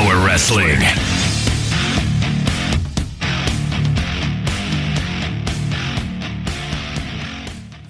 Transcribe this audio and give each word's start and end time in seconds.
Power 0.00 0.24
Wrestling. 0.24 0.80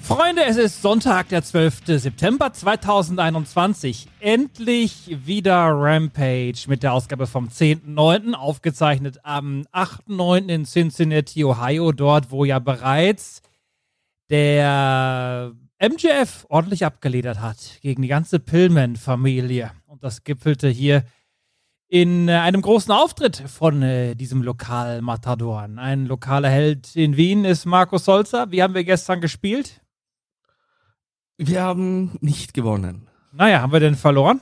Freunde, 0.02 0.44
es 0.44 0.56
ist 0.56 0.82
Sonntag, 0.82 1.28
der 1.28 1.44
12. 1.44 1.82
September 1.86 2.52
2021. 2.52 4.08
Endlich 4.18 5.18
wieder 5.24 5.68
Rampage 5.68 6.64
mit 6.66 6.82
der 6.82 6.94
Ausgabe 6.94 7.28
vom 7.28 7.46
10.9. 7.46 8.34
Aufgezeichnet 8.34 9.20
am 9.22 9.62
8.9. 9.72 10.48
in 10.48 10.64
Cincinnati, 10.64 11.44
Ohio, 11.44 11.92
dort, 11.92 12.32
wo 12.32 12.44
ja 12.44 12.58
bereits 12.58 13.40
der 14.30 15.52
MJF 15.80 16.44
ordentlich 16.48 16.84
abgeledert 16.84 17.40
hat 17.40 17.78
gegen 17.82 18.02
die 18.02 18.08
ganze 18.08 18.40
Pillman-Familie. 18.40 19.70
Und 19.86 20.02
das 20.02 20.24
gipfelte 20.24 20.68
hier 20.68 21.04
in 21.90 22.28
äh, 22.28 22.34
einem 22.34 22.62
großen 22.62 22.92
Auftritt 22.92 23.36
von 23.36 23.82
äh, 23.82 24.14
diesem 24.14 24.42
Lokal-Matadoren. 24.42 25.78
Ein 25.80 26.06
lokaler 26.06 26.48
Held 26.48 26.94
in 26.94 27.16
Wien 27.16 27.44
ist 27.44 27.66
Markus 27.66 28.04
Solzer. 28.04 28.52
Wie 28.52 28.62
haben 28.62 28.74
wir 28.74 28.84
gestern 28.84 29.20
gespielt? 29.20 29.82
Wir 31.36 31.62
haben 31.62 32.16
nicht 32.20 32.54
gewonnen. 32.54 33.08
Naja, 33.32 33.60
haben 33.60 33.72
wir 33.72 33.80
denn 33.80 33.96
verloren? 33.96 34.40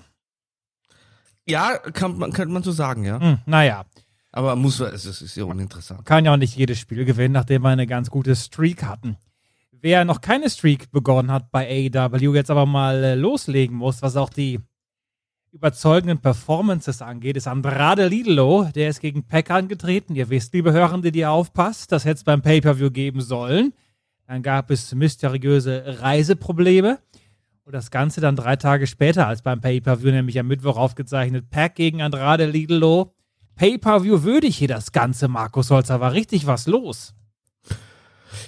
Ja, 1.46 1.78
kann 1.78 2.18
man, 2.18 2.32
könnte 2.32 2.52
man 2.52 2.62
so 2.62 2.70
sagen, 2.70 3.04
ja. 3.04 3.18
Hm, 3.18 3.38
naja. 3.46 3.86
Aber 4.30 4.54
muss 4.54 4.78
es 4.80 5.06
ist 5.06 5.34
ja 5.34 5.44
uninteressant. 5.44 6.04
Kann 6.04 6.26
ja 6.26 6.34
auch 6.34 6.36
nicht 6.36 6.54
jedes 6.54 6.78
Spiel 6.78 7.06
gewinnen, 7.06 7.32
nachdem 7.32 7.62
wir 7.62 7.70
eine 7.70 7.86
ganz 7.86 8.10
gute 8.10 8.36
Streak 8.36 8.82
hatten. 8.82 9.16
Wer 9.72 10.04
noch 10.04 10.20
keine 10.20 10.50
Streak 10.50 10.90
begonnen 10.90 11.32
hat 11.32 11.50
bei 11.50 11.90
AEW, 11.94 12.34
jetzt 12.34 12.50
aber 12.50 12.66
mal 12.66 13.02
äh, 13.02 13.14
loslegen 13.14 13.74
muss, 13.74 14.02
was 14.02 14.16
auch 14.16 14.28
die 14.28 14.60
überzeugenden 15.52 16.18
Performances 16.18 17.02
angeht, 17.02 17.36
ist 17.36 17.48
Andrade 17.48 18.08
Lidlo. 18.08 18.68
Der 18.74 18.88
ist 18.88 19.00
gegen 19.00 19.24
Peck 19.24 19.50
angetreten. 19.50 20.14
Ihr 20.14 20.30
wisst, 20.30 20.52
liebe 20.54 20.72
Hörende, 20.72 21.12
die 21.12 21.20
ihr 21.20 21.30
aufpasst, 21.30 21.92
das 21.92 22.04
hätte 22.04 22.16
es 22.16 22.24
beim 22.24 22.42
Pay-Per-View 22.42 22.90
geben 22.90 23.20
sollen. 23.20 23.72
Dann 24.26 24.42
gab 24.42 24.70
es 24.70 24.94
mysteriöse 24.94 26.00
Reiseprobleme. 26.00 26.98
Und 27.64 27.72
das 27.72 27.90
Ganze 27.90 28.20
dann 28.20 28.36
drei 28.36 28.56
Tage 28.56 28.86
später 28.86 29.26
als 29.26 29.42
beim 29.42 29.60
Pay-Per-View, 29.60 30.10
nämlich 30.10 30.38
am 30.38 30.46
Mittwoch 30.46 30.76
aufgezeichnet. 30.76 31.50
Pack 31.50 31.74
gegen 31.74 32.02
Andrade 32.02 32.46
Lidlo. 32.46 33.14
Pay-Per-View 33.56 34.22
würdig 34.22 34.56
hier 34.56 34.68
das 34.68 34.92
Ganze, 34.92 35.28
Markus 35.28 35.70
Holzer. 35.70 36.00
War 36.00 36.12
richtig 36.12 36.46
was 36.46 36.66
los. 36.66 37.14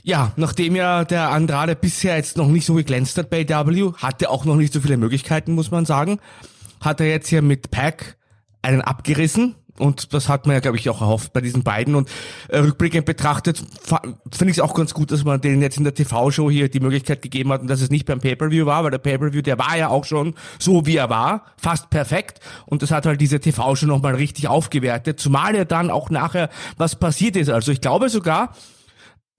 Ja, 0.02 0.32
nachdem 0.36 0.76
ja 0.76 1.04
der 1.04 1.30
Andrade 1.30 1.74
bisher 1.76 2.16
jetzt 2.16 2.36
noch 2.36 2.48
nicht 2.48 2.64
so 2.64 2.74
geglänzt 2.74 3.18
hat 3.18 3.30
bei 3.30 3.48
W, 3.48 3.92
hatte 3.96 4.30
auch 4.30 4.44
noch 4.44 4.56
nicht 4.56 4.72
so 4.72 4.80
viele 4.80 4.96
Möglichkeiten, 4.96 5.52
muss 5.52 5.70
man 5.70 5.84
sagen, 5.84 6.20
hat 6.80 7.00
er 7.00 7.08
jetzt 7.08 7.28
hier 7.28 7.42
mit 7.42 7.70
Pack 7.70 8.16
einen 8.62 8.80
abgerissen. 8.80 9.54
Und 9.78 10.12
das 10.12 10.28
hat 10.28 10.46
man 10.46 10.54
ja, 10.54 10.60
glaube 10.60 10.76
ich, 10.76 10.90
auch 10.90 11.00
erhofft 11.00 11.32
bei 11.32 11.40
diesen 11.40 11.62
beiden. 11.62 11.94
Und 11.94 12.10
äh, 12.48 12.58
rückblickend 12.58 13.06
betrachtet 13.06 13.64
finde 14.30 14.50
ich 14.50 14.58
es 14.58 14.60
auch 14.60 14.74
ganz 14.74 14.92
gut, 14.92 15.10
dass 15.10 15.24
man 15.24 15.40
denen 15.40 15.62
jetzt 15.62 15.78
in 15.78 15.84
der 15.84 15.94
TV-Show 15.94 16.50
hier 16.50 16.68
die 16.68 16.80
Möglichkeit 16.80 17.22
gegeben 17.22 17.50
hat 17.50 17.62
und 17.62 17.68
dass 17.68 17.80
es 17.80 17.88
nicht 17.88 18.04
beim 18.04 18.20
Pay-Per-View 18.20 18.66
war, 18.66 18.84
weil 18.84 18.90
der 18.90 18.98
Pay-Per-View, 18.98 19.40
der 19.40 19.58
war 19.58 19.78
ja 19.78 19.88
auch 19.88 20.04
schon 20.04 20.34
so, 20.58 20.84
wie 20.84 20.96
er 20.96 21.08
war, 21.08 21.46
fast 21.56 21.88
perfekt. 21.88 22.40
Und 22.66 22.82
das 22.82 22.90
hat 22.90 23.06
halt 23.06 23.22
diese 23.22 23.40
TV-Show 23.40 23.86
nochmal 23.86 24.16
richtig 24.16 24.48
aufgewertet, 24.48 25.18
zumal 25.18 25.56
ja 25.56 25.64
dann 25.64 25.90
auch 25.90 26.10
nachher 26.10 26.50
was 26.76 26.96
passiert 26.96 27.36
ist. 27.36 27.48
Also 27.48 27.72
ich 27.72 27.80
glaube 27.80 28.10
sogar, 28.10 28.54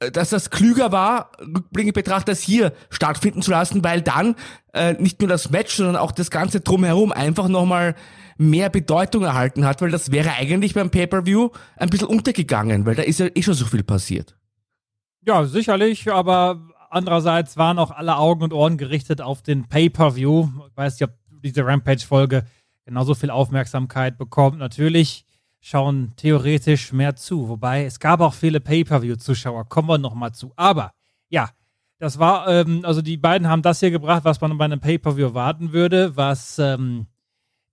dass 0.09 0.29
das 0.29 0.50
klüger 0.50 0.91
war, 0.91 1.31
rückblickend 1.39 1.94
betrachtet, 1.94 2.29
das 2.29 2.41
hier 2.41 2.73
stattfinden 2.89 3.41
zu 3.41 3.51
lassen, 3.51 3.84
weil 3.84 4.01
dann 4.01 4.35
äh, 4.73 4.94
nicht 4.94 5.19
nur 5.19 5.29
das 5.29 5.51
Match, 5.51 5.75
sondern 5.75 5.95
auch 5.95 6.12
das 6.12 6.31
Ganze 6.31 6.62
drumherum 6.62 7.12
einfach 7.12 7.47
nochmal 7.47 7.95
mehr 8.38 8.69
Bedeutung 8.69 9.23
erhalten 9.23 9.66
hat, 9.66 9.81
weil 9.81 9.91
das 9.91 10.12
wäre 10.12 10.31
eigentlich 10.31 10.73
beim 10.73 10.89
Pay-Per-View 10.89 11.50
ein 11.78 11.89
bisschen 11.89 12.07
untergegangen, 12.07 12.85
weil 12.85 12.95
da 12.95 13.03
ist 13.03 13.19
ja 13.19 13.28
eh 13.34 13.44
schon 13.44 13.53
so 13.53 13.66
viel 13.66 13.84
passiert. 13.84 14.35
Ja, 15.23 15.45
sicherlich, 15.45 16.12
aber 16.12 16.59
andererseits 16.89 17.57
waren 17.57 17.78
auch 17.78 17.91
alle 17.91 18.18
Augen 18.18 18.44
und 18.44 18.53
Ohren 18.53 18.78
gerichtet 18.78 19.22
auf 19.22 19.44
den 19.44 19.68
Pay-Per-View. 19.68 20.50
Ich 20.69 20.78
weiß 20.78 21.00
nicht, 21.00 21.09
ob 21.09 21.16
diese 21.44 21.63
Rampage-Folge 21.63 22.45
genauso 22.85 23.13
viel 23.13 23.29
Aufmerksamkeit 23.29 24.18
bekommt. 24.18 24.57
Natürlich 24.57 25.25
schauen 25.62 26.14
theoretisch 26.18 26.92
mehr 26.92 27.16
zu, 27.16 27.48
wobei 27.48 27.86
es 27.86 28.00
gab 28.00 28.20
auch 28.20 28.34
viele 28.34 28.60
Pay-Per-View-Zuschauer, 28.60 29.70
kommen 29.70 29.88
wir 29.88 30.00
nochmal 30.00 30.34
zu. 30.34 30.52
Aber 30.56 30.92
ja, 31.30 31.50
das 32.00 32.18
war, 32.18 32.48
ähm, 32.48 32.82
also 32.84 33.02
die 33.04 33.18
beiden 33.18 33.48
haben 33.48 33.62
das 33.62 33.80
hier 33.80 33.92
gebracht, 33.92 34.26
was 34.26 34.42
man 34.42 34.58
bei 34.58 34.66
einem 34.66 34.80
Pay-Per-View 34.80 35.28
erwarten 35.28 35.72
würde, 35.72 36.18
was 36.18 36.58
ähm, 36.58 37.06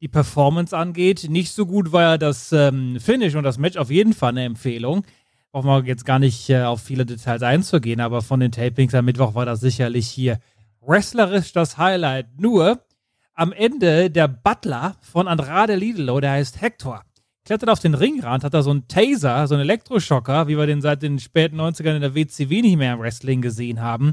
die 0.02 0.08
Performance 0.08 0.76
angeht. 0.76 1.26
Nicht 1.30 1.52
so 1.52 1.64
gut 1.64 1.90
war 1.92 2.02
ja 2.02 2.18
das 2.18 2.52
ähm, 2.52 3.00
Finish 3.00 3.34
und 3.34 3.44
das 3.44 3.56
Match 3.56 3.78
auf 3.78 3.90
jeden 3.90 4.12
Fall 4.12 4.30
eine 4.30 4.44
Empfehlung. 4.44 5.04
Brauchen 5.50 5.66
wir 5.66 5.82
jetzt 5.84 6.04
gar 6.04 6.18
nicht 6.18 6.50
äh, 6.50 6.62
auf 6.62 6.82
viele 6.82 7.06
Details 7.06 7.42
einzugehen, 7.42 8.00
aber 8.00 8.20
von 8.20 8.38
den 8.38 8.52
Tapings 8.52 8.94
am 8.94 9.06
Mittwoch 9.06 9.34
war 9.34 9.46
das 9.46 9.60
sicherlich 9.60 10.06
hier 10.06 10.38
wrestlerisch 10.82 11.52
das 11.52 11.78
Highlight. 11.78 12.38
Nur 12.38 12.84
am 13.32 13.52
Ende 13.52 14.10
der 14.10 14.28
Butler 14.28 14.96
von 15.00 15.26
Andrade 15.26 15.74
Lidlo, 15.74 16.20
der 16.20 16.32
heißt 16.32 16.60
Hector, 16.60 17.02
klettert 17.48 17.70
auf 17.70 17.80
den 17.80 17.94
Ringrand, 17.94 18.44
hat 18.44 18.52
da 18.52 18.62
so 18.62 18.70
einen 18.70 18.88
Taser, 18.88 19.46
so 19.46 19.54
einen 19.54 19.62
Elektroschocker, 19.62 20.48
wie 20.48 20.58
wir 20.58 20.66
den 20.66 20.82
seit 20.82 21.02
den 21.02 21.18
späten 21.18 21.58
90ern 21.58 21.94
in 21.94 22.02
der 22.02 22.14
WCW 22.14 22.60
nicht 22.60 22.76
mehr 22.76 22.92
im 22.92 23.00
Wrestling 23.00 23.40
gesehen 23.40 23.80
haben. 23.80 24.12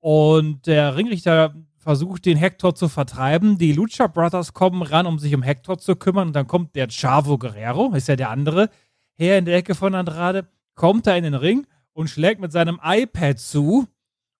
Und 0.00 0.66
der 0.66 0.96
Ringrichter 0.96 1.54
versucht, 1.78 2.26
den 2.26 2.36
Hector 2.36 2.74
zu 2.74 2.88
vertreiben. 2.88 3.56
Die 3.56 3.72
Lucha 3.72 4.08
Brothers 4.08 4.52
kommen 4.52 4.82
ran, 4.82 5.06
um 5.06 5.20
sich 5.20 5.32
um 5.32 5.44
Hector 5.44 5.78
zu 5.78 5.94
kümmern. 5.94 6.26
Und 6.28 6.34
dann 6.34 6.48
kommt 6.48 6.74
der 6.74 6.88
Chavo 6.88 7.38
Guerrero, 7.38 7.94
ist 7.94 8.08
ja 8.08 8.16
der 8.16 8.30
andere, 8.30 8.68
her 9.14 9.38
in 9.38 9.44
der 9.44 9.54
Ecke 9.54 9.76
von 9.76 9.94
Andrade, 9.94 10.48
kommt 10.74 11.06
da 11.06 11.14
in 11.14 11.22
den 11.22 11.34
Ring 11.34 11.68
und 11.92 12.10
schlägt 12.10 12.40
mit 12.40 12.50
seinem 12.50 12.80
iPad 12.82 13.38
zu 13.38 13.86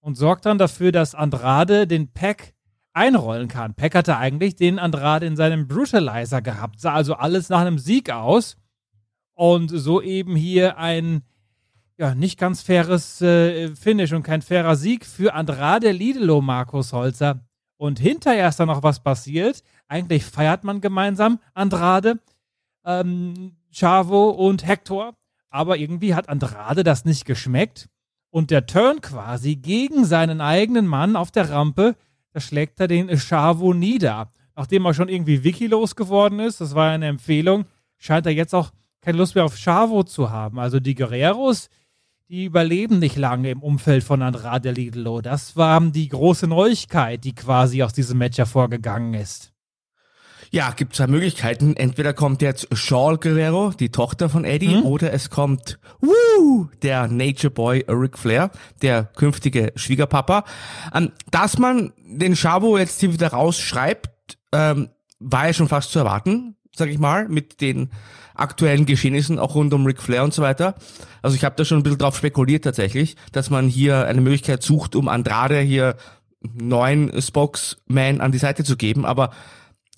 und 0.01 0.17
sorgt 0.17 0.47
dann 0.47 0.59
dafür, 0.59 0.91
dass 0.91 1.15
Andrade 1.15 1.87
den 1.87 2.09
Pack 2.13 2.55
einrollen 3.01 3.49
kann. 3.49 3.75
Peck 3.75 3.95
hatte 3.95 4.19
eigentlich 4.19 4.57
den 4.57 4.79
Andrade 4.79 5.27
in 5.27 5.35
seinem 5.35 5.67
Brutalizer 5.67 6.43
gehabt, 6.43 6.81
sah 6.81 6.93
also 6.93 7.15
alles 7.15 7.49
nach 7.49 7.61
einem 7.61 7.79
Sieg 7.79 8.11
aus. 8.11 8.59
Und 9.35 9.69
so 9.69 10.03
eben 10.03 10.37
hier 10.37 10.77
ein 10.77 11.23
ja, 11.97 12.15
nicht 12.15 12.39
ganz 12.39 12.63
faires 12.63 13.21
äh, 13.21 13.75
Finish 13.75 14.13
und 14.13 14.23
kein 14.23 14.43
fairer 14.43 14.75
Sieg 14.77 15.05
für 15.05 15.35
Andrade 15.35 15.93
Lidelo, 15.93 16.41
Markus 16.41 16.93
Holzer. 16.93 17.41
Und 17.77 17.99
hinterher 17.99 18.49
ist 18.49 18.61
da 18.61 18.67
noch 18.67 18.83
was 18.83 19.01
passiert. 19.01 19.63
Eigentlich 19.89 20.25
feiert 20.25 20.65
man 20.65 20.81
gemeinsam 20.81 21.41
Andrade, 21.55 22.19
ähm, 22.85 23.57
Chavo 23.71 24.31
und 24.31 24.67
Hector. 24.67 25.15
Aber 25.51 25.77
irgendwie 25.77 26.15
hat 26.15 26.29
Andrade 26.29 26.85
das 26.85 27.05
nicht 27.05 27.25
geschmeckt. 27.25 27.89
Und 28.31 28.51
der 28.51 28.67
Turn 28.67 29.01
quasi 29.01 29.57
gegen 29.57 30.05
seinen 30.05 30.41
eigenen 30.41 30.87
Mann 30.87 31.17
auf 31.17 31.31
der 31.31 31.51
Rampe, 31.51 31.97
da 32.33 32.41
schlägt 32.41 32.81
er 32.81 32.89
den 32.89 33.09
Chavo 33.17 33.75
nieder. 33.75 34.33
Nachdem 34.57 34.85
er 34.85 34.95
schon 34.95 35.09
irgendwie 35.09 35.43
Wiki 35.43 35.67
losgeworden 35.67 36.41
ist, 36.41 36.61
das 36.61 36.75
war 36.75 36.91
eine 36.91 37.07
Empfehlung, 37.07 37.65
scheint 37.99 38.27
er 38.27 38.33
jetzt 38.33 38.55
auch 38.55 38.71
keine 39.01 39.19
Lust 39.19 39.35
mehr 39.35 39.45
auf 39.45 39.57
Chavo 39.57 40.03
zu 40.03 40.31
haben. 40.31 40.59
Also 40.59 40.81
die 40.81 40.95
Guerreros, 40.95 41.71
die 42.29 42.45
überleben 42.45 42.99
nicht 42.99 43.17
lange 43.17 43.51
im 43.51 43.63
Umfeld 43.63 44.05
von 44.05 44.23
Andrade 44.23 44.71
Lidlo. 44.71 45.21
Das 45.21 45.57
war 45.57 45.81
die 45.81 46.09
große 46.09 46.47
Neuigkeit, 46.47 47.25
die 47.25 47.35
quasi 47.35 47.83
aus 47.83 47.93
diesem 47.93 48.19
Match 48.19 48.39
hervorgegangen 48.39 49.15
ist. 49.15 49.50
Ja, 50.53 50.73
gibt 50.73 50.97
zwei 50.97 51.07
Möglichkeiten. 51.07 51.77
Entweder 51.77 52.13
kommt 52.13 52.43
jetzt 52.43 52.67
Shawl 52.77 53.19
Guerrero, 53.19 53.71
die 53.71 53.91
Tochter 53.91 54.29
von 54.29 54.45
Eddie, 54.45 54.77
mhm. 54.77 54.83
oder 54.83 55.13
es 55.13 55.31
kommt 55.31 55.79
Woo, 56.01 56.69
der 56.83 57.07
Nature 57.07 57.53
Boy 57.53 57.85
Ric 57.89 58.19
Flair, 58.19 58.51
der 58.83 59.05
künftige 59.05 59.73
Schwiegerpapa. 59.77 60.45
Ähm, 60.93 61.13
dass 61.31 61.59
man 61.59 61.93
den 62.05 62.35
Chavo 62.35 62.79
jetzt 62.79 62.99
hier 62.99 63.13
wieder 63.13 63.29
rausschreibt, 63.29 64.39
ähm, 64.51 64.89
war 65.21 65.47
ja 65.47 65.53
schon 65.53 65.69
fast 65.69 65.93
zu 65.93 66.01
erwarten, 66.01 66.57
sag 66.75 66.89
ich 66.89 66.99
mal, 66.99 67.29
mit 67.29 67.61
den 67.61 67.91
aktuellen 68.35 68.87
Geschehnissen, 68.87 69.39
auch 69.39 69.55
rund 69.55 69.73
um 69.73 69.87
Ric 69.87 70.03
Flair 70.03 70.25
und 70.25 70.35
so 70.35 70.43
weiter. 70.43 70.75
Also 71.23 71.37
ich 71.37 71.45
habe 71.45 71.55
da 71.55 71.65
schon 71.65 71.79
ein 71.79 71.83
bisschen 71.85 71.99
drauf 71.99 72.17
spekuliert 72.17 72.65
tatsächlich, 72.65 73.15
dass 73.31 73.51
man 73.51 73.69
hier 73.69 74.07
eine 74.07 74.21
Möglichkeit 74.21 74.65
sucht, 74.65 74.97
um 74.97 75.07
Andrade 75.07 75.61
hier 75.61 75.95
neuen 76.43 77.21
Spokesman 77.21 78.21
an 78.21 78.33
die 78.33 78.39
Seite 78.39 78.65
zu 78.65 78.77
geben, 78.77 79.05
aber 79.05 79.31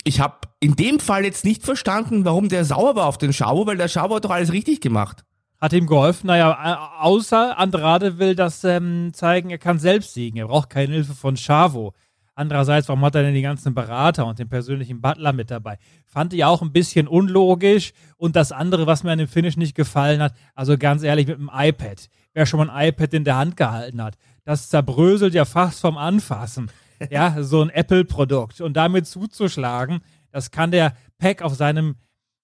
ich 0.04 0.20
habe 0.20 0.48
in 0.60 0.76
dem 0.76 1.00
Fall 1.00 1.24
jetzt 1.24 1.44
nicht 1.44 1.62
verstanden, 1.64 2.24
warum 2.24 2.48
der 2.48 2.64
sauer 2.64 2.96
war 2.96 3.06
auf 3.06 3.18
den 3.18 3.32
Schauer, 3.32 3.66
weil 3.66 3.76
der 3.76 3.88
Schauer 3.88 4.16
hat 4.16 4.24
doch 4.24 4.30
alles 4.30 4.52
richtig 4.52 4.80
gemacht. 4.80 5.24
Hat 5.60 5.72
ihm 5.72 5.86
geholfen. 5.86 6.26
Naja, 6.26 6.92
außer 6.98 7.56
Andrade 7.56 8.18
will 8.18 8.34
das 8.34 8.64
ähm, 8.64 9.12
zeigen, 9.14 9.50
er 9.50 9.58
kann 9.58 9.78
selbst 9.78 10.14
siegen. 10.14 10.38
Er 10.38 10.48
braucht 10.48 10.70
keine 10.70 10.92
Hilfe 10.92 11.14
von 11.14 11.36
Chavo. 11.36 11.94
Andererseits, 12.34 12.88
warum 12.88 13.04
hat 13.04 13.14
er 13.14 13.22
denn 13.22 13.34
die 13.34 13.42
ganzen 13.42 13.74
Berater 13.74 14.26
und 14.26 14.38
den 14.38 14.48
persönlichen 14.48 15.00
Butler 15.00 15.32
mit 15.32 15.50
dabei? 15.50 15.78
Fand 16.06 16.32
ich 16.32 16.44
auch 16.44 16.62
ein 16.62 16.72
bisschen 16.72 17.06
unlogisch. 17.06 17.92
Und 18.16 18.34
das 18.34 18.50
andere, 18.50 18.86
was 18.86 19.04
mir 19.04 19.12
an 19.12 19.18
dem 19.18 19.28
Finish 19.28 19.56
nicht 19.56 19.76
gefallen 19.76 20.20
hat, 20.20 20.34
also 20.54 20.76
ganz 20.78 21.02
ehrlich, 21.04 21.28
mit 21.28 21.38
dem 21.38 21.50
iPad. 21.52 22.08
Wer 22.32 22.46
schon 22.46 22.58
mal 22.58 22.70
ein 22.70 22.88
iPad 22.88 23.14
in 23.14 23.24
der 23.24 23.36
Hand 23.36 23.56
gehalten 23.56 24.02
hat, 24.02 24.16
das 24.44 24.68
zerbröselt 24.68 25.34
ja 25.34 25.44
fast 25.44 25.80
vom 25.80 25.96
Anfassen 25.96 26.70
ja, 27.10 27.42
so 27.42 27.62
ein 27.62 27.70
Apple-Produkt. 27.70 28.60
Und 28.60 28.74
damit 28.76 29.06
zuzuschlagen, 29.06 30.00
das 30.30 30.50
kann 30.50 30.70
der 30.70 30.94
Pack 31.18 31.42
auf 31.42 31.54
seinem 31.54 31.96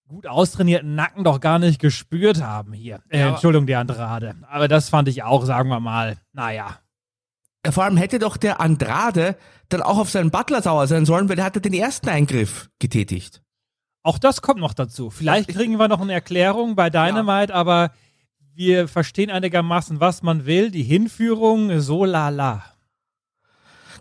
gut 0.08 0.26
austrainierten 0.26 0.94
Nacken 0.94 1.25
doch 1.25 1.40
gar 1.40 1.58
nicht 1.58 1.81
gespürt 1.81 2.43
haben 2.43 2.72
hier. 2.72 3.00
Äh, 3.08 3.20
ja, 3.20 3.28
Entschuldigung, 3.31 3.66
der 3.66 3.81
Andrade. 3.81 4.37
Aber 4.49 4.69
das 4.69 4.88
fand 4.88 5.08
ich 5.08 5.22
auch, 5.22 5.44
sagen 5.44 5.69
wir 5.69 5.81
mal, 5.81 6.16
naja. 6.32 6.78
Vor 7.69 7.84
allem 7.84 7.96
hätte 7.96 8.19
doch 8.19 8.37
der 8.37 8.60
Andrade 8.60 9.37
dann 9.69 9.82
auch 9.82 9.99
auf 9.99 10.10
seinen 10.10 10.31
Butler 10.31 10.62
sauer 10.62 10.87
sein 10.87 11.04
sollen, 11.04 11.28
weil 11.28 11.37
der 11.37 11.44
hatte 11.44 11.61
den 11.61 11.75
ersten 11.75 12.08
Eingriff 12.08 12.70
getätigt. 12.78 13.43
Auch 14.02 14.19
das 14.19 14.40
kommt 14.40 14.61
noch 14.61 14.72
dazu. 14.72 15.11
Vielleicht 15.11 15.49
kriegen 15.50 15.78
wir 15.78 15.88
noch 15.88 16.00
eine 16.00 16.14
Erklärung 16.14 16.76
bei 16.76 16.88
Dynamite, 16.88 17.52
ja. 17.52 17.58
aber 17.58 17.90
wir 18.54 18.88
verstehen 18.88 19.31
einigermaßen, 19.31 20.00
was 20.00 20.22
man 20.22 20.46
will. 20.46 20.70
Die 20.70 20.82
Hinführung, 20.82 21.81
so 21.81 22.04
lala. 22.04 22.64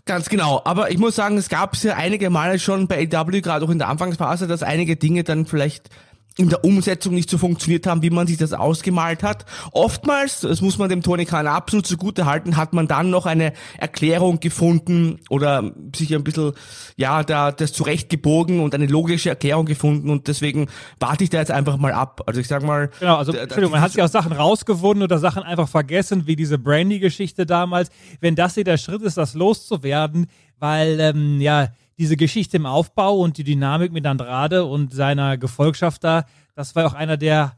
Ganz 0.08 0.30
genau. 0.30 0.62
Aber 0.64 0.90
ich 0.90 0.96
muss 0.96 1.16
sagen, 1.16 1.36
es 1.36 1.50
gab 1.50 1.76
ja 1.76 1.94
einige 1.96 2.30
Male 2.30 2.58
schon 2.58 2.88
bei 2.88 3.06
AW, 3.12 3.42
gerade 3.42 3.66
auch 3.66 3.68
in 3.68 3.78
der 3.78 3.90
Anfangsphase, 3.90 4.46
dass 4.46 4.62
einige 4.62 4.96
Dinge 4.96 5.22
dann 5.22 5.44
vielleicht 5.44 5.90
in 6.38 6.48
der 6.48 6.64
Umsetzung 6.64 7.14
nicht 7.14 7.28
so 7.28 7.36
funktioniert 7.36 7.86
haben, 7.86 8.02
wie 8.02 8.10
man 8.10 8.28
sich 8.28 8.36
das 8.36 8.52
ausgemalt 8.52 9.24
hat. 9.24 9.44
Oftmals, 9.72 10.40
das 10.40 10.60
muss 10.60 10.78
man 10.78 10.88
dem 10.88 11.02
Tony 11.02 11.24
Khan 11.24 11.48
absolut 11.48 11.84
zugute 11.84 12.26
halten, 12.26 12.56
hat 12.56 12.72
man 12.72 12.86
dann 12.86 13.10
noch 13.10 13.26
eine 13.26 13.52
Erklärung 13.76 14.38
gefunden 14.38 15.18
oder 15.30 15.72
sich 15.94 16.14
ein 16.14 16.22
bisschen, 16.22 16.52
ja, 16.96 17.24
da, 17.24 17.50
das 17.50 17.72
zurechtgebogen 17.72 18.60
und 18.60 18.72
eine 18.72 18.86
logische 18.86 19.30
Erklärung 19.30 19.66
gefunden 19.66 20.10
und 20.10 20.28
deswegen 20.28 20.68
warte 21.00 21.24
ich 21.24 21.30
da 21.30 21.38
jetzt 21.38 21.50
einfach 21.50 21.76
mal 21.76 21.92
ab. 21.92 22.22
Also 22.26 22.40
ich 22.40 22.46
sag 22.46 22.62
mal. 22.62 22.90
Genau, 23.00 23.16
also, 23.16 23.32
da, 23.32 23.40
Entschuldigung, 23.40 23.72
man 23.72 23.80
hat 23.80 23.90
sich 23.90 24.02
auch 24.02 24.08
Sachen 24.08 24.30
rausgefunden 24.30 25.02
oder 25.02 25.18
Sachen 25.18 25.42
einfach 25.42 25.68
vergessen, 25.68 26.28
wie 26.28 26.36
diese 26.36 26.56
Brandy-Geschichte 26.56 27.46
damals. 27.46 27.90
Wenn 28.20 28.36
das 28.36 28.54
hier 28.54 28.64
der 28.64 28.78
Schritt 28.78 29.02
ist, 29.02 29.16
das 29.16 29.34
loszuwerden, 29.34 30.28
weil, 30.60 31.00
ähm, 31.00 31.40
ja, 31.40 31.68
diese 31.98 32.16
Geschichte 32.16 32.56
im 32.56 32.66
Aufbau 32.66 33.18
und 33.18 33.38
die 33.38 33.44
Dynamik 33.44 33.92
mit 33.92 34.06
Andrade 34.06 34.64
und 34.64 34.94
seiner 34.94 35.36
Gefolgschaft 35.36 36.04
da, 36.04 36.24
das 36.54 36.74
war 36.76 36.86
auch 36.86 36.94
einer 36.94 37.16
der 37.16 37.56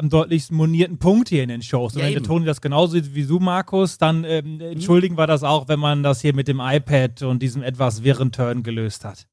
am 0.00 0.08
deutlichsten 0.08 0.56
monierten 0.56 0.98
Punkte 0.98 1.34
hier 1.34 1.42
in 1.42 1.50
den 1.50 1.62
Shows. 1.62 1.94
Und 1.94 2.00
ja, 2.00 2.06
wenn 2.06 2.14
der 2.14 2.22
Toni 2.22 2.46
das 2.46 2.60
genauso 2.62 2.94
sieht 2.94 3.14
wie 3.14 3.26
du, 3.26 3.38
Markus, 3.38 3.98
dann 3.98 4.24
ähm, 4.24 4.54
mhm. 4.54 4.60
entschuldigen 4.60 5.18
wir 5.18 5.26
das 5.26 5.42
auch, 5.42 5.68
wenn 5.68 5.78
man 5.78 6.02
das 6.02 6.22
hier 6.22 6.34
mit 6.34 6.48
dem 6.48 6.60
iPad 6.60 7.22
und 7.22 7.42
diesem 7.42 7.62
etwas 7.62 8.02
wirren 8.02 8.32
Turn 8.32 8.62
gelöst 8.62 9.04
hat. 9.04 9.26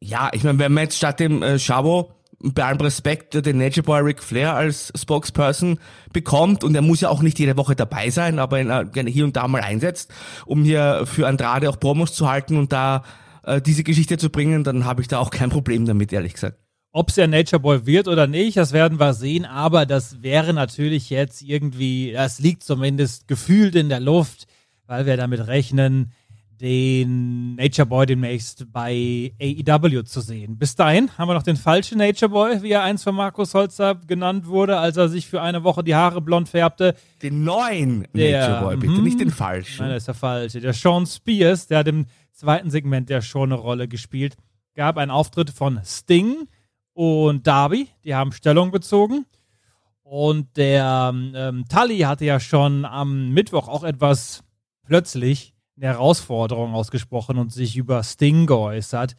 Ja, 0.00 0.30
ich 0.32 0.44
meine, 0.44 0.58
wenn 0.60 0.72
man 0.72 0.84
jetzt 0.84 0.96
statt 0.96 1.20
dem 1.20 1.42
äh, 1.42 1.58
Chavo 1.58 2.12
bei 2.40 2.64
allem 2.64 2.80
Respekt 2.80 3.34
den 3.34 3.58
Nature 3.58 3.82
Boy 3.82 4.00
Ric 4.00 4.22
Flair 4.22 4.54
als 4.54 4.92
Spokesperson 4.96 5.78
bekommt 6.12 6.62
und 6.62 6.74
er 6.74 6.82
muss 6.82 7.00
ja 7.00 7.08
auch 7.08 7.20
nicht 7.20 7.38
jede 7.38 7.56
Woche 7.56 7.74
dabei 7.74 8.10
sein, 8.10 8.38
aber 8.38 8.60
ihn 8.60 8.92
gerne 8.92 9.10
hier 9.10 9.24
und 9.24 9.36
da 9.36 9.48
mal 9.48 9.60
einsetzt, 9.60 10.12
um 10.46 10.62
hier 10.62 11.02
für 11.04 11.26
Andrade 11.26 11.68
auch 11.68 11.80
Promos 11.80 12.14
zu 12.14 12.30
halten 12.30 12.56
und 12.56 12.72
da 12.72 13.02
äh, 13.48 13.62
diese 13.62 13.82
Geschichte 13.82 14.18
zu 14.18 14.30
bringen, 14.30 14.62
dann 14.62 14.84
habe 14.84 15.00
ich 15.00 15.08
da 15.08 15.18
auch 15.18 15.30
kein 15.30 15.50
Problem 15.50 15.86
damit, 15.86 16.12
ehrlich 16.12 16.34
gesagt. 16.34 16.58
Ob 16.92 17.08
es 17.08 17.16
der 17.16 17.28
Nature 17.28 17.60
Boy 17.60 17.86
wird 17.86 18.08
oder 18.08 18.26
nicht, 18.26 18.56
das 18.56 18.72
werden 18.72 18.98
wir 18.98 19.14
sehen, 19.14 19.44
aber 19.44 19.86
das 19.86 20.22
wäre 20.22 20.54
natürlich 20.54 21.10
jetzt 21.10 21.42
irgendwie, 21.42 22.12
das 22.12 22.38
liegt 22.38 22.62
zumindest 22.62 23.28
gefühlt 23.28 23.74
in 23.74 23.88
der 23.88 24.00
Luft, 24.00 24.46
weil 24.86 25.06
wir 25.06 25.16
damit 25.16 25.46
rechnen, 25.46 26.12
den 26.60 27.54
Nature 27.54 27.86
Boy 27.86 28.06
demnächst 28.06 28.72
bei 28.72 29.32
AEW 29.40 30.02
zu 30.02 30.20
sehen. 30.20 30.58
Bis 30.58 30.74
dahin 30.74 31.10
haben 31.16 31.28
wir 31.28 31.34
noch 31.34 31.42
den 31.42 31.56
falschen 31.56 31.98
Nature 31.98 32.30
Boy, 32.30 32.62
wie 32.62 32.72
er 32.72 32.82
einst 32.82 33.04
von 33.04 33.14
Markus 33.14 33.54
Holzer 33.54 33.94
genannt 33.94 34.46
wurde, 34.46 34.78
als 34.78 34.96
er 34.96 35.08
sich 35.08 35.28
für 35.28 35.40
eine 35.40 35.62
Woche 35.62 35.84
die 35.84 35.94
Haare 35.94 36.20
blond 36.20 36.48
färbte. 36.48 36.96
Den 37.22 37.44
neuen 37.44 38.08
der, 38.12 38.40
Nature 38.40 38.64
Boy, 38.64 38.76
bitte, 38.76 39.00
mm, 39.00 39.04
nicht 39.04 39.20
den 39.20 39.30
falschen. 39.30 39.82
Nein, 39.82 39.90
das 39.90 39.98
ist 40.02 40.08
der 40.08 40.14
falsche. 40.14 40.60
Der 40.60 40.72
Sean 40.72 41.06
Spears, 41.06 41.68
der 41.68 41.78
hat 41.78 41.88
im 41.88 42.06
zweiten 42.38 42.70
Segment 42.70 43.10
der 43.10 43.20
Show 43.20 43.42
eine 43.42 43.56
Rolle 43.56 43.88
gespielt. 43.88 44.36
Gab 44.74 44.96
einen 44.96 45.10
Auftritt 45.10 45.50
von 45.50 45.80
Sting 45.84 46.48
und 46.92 47.46
Darby, 47.46 47.88
die 48.04 48.14
haben 48.14 48.32
Stellung 48.32 48.70
bezogen. 48.70 49.26
Und 50.02 50.56
der 50.56 51.12
ähm, 51.12 51.64
Tully 51.68 51.98
hatte 51.98 52.24
ja 52.24 52.40
schon 52.40 52.84
am 52.84 53.30
Mittwoch 53.30 53.68
auch 53.68 53.82
etwas 53.82 54.44
plötzlich 54.86 55.52
eine 55.76 55.86
Herausforderung 55.86 56.74
ausgesprochen 56.74 57.38
und 57.38 57.52
sich 57.52 57.76
über 57.76 58.02
Sting 58.02 58.46
geäußert. 58.46 59.16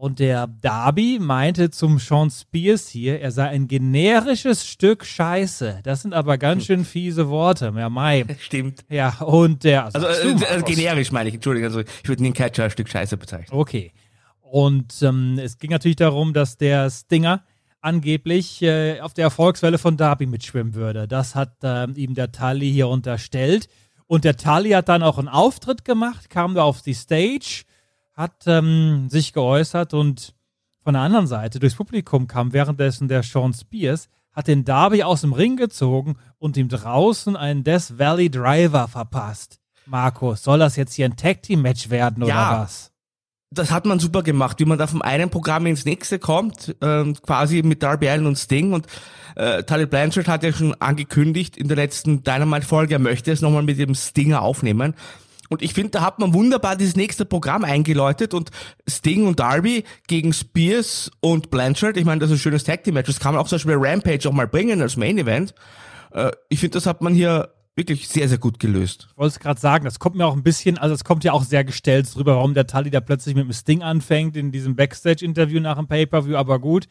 Und 0.00 0.18
der 0.18 0.46
Darby 0.46 1.18
meinte 1.20 1.68
zum 1.68 1.98
Sean 1.98 2.30
Spears 2.30 2.88
hier, 2.88 3.20
er 3.20 3.32
sei 3.32 3.48
ein 3.48 3.68
generisches 3.68 4.66
Stück 4.66 5.04
Scheiße. 5.04 5.80
Das 5.82 6.00
sind 6.00 6.14
aber 6.14 6.38
ganz 6.38 6.64
schön 6.64 6.86
fiese 6.86 7.28
Worte. 7.28 7.70
Ja, 7.76 7.90
Mai. 7.90 8.24
Stimmt. 8.40 8.86
Ja, 8.88 9.18
und 9.20 9.62
der. 9.62 9.84
Also, 9.84 10.06
also, 10.06 10.46
also 10.46 10.64
generisch 10.64 11.12
meine 11.12 11.28
ich, 11.28 11.34
Entschuldigung, 11.34 11.68
also 11.68 11.80
ich 11.80 12.08
würde 12.08 12.22
den 12.22 12.32
Catcher 12.32 12.64
ein 12.64 12.70
Stück 12.70 12.88
Scheiße 12.88 13.18
bezeichnen. 13.18 13.54
Okay. 13.54 13.92
Und 14.40 15.02
ähm, 15.02 15.38
es 15.38 15.58
ging 15.58 15.70
natürlich 15.70 15.96
darum, 15.96 16.32
dass 16.32 16.56
der 16.56 16.88
Stinger 16.88 17.44
angeblich 17.82 18.62
äh, 18.62 19.00
auf 19.00 19.12
der 19.12 19.24
Erfolgswelle 19.24 19.76
von 19.76 19.98
Darby 19.98 20.24
mitschwimmen 20.24 20.72
würde. 20.72 21.08
Das 21.08 21.34
hat 21.34 21.62
äh, 21.62 21.84
ihm 21.90 22.14
der 22.14 22.32
Tully 22.32 22.72
hier 22.72 22.88
unterstellt. 22.88 23.68
Und 24.06 24.24
der 24.24 24.38
Tully 24.38 24.70
hat 24.70 24.88
dann 24.88 25.02
auch 25.02 25.18
einen 25.18 25.28
Auftritt 25.28 25.84
gemacht, 25.84 26.30
kam 26.30 26.54
da 26.54 26.62
auf 26.62 26.80
die 26.80 26.94
Stage 26.94 27.64
hat 28.20 28.44
ähm, 28.46 29.08
sich 29.08 29.32
geäußert 29.32 29.94
und 29.94 30.34
von 30.84 30.92
der 30.92 31.02
anderen 31.02 31.26
Seite 31.26 31.58
durchs 31.58 31.74
Publikum 31.74 32.26
kam 32.26 32.52
währenddessen 32.52 33.08
der 33.08 33.22
Sean 33.22 33.54
Spears, 33.54 34.10
hat 34.32 34.46
den 34.46 34.64
Darby 34.64 35.02
aus 35.02 35.22
dem 35.22 35.32
Ring 35.32 35.56
gezogen 35.56 36.16
und 36.38 36.56
ihm 36.58 36.68
draußen 36.68 37.34
einen 37.34 37.64
Death 37.64 37.98
Valley 37.98 38.30
Driver 38.30 38.88
verpasst. 38.88 39.58
Markus, 39.86 40.44
soll 40.44 40.58
das 40.58 40.76
jetzt 40.76 40.92
hier 40.94 41.06
ein 41.06 41.16
Tag 41.16 41.42
Team 41.42 41.62
Match 41.62 41.88
werden 41.88 42.22
oder 42.22 42.32
ja, 42.32 42.62
was? 42.62 42.92
Das 43.50 43.70
hat 43.70 43.86
man 43.86 43.98
super 43.98 44.22
gemacht, 44.22 44.60
wie 44.60 44.66
man 44.66 44.78
da 44.78 44.86
vom 44.86 45.02
einen 45.02 45.30
Programm 45.30 45.64
ins 45.64 45.86
nächste 45.86 46.18
kommt, 46.18 46.76
ähm, 46.82 47.16
quasi 47.22 47.62
mit 47.62 47.82
Darby 47.82 48.10
Allen 48.10 48.26
und 48.26 48.36
Sting 48.36 48.74
und 48.74 48.86
äh, 49.34 49.62
Tully 49.62 49.86
Blanchard 49.86 50.28
hat 50.28 50.42
ja 50.42 50.52
schon 50.52 50.74
angekündigt 50.74 51.56
in 51.56 51.68
der 51.68 51.76
letzten 51.78 52.22
Dynamite-Folge, 52.22 52.96
er 52.96 53.00
möchte 53.00 53.32
es 53.32 53.40
nochmal 53.40 53.62
mit 53.62 53.78
dem 53.78 53.94
Stinger 53.94 54.42
aufnehmen. 54.42 54.94
Und 55.50 55.62
ich 55.62 55.74
finde, 55.74 55.90
da 55.90 56.02
hat 56.02 56.20
man 56.20 56.32
wunderbar 56.32 56.76
dieses 56.76 56.94
nächste 56.94 57.24
Programm 57.24 57.64
eingeläutet 57.64 58.34
und 58.34 58.50
Sting 58.88 59.26
und 59.26 59.40
Darby 59.40 59.84
gegen 60.06 60.32
Spears 60.32 61.10
und 61.18 61.50
Blanchard. 61.50 61.96
Ich 61.96 62.04
meine, 62.04 62.20
das 62.20 62.30
ist 62.30 62.36
ein 62.36 62.40
schönes 62.40 62.62
Tag 62.62 62.84
Team 62.84 62.94
Match. 62.94 63.08
Das 63.08 63.18
kann 63.18 63.34
man 63.34 63.42
auch 63.42 63.48
zum 63.48 63.56
Beispiel 63.56 63.76
bei 63.76 63.90
Rampage 63.90 64.28
auch 64.28 64.32
mal 64.32 64.46
bringen 64.46 64.80
als 64.80 64.96
Main 64.96 65.18
Event. 65.18 65.52
Äh, 66.12 66.30
ich 66.48 66.60
finde, 66.60 66.74
das 66.74 66.86
hat 66.86 67.02
man 67.02 67.14
hier 67.14 67.52
wirklich 67.74 68.08
sehr, 68.08 68.28
sehr 68.28 68.38
gut 68.38 68.60
gelöst. 68.60 69.08
Ich 69.10 69.18
wollte 69.18 69.34
es 69.34 69.40
gerade 69.40 69.60
sagen, 69.60 69.84
das 69.84 69.98
kommt 69.98 70.14
mir 70.14 70.26
auch 70.26 70.36
ein 70.36 70.44
bisschen, 70.44 70.78
also 70.78 70.94
es 70.94 71.02
kommt 71.02 71.24
ja 71.24 71.32
auch 71.32 71.42
sehr 71.42 71.64
gestellt 71.64 72.14
drüber, 72.14 72.36
warum 72.36 72.54
der 72.54 72.68
Tully 72.68 72.90
da 72.90 73.00
plötzlich 73.00 73.34
mit 73.34 73.44
dem 73.44 73.52
Sting 73.52 73.82
anfängt 73.82 74.36
in 74.36 74.52
diesem 74.52 74.76
Backstage-Interview 74.76 75.58
nach 75.60 75.76
dem 75.76 75.88
Pay-Per-View, 75.88 76.36
aber 76.36 76.60
gut. 76.60 76.86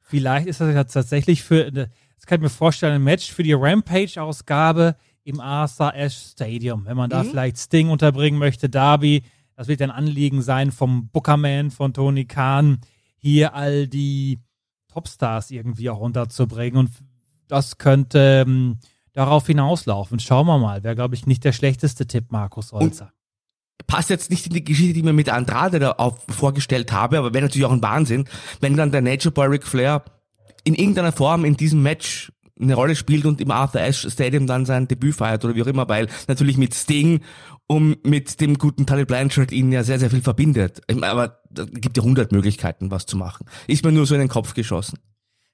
Vielleicht 0.00 0.46
ist 0.46 0.62
das 0.62 0.74
ja 0.74 0.84
tatsächlich 0.84 1.42
für, 1.42 1.70
das 1.70 1.88
kann 2.26 2.38
ich 2.38 2.42
mir 2.42 2.48
vorstellen, 2.48 2.94
ein 2.94 3.04
Match 3.04 3.30
für 3.30 3.42
die 3.42 3.52
Rampage-Ausgabe 3.52 4.96
im 5.28 5.40
Arthur 5.40 5.94
Ashe 5.94 6.30
Stadium. 6.32 6.86
Wenn 6.86 6.96
man 6.96 7.10
da 7.10 7.22
mhm. 7.22 7.28
vielleicht 7.28 7.58
Sting 7.58 7.90
unterbringen 7.90 8.38
möchte, 8.38 8.68
Darby, 8.70 9.22
das 9.54 9.68
wird 9.68 9.82
ein 9.82 9.90
Anliegen 9.90 10.40
sein 10.40 10.72
vom 10.72 11.08
Bookerman, 11.08 11.70
von 11.70 11.92
Tony 11.92 12.24
Khan, 12.24 12.78
hier 13.18 13.54
all 13.54 13.86
die 13.86 14.38
Topstars 14.88 15.50
irgendwie 15.50 15.90
auch 15.90 16.00
unterzubringen. 16.00 16.78
Und 16.78 16.90
das 17.46 17.76
könnte 17.76 18.44
ähm, 18.46 18.78
darauf 19.12 19.46
hinauslaufen. 19.46 20.18
Schauen 20.18 20.46
wir 20.46 20.58
mal. 20.58 20.82
Wäre, 20.82 20.94
glaube 20.94 21.14
ich, 21.14 21.26
nicht 21.26 21.44
der 21.44 21.52
schlechteste 21.52 22.06
Tipp, 22.06 22.26
Markus 22.30 22.72
Holzer. 22.72 23.12
passt 23.86 24.10
jetzt 24.10 24.30
nicht 24.30 24.46
in 24.46 24.54
die 24.54 24.64
Geschichte, 24.64 24.94
die 24.94 25.00
ich 25.00 25.04
mir 25.04 25.12
mit 25.12 25.28
Andrade 25.28 25.78
da 25.78 25.92
auf, 25.92 26.24
vorgestellt 26.30 26.90
habe, 26.92 27.18
aber 27.18 27.34
wäre 27.34 27.44
natürlich 27.44 27.66
auch 27.66 27.72
ein 27.72 27.82
Wahnsinn, 27.82 28.28
wenn 28.60 28.76
dann 28.76 28.92
der 28.92 29.02
Nature 29.02 29.32
Boy 29.32 29.48
Ric 29.48 29.66
Flair 29.66 30.04
in 30.64 30.74
irgendeiner 30.74 31.12
Form 31.12 31.44
in 31.44 31.56
diesem 31.56 31.82
Match 31.82 32.32
eine 32.60 32.74
Rolle 32.74 32.96
spielt 32.96 33.24
und 33.24 33.40
im 33.40 33.50
Arthur 33.50 33.80
Ashe 33.80 34.10
Stadium 34.10 34.46
dann 34.46 34.66
sein 34.66 34.88
Debüt 34.88 35.14
feiert 35.14 35.44
oder 35.44 35.54
wie 35.54 35.62
auch 35.62 35.66
immer, 35.66 35.88
weil 35.88 36.08
natürlich 36.26 36.56
mit 36.56 36.74
Sting 36.74 37.20
und 37.66 38.04
mit 38.04 38.40
dem 38.40 38.58
guten 38.58 38.86
Tully 38.86 39.04
Blanchard 39.04 39.52
ihn 39.52 39.70
ja 39.72 39.84
sehr, 39.84 39.98
sehr 39.98 40.10
viel 40.10 40.22
verbindet. 40.22 40.82
Aber 41.02 41.40
da 41.50 41.64
gibt 41.64 41.96
ja 41.96 42.02
hundert 42.02 42.32
Möglichkeiten, 42.32 42.90
was 42.90 43.06
zu 43.06 43.16
machen. 43.16 43.46
Ist 43.66 43.84
mir 43.84 43.92
nur 43.92 44.06
so 44.06 44.14
in 44.14 44.20
den 44.20 44.28
Kopf 44.28 44.54
geschossen. 44.54 44.98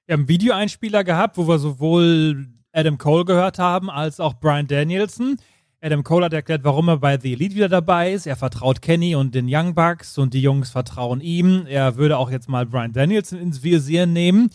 Wir 0.07 0.13
haben 0.13 0.27
Videoeinspieler 0.27 1.03
gehabt, 1.03 1.37
wo 1.37 1.47
wir 1.47 1.59
sowohl 1.59 2.47
Adam 2.71 2.97
Cole 2.97 3.25
gehört 3.25 3.59
haben, 3.59 3.89
als 3.89 4.19
auch 4.19 4.35
Brian 4.35 4.67
Danielson. 4.67 5.37
Adam 5.81 6.03
Cole 6.03 6.25
hat 6.25 6.33
erklärt, 6.33 6.63
warum 6.63 6.87
er 6.87 6.97
bei 6.97 7.19
The 7.19 7.33
Elite 7.33 7.55
wieder 7.55 7.69
dabei 7.69 8.11
ist. 8.11 8.25
Er 8.25 8.35
vertraut 8.35 8.81
Kenny 8.81 9.15
und 9.15 9.35
den 9.35 9.45
Young 9.47 9.75
Bucks 9.75 10.17
und 10.17 10.33
die 10.33 10.41
Jungs 10.41 10.71
vertrauen 10.71 11.21
ihm. 11.21 11.65
Er 11.67 11.97
würde 11.97 12.17
auch 12.17 12.31
jetzt 12.31 12.49
mal 12.49 12.65
Brian 12.65 12.91
Danielson 12.91 13.39
ins 13.39 13.63
Visier 13.63 14.05
nehmen. 14.05 14.49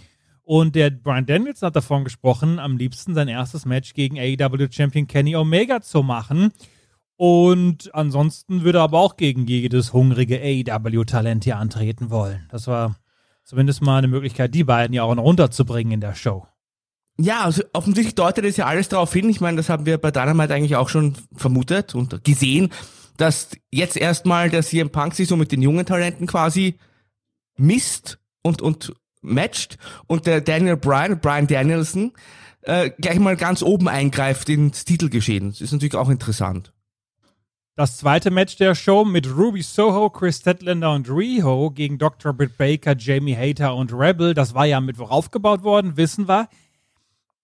Und 0.50 0.74
der 0.74 0.90
Brian 0.90 1.26
Danielson 1.26 1.68
hat 1.68 1.76
davon 1.76 2.02
gesprochen, 2.02 2.58
am 2.58 2.76
liebsten 2.76 3.14
sein 3.14 3.28
erstes 3.28 3.66
Match 3.66 3.94
gegen 3.94 4.18
AEW 4.18 4.66
Champion 4.68 5.06
Kenny 5.06 5.36
Omega 5.36 5.80
zu 5.80 6.02
machen. 6.02 6.50
Und 7.14 7.94
ansonsten 7.94 8.64
würde 8.64 8.78
er 8.78 8.82
aber 8.82 8.98
auch 8.98 9.16
gegen 9.16 9.46
jedes 9.46 9.92
hungrige 9.92 10.40
AEW-Talent 10.40 11.44
hier 11.44 11.56
antreten 11.56 12.10
wollen. 12.10 12.48
Das 12.50 12.66
war 12.66 12.96
zumindest 13.44 13.80
mal 13.80 13.98
eine 13.98 14.08
Möglichkeit, 14.08 14.52
die 14.52 14.64
beiden 14.64 14.92
ja 14.92 15.04
auch 15.04 15.14
noch 15.14 15.22
runterzubringen 15.22 15.92
in 15.92 16.00
der 16.00 16.16
Show. 16.16 16.48
Ja, 17.16 17.44
also 17.44 17.62
offensichtlich 17.72 18.16
deutet 18.16 18.44
es 18.44 18.56
ja 18.56 18.66
alles 18.66 18.88
darauf 18.88 19.12
hin. 19.12 19.30
Ich 19.30 19.40
meine, 19.40 19.56
das 19.56 19.68
haben 19.68 19.86
wir 19.86 19.98
bei 19.98 20.10
Dynamite 20.10 20.52
eigentlich 20.52 20.74
auch 20.74 20.88
schon 20.88 21.14
vermutet 21.32 21.94
und 21.94 22.24
gesehen, 22.24 22.70
dass 23.16 23.50
jetzt 23.70 23.96
erstmal 23.96 24.50
der 24.50 24.64
CM 24.64 24.90
Punk 24.90 25.14
sich 25.14 25.28
so 25.28 25.36
mit 25.36 25.52
den 25.52 25.62
jungen 25.62 25.86
Talenten 25.86 26.26
quasi 26.26 26.74
misst 27.56 28.18
und, 28.42 28.60
und 28.60 28.92
matcht 29.20 29.78
und 30.06 30.26
der 30.26 30.40
Daniel 30.40 30.76
Bryan, 30.76 31.20
Brian 31.20 31.46
Danielson, 31.46 32.12
äh, 32.62 32.90
gleich 32.90 33.18
mal 33.18 33.36
ganz 33.36 33.62
oben 33.62 33.88
eingreift 33.88 34.48
ins 34.48 34.84
Titelgeschehen. 34.84 35.50
Das 35.50 35.60
ist 35.60 35.72
natürlich 35.72 35.94
auch 35.94 36.08
interessant. 36.08 36.72
Das 37.76 37.96
zweite 37.96 38.30
Match 38.30 38.56
der 38.56 38.74
Show 38.74 39.04
mit 39.04 39.26
Ruby 39.34 39.62
Soho, 39.62 40.10
Chris 40.10 40.38
Statlander 40.38 40.92
und 40.92 41.08
Riho 41.08 41.70
gegen 41.70 41.98
Dr. 41.98 42.34
Britt 42.34 42.58
Baker, 42.58 42.94
Jamie 42.96 43.36
Hater 43.36 43.74
und 43.74 43.92
Rebel. 43.92 44.34
Das 44.34 44.54
war 44.54 44.66
ja 44.66 44.78
am 44.78 44.86
Mittwoch 44.86 45.10
aufgebaut 45.10 45.62
worden, 45.62 45.96
wissen 45.96 46.28
wir 46.28 46.48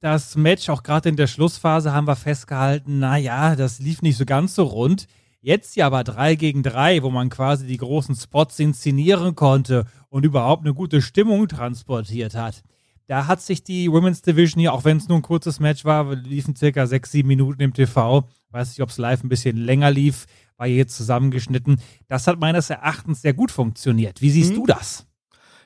das 0.01 0.37
Match, 0.37 0.69
auch 0.69 0.83
gerade 0.83 1.09
in 1.09 1.17
der 1.17 1.27
Schlussphase, 1.27 1.93
haben 1.93 2.07
wir 2.07 2.17
festgehalten, 2.17 2.99
naja, 2.99 3.57
das 3.57 3.79
lief 3.79 4.03
nicht 4.03 4.17
so 4.17 4.25
ganz 4.25 4.55
so 4.55 4.65
rund. 4.65 5.09
Jetzt 5.47 5.77
ja 5.77 5.87
aber 5.87 6.03
3 6.03 6.35
gegen 6.35 6.65
3, 6.65 7.05
wo 7.05 7.11
man 7.11 7.29
quasi 7.29 7.69
die 7.69 7.77
großen 7.77 8.17
Spots 8.17 8.59
inszenieren 8.59 9.37
konnte 9.37 9.85
und 10.09 10.25
überhaupt 10.25 10.65
eine 10.65 10.75
gute 10.75 11.01
Stimmung 11.01 11.47
transportiert 11.47 12.35
hat. 12.35 12.65
Da 13.07 13.29
hat 13.29 13.41
sich 13.41 13.63
die 13.63 13.89
Women's 13.93 14.23
Division 14.23 14.59
hier, 14.59 14.73
auch 14.73 14.83
wenn 14.85 14.97
es 14.97 15.07
nur 15.07 15.19
ein 15.19 15.23
kurzes 15.23 15.61
Match 15.61 15.85
war, 15.85 16.13
liefen 16.17 16.57
circa 16.57 16.89
6, 16.89 17.13
7 17.13 17.29
Minuten 17.29 17.63
im 17.63 17.73
TV. 17.73 18.29
Weiß 18.51 18.71
nicht, 18.71 18.83
ob 18.83 18.89
es 18.89 18.99
live 18.99 19.23
ein 19.23 19.29
bisschen 19.29 19.57
länger 19.57 19.93
lief, 19.93 20.27
war 20.57 20.67
hier 20.67 20.89
zusammengeschnitten. 20.89 21.81
Das 22.09 22.27
hat 22.27 22.41
meines 22.41 22.69
Erachtens 22.69 23.23
sehr 23.23 23.35
gut 23.35 23.53
funktioniert. 23.53 24.21
Wie 24.21 24.31
siehst 24.31 24.51
mhm. 24.51 24.57
du 24.57 24.67
das? 24.67 25.07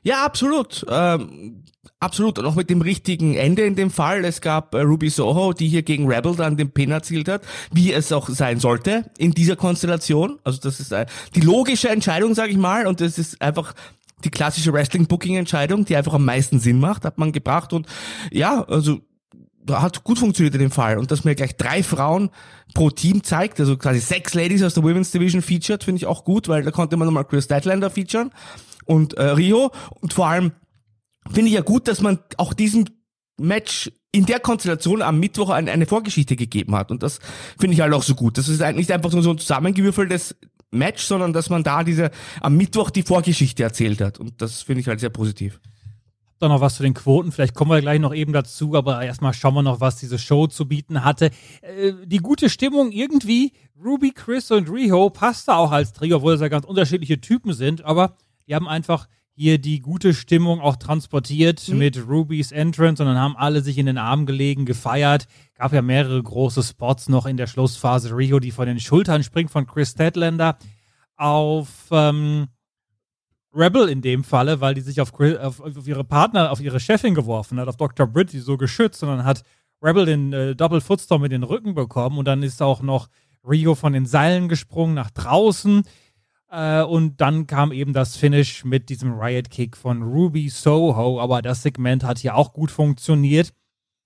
Ja, 0.02 0.24
absolut. 0.24 0.84
Ähm, 0.88 1.64
absolut. 1.98 2.38
Und 2.38 2.46
auch 2.46 2.54
mit 2.54 2.70
dem 2.70 2.80
richtigen 2.80 3.34
Ende 3.34 3.62
in 3.62 3.76
dem 3.76 3.90
Fall. 3.90 4.24
Es 4.24 4.40
gab 4.40 4.74
äh, 4.74 4.80
Ruby 4.80 5.10
Soho, 5.10 5.52
die 5.52 5.68
hier 5.68 5.82
gegen 5.82 6.10
Rebel 6.10 6.34
dann 6.34 6.56
den 6.56 6.70
Pin 6.70 6.90
erzielt 6.90 7.28
hat, 7.28 7.42
wie 7.72 7.92
es 7.92 8.12
auch 8.12 8.28
sein 8.28 8.60
sollte 8.60 9.10
in 9.18 9.32
dieser 9.32 9.56
Konstellation. 9.56 10.38
Also 10.44 10.60
das 10.60 10.80
ist 10.80 10.92
äh, 10.92 11.06
die 11.34 11.40
logische 11.40 11.88
Entscheidung, 11.88 12.34
sage 12.34 12.52
ich 12.52 12.58
mal. 12.58 12.86
Und 12.86 13.00
das 13.00 13.18
ist 13.18 13.40
einfach 13.42 13.74
die 14.24 14.30
klassische 14.30 14.72
Wrestling-Booking-Entscheidung, 14.72 15.84
die 15.84 15.96
einfach 15.96 16.14
am 16.14 16.24
meisten 16.24 16.60
Sinn 16.60 16.78
macht, 16.78 17.04
hat 17.04 17.18
man 17.18 17.32
gebracht. 17.32 17.72
Und 17.72 17.86
ja, 18.30 18.64
also 18.64 19.00
hat 19.70 20.04
gut 20.04 20.18
funktioniert 20.18 20.54
in 20.54 20.60
dem 20.60 20.70
Fall. 20.70 20.98
Und 20.98 21.10
dass 21.10 21.24
mir 21.24 21.34
gleich 21.34 21.56
drei 21.56 21.82
Frauen 21.82 22.30
pro 22.74 22.90
Team 22.90 23.22
zeigt, 23.22 23.60
also 23.60 23.76
quasi 23.76 24.00
sechs 24.00 24.34
Ladies 24.34 24.62
aus 24.62 24.74
der 24.74 24.82
Women's 24.82 25.10
Division 25.10 25.42
featured, 25.42 25.84
finde 25.84 25.98
ich 25.98 26.06
auch 26.06 26.24
gut, 26.24 26.48
weil 26.48 26.62
da 26.62 26.70
konnte 26.70 26.96
man 26.96 27.06
nochmal 27.06 27.24
Chris 27.24 27.44
Statlander 27.44 27.90
featuren 27.90 28.30
und 28.90 29.14
äh, 29.14 29.22
Rio. 29.22 29.70
Und 30.00 30.12
vor 30.12 30.26
allem 30.26 30.52
finde 31.30 31.48
ich 31.48 31.54
ja 31.54 31.60
gut, 31.60 31.86
dass 31.86 32.00
man 32.00 32.18
auch 32.36 32.52
diesem 32.52 32.86
Match 33.38 33.90
in 34.12 34.26
der 34.26 34.40
Konstellation 34.40 35.00
am 35.00 35.20
Mittwoch 35.20 35.50
eine, 35.50 35.70
eine 35.70 35.86
Vorgeschichte 35.86 36.34
gegeben 36.34 36.74
hat. 36.74 36.90
Und 36.90 37.04
das 37.04 37.20
finde 37.58 37.74
ich 37.74 37.80
halt 37.80 37.94
auch 37.94 38.02
so 38.02 38.16
gut. 38.16 38.36
Das 38.36 38.48
ist 38.48 38.60
nicht 38.74 38.90
einfach 38.90 39.12
so 39.12 39.18
ein 39.30 39.38
zusammengewürfeltes 39.38 40.36
Match, 40.72 41.04
sondern 41.04 41.32
dass 41.32 41.50
man 41.50 41.62
da 41.62 41.84
diese 41.84 42.10
am 42.40 42.56
Mittwoch 42.56 42.90
die 42.90 43.04
Vorgeschichte 43.04 43.62
erzählt 43.62 44.00
hat. 44.00 44.18
Und 44.18 44.42
das 44.42 44.62
finde 44.62 44.80
ich 44.80 44.88
halt 44.88 44.98
sehr 44.98 45.10
positiv. 45.10 45.60
Dann 46.40 46.50
noch 46.50 46.60
was 46.60 46.76
zu 46.76 46.82
den 46.82 46.94
Quoten, 46.94 47.32
vielleicht 47.32 47.54
kommen 47.54 47.70
wir 47.70 47.80
gleich 47.82 48.00
noch 48.00 48.14
eben 48.14 48.32
dazu, 48.32 48.74
aber 48.74 49.02
erstmal 49.02 49.34
schauen 49.34 49.54
wir 49.54 49.62
noch, 49.62 49.80
was 49.80 49.96
diese 49.96 50.18
Show 50.18 50.46
zu 50.46 50.66
bieten 50.66 51.04
hatte. 51.04 51.30
Äh, 51.60 51.92
die 52.06 52.16
gute 52.16 52.48
Stimmung 52.48 52.90
irgendwie, 52.92 53.52
Ruby, 53.84 54.10
Chris 54.10 54.50
und 54.50 54.68
Riho 54.70 55.10
passte 55.10 55.54
auch 55.54 55.70
als 55.70 55.92
Trio, 55.92 56.16
obwohl 56.16 56.34
es 56.34 56.40
ja 56.40 56.48
ganz 56.48 56.64
unterschiedliche 56.64 57.20
Typen 57.20 57.52
sind, 57.52 57.84
aber 57.84 58.16
die 58.50 58.54
haben 58.56 58.68
einfach 58.68 59.06
hier 59.32 59.58
die 59.58 59.80
gute 59.80 60.12
Stimmung 60.12 60.60
auch 60.60 60.74
transportiert 60.74 61.68
mhm. 61.68 61.78
mit 61.78 62.08
Ruby's 62.08 62.50
Entrance 62.50 63.00
und 63.00 63.08
dann 63.08 63.16
haben 63.16 63.36
alle 63.36 63.62
sich 63.62 63.78
in 63.78 63.86
den 63.86 63.96
Arm 63.96 64.26
gelegen, 64.26 64.66
gefeiert. 64.66 65.28
Gab 65.54 65.72
ja 65.72 65.82
mehrere 65.82 66.20
große 66.20 66.64
Spots 66.64 67.08
noch 67.08 67.26
in 67.26 67.36
der 67.36 67.46
Schlussphase. 67.46 68.14
Rio, 68.14 68.40
die 68.40 68.50
von 68.50 68.66
den 68.66 68.80
Schultern 68.80 69.22
springt 69.22 69.52
von 69.52 69.66
Chris 69.66 69.92
Statlander 69.92 70.58
auf 71.16 71.68
ähm, 71.92 72.48
Rebel 73.54 73.88
in 73.88 74.02
dem 74.02 74.24
Falle, 74.24 74.60
weil 74.60 74.74
die 74.74 74.80
sich 74.80 75.00
auf, 75.00 75.12
auf, 75.14 75.60
auf, 75.60 75.86
ihre 75.86 76.04
Partner, 76.04 76.50
auf 76.50 76.60
ihre 76.60 76.80
Chefin 76.80 77.14
geworfen 77.14 77.60
hat, 77.60 77.68
auf 77.68 77.76
Dr. 77.76 78.08
Britt, 78.08 78.32
die 78.32 78.40
so 78.40 78.56
geschützt, 78.56 79.02
und 79.04 79.10
dann 79.10 79.24
hat 79.24 79.44
Rebel 79.80 80.06
den 80.06 80.32
äh, 80.32 80.56
Double 80.56 80.80
Footstorm 80.80 81.22
mit 81.22 81.30
den 81.30 81.44
Rücken 81.44 81.74
bekommen 81.74 82.18
und 82.18 82.26
dann 82.26 82.42
ist 82.42 82.62
auch 82.62 82.82
noch 82.82 83.08
Rio 83.48 83.76
von 83.76 83.92
den 83.92 84.06
Seilen 84.06 84.48
gesprungen 84.48 84.94
nach 84.94 85.10
draußen. 85.10 85.84
Äh, 86.50 86.82
und 86.82 87.20
dann 87.20 87.46
kam 87.46 87.72
eben 87.72 87.92
das 87.92 88.16
Finish 88.16 88.64
mit 88.64 88.88
diesem 88.88 89.12
Riot 89.12 89.50
Kick 89.50 89.76
von 89.76 90.02
Ruby 90.02 90.48
Soho. 90.48 91.20
Aber 91.20 91.42
das 91.42 91.62
Segment 91.62 92.04
hat 92.04 92.18
hier 92.18 92.34
auch 92.34 92.52
gut 92.52 92.70
funktioniert. 92.70 93.52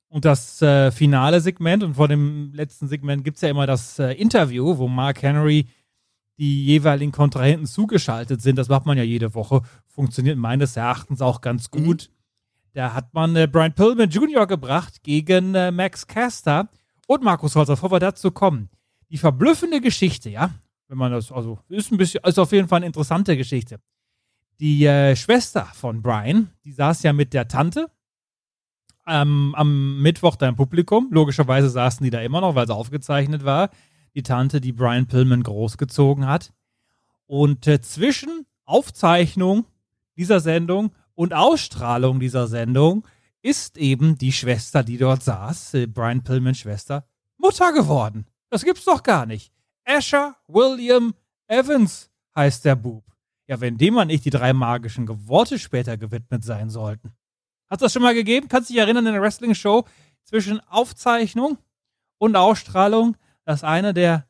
Und 0.09 0.25
das 0.25 0.63
äh, 0.63 0.93
finale 0.93 1.41
Segment, 1.41 1.83
und 1.83 1.95
vor 1.95 2.07
dem 2.07 2.53
letzten 2.53 2.87
Segment 2.87 3.25
gibt 3.25 3.37
es 3.37 3.41
ja 3.41 3.49
immer 3.49 3.67
das 3.67 3.99
äh, 3.99 4.13
Interview, 4.13 4.79
wo 4.79 4.87
Mark 4.87 5.23
Henry 5.23 5.67
die 6.39 6.65
jeweiligen 6.65 7.13
Kontrahenten 7.13 7.67
zugeschaltet 7.67 8.41
sind. 8.41 8.57
Das 8.57 8.69
macht 8.69 8.87
man 8.87 8.97
ja 8.99 9.05
jede 9.05 9.35
Woche. 9.35 9.63
Funktioniert 9.87 10.37
meines 10.37 10.77
Erachtens 10.77 11.21
auch 11.21 11.41
ganz 11.41 11.69
mhm. 11.73 11.85
gut. 11.85 12.11
Mhm. 12.11 12.15
Da 12.75 12.93
hat 12.93 13.15
man 13.15 13.35
äh, 13.37 13.49
Brian 13.51 13.75
Pillman 13.75 14.11
Jr. 14.11 14.47
gebracht 14.47 15.03
gegen 15.03 15.55
äh, 15.55 15.71
Max 15.71 16.07
Caster 16.07 16.69
und 17.07 17.23
Markus 17.23 17.57
Holzer, 17.57 17.75
bevor 17.75 17.91
wir 17.91 18.01
dazu 18.01 18.31
kommen. 18.31 18.69
Die 19.11 19.19
verblüffende 19.19 19.81
Geschichte, 19.81 20.29
ja, 20.31 20.51
wenn 20.89 20.99
man 20.99 21.13
das, 21.13 21.33
also 21.33 21.59
ist 21.69 21.93
ein 21.93 21.99
bisschen, 21.99 22.23
ist 22.25 22.39
auf 22.39 22.53
jeden 22.53 22.69
Fall 22.69 22.79
eine 22.79 22.87
interessante 22.87 23.37
Geschichte. 23.37 23.81
Die 24.61 24.85
äh, 24.85 25.17
Schwester 25.17 25.67
von 25.75 26.03
Brian, 26.03 26.51
die 26.65 26.73
saß 26.73 27.03
ja 27.03 27.13
mit 27.13 27.33
der 27.33 27.49
Tante 27.49 27.91
ähm, 29.07 29.55
am 29.57 30.01
Mittwoch 30.01 30.37
da 30.37 30.49
im 30.49 30.57
Publikum. 30.57 31.09
Logischerweise 31.11 31.69
saßen 31.69 32.05
die 32.05 32.11
da 32.11 32.21
immer 32.21 32.41
noch, 32.41 32.55
weil 32.55 32.67
sie 32.67 32.75
aufgezeichnet 32.75 33.45
war. 33.45 33.71
Die 34.15 34.23
Tante, 34.23 34.61
die 34.61 34.73
Brian 34.73 35.07
Pillman 35.07 35.43
großgezogen 35.43 36.27
hat. 36.27 36.53
Und 37.27 37.67
äh, 37.67 37.81
zwischen 37.81 38.47
Aufzeichnung 38.65 39.67
dieser 40.17 40.41
Sendung 40.41 40.93
und 41.15 41.35
Ausstrahlung 41.35 42.21
dieser 42.21 42.47
Sendung 42.47 43.07
ist 43.43 43.77
eben 43.77 44.17
die 44.17 44.33
Schwester, 44.33 44.83
die 44.83 44.99
dort 44.99 45.23
saß, 45.23 45.75
äh, 45.75 45.87
Brian 45.87 46.23
Pillmans 46.23 46.59
Schwester, 46.59 47.07
Mutter 47.37 47.73
geworden. 47.73 48.27
Das 48.51 48.65
gibt's 48.65 48.85
doch 48.85 49.03
gar 49.03 49.27
nicht. 49.27 49.54
Asher 49.85 50.37
William 50.49 51.15
Evans 51.47 52.11
heißt 52.35 52.65
der 52.65 52.77
Bub. 52.77 53.05
Ja, 53.47 53.61
wenn 53.61 53.77
dem 53.77 53.95
man 53.95 54.09
nicht 54.09 54.25
die 54.25 54.31
drei 54.31 54.53
magischen 54.53 55.07
Worte 55.29 55.59
später 55.59 55.97
gewidmet 55.97 56.45
sein 56.45 56.71
sollten. 56.71 57.13
Hast 57.69 57.83
du 57.83 57.85
das 57.85 57.93
schon 57.93 58.03
mal 58.03 58.15
gegeben? 58.15 58.49
Kannst 58.49 58.71
du 58.71 58.75
dich 58.75 58.81
erinnern 58.81 59.07
in 59.07 59.13
der 59.13 59.23
Wrestling-Show 59.23 59.85
zwischen 60.25 60.61
Aufzeichnung 60.61 61.59
und 62.19 62.37
Ausstrahlung, 62.37 63.17
dass 63.45 63.65
eine 63.65 63.93
der 63.93 64.27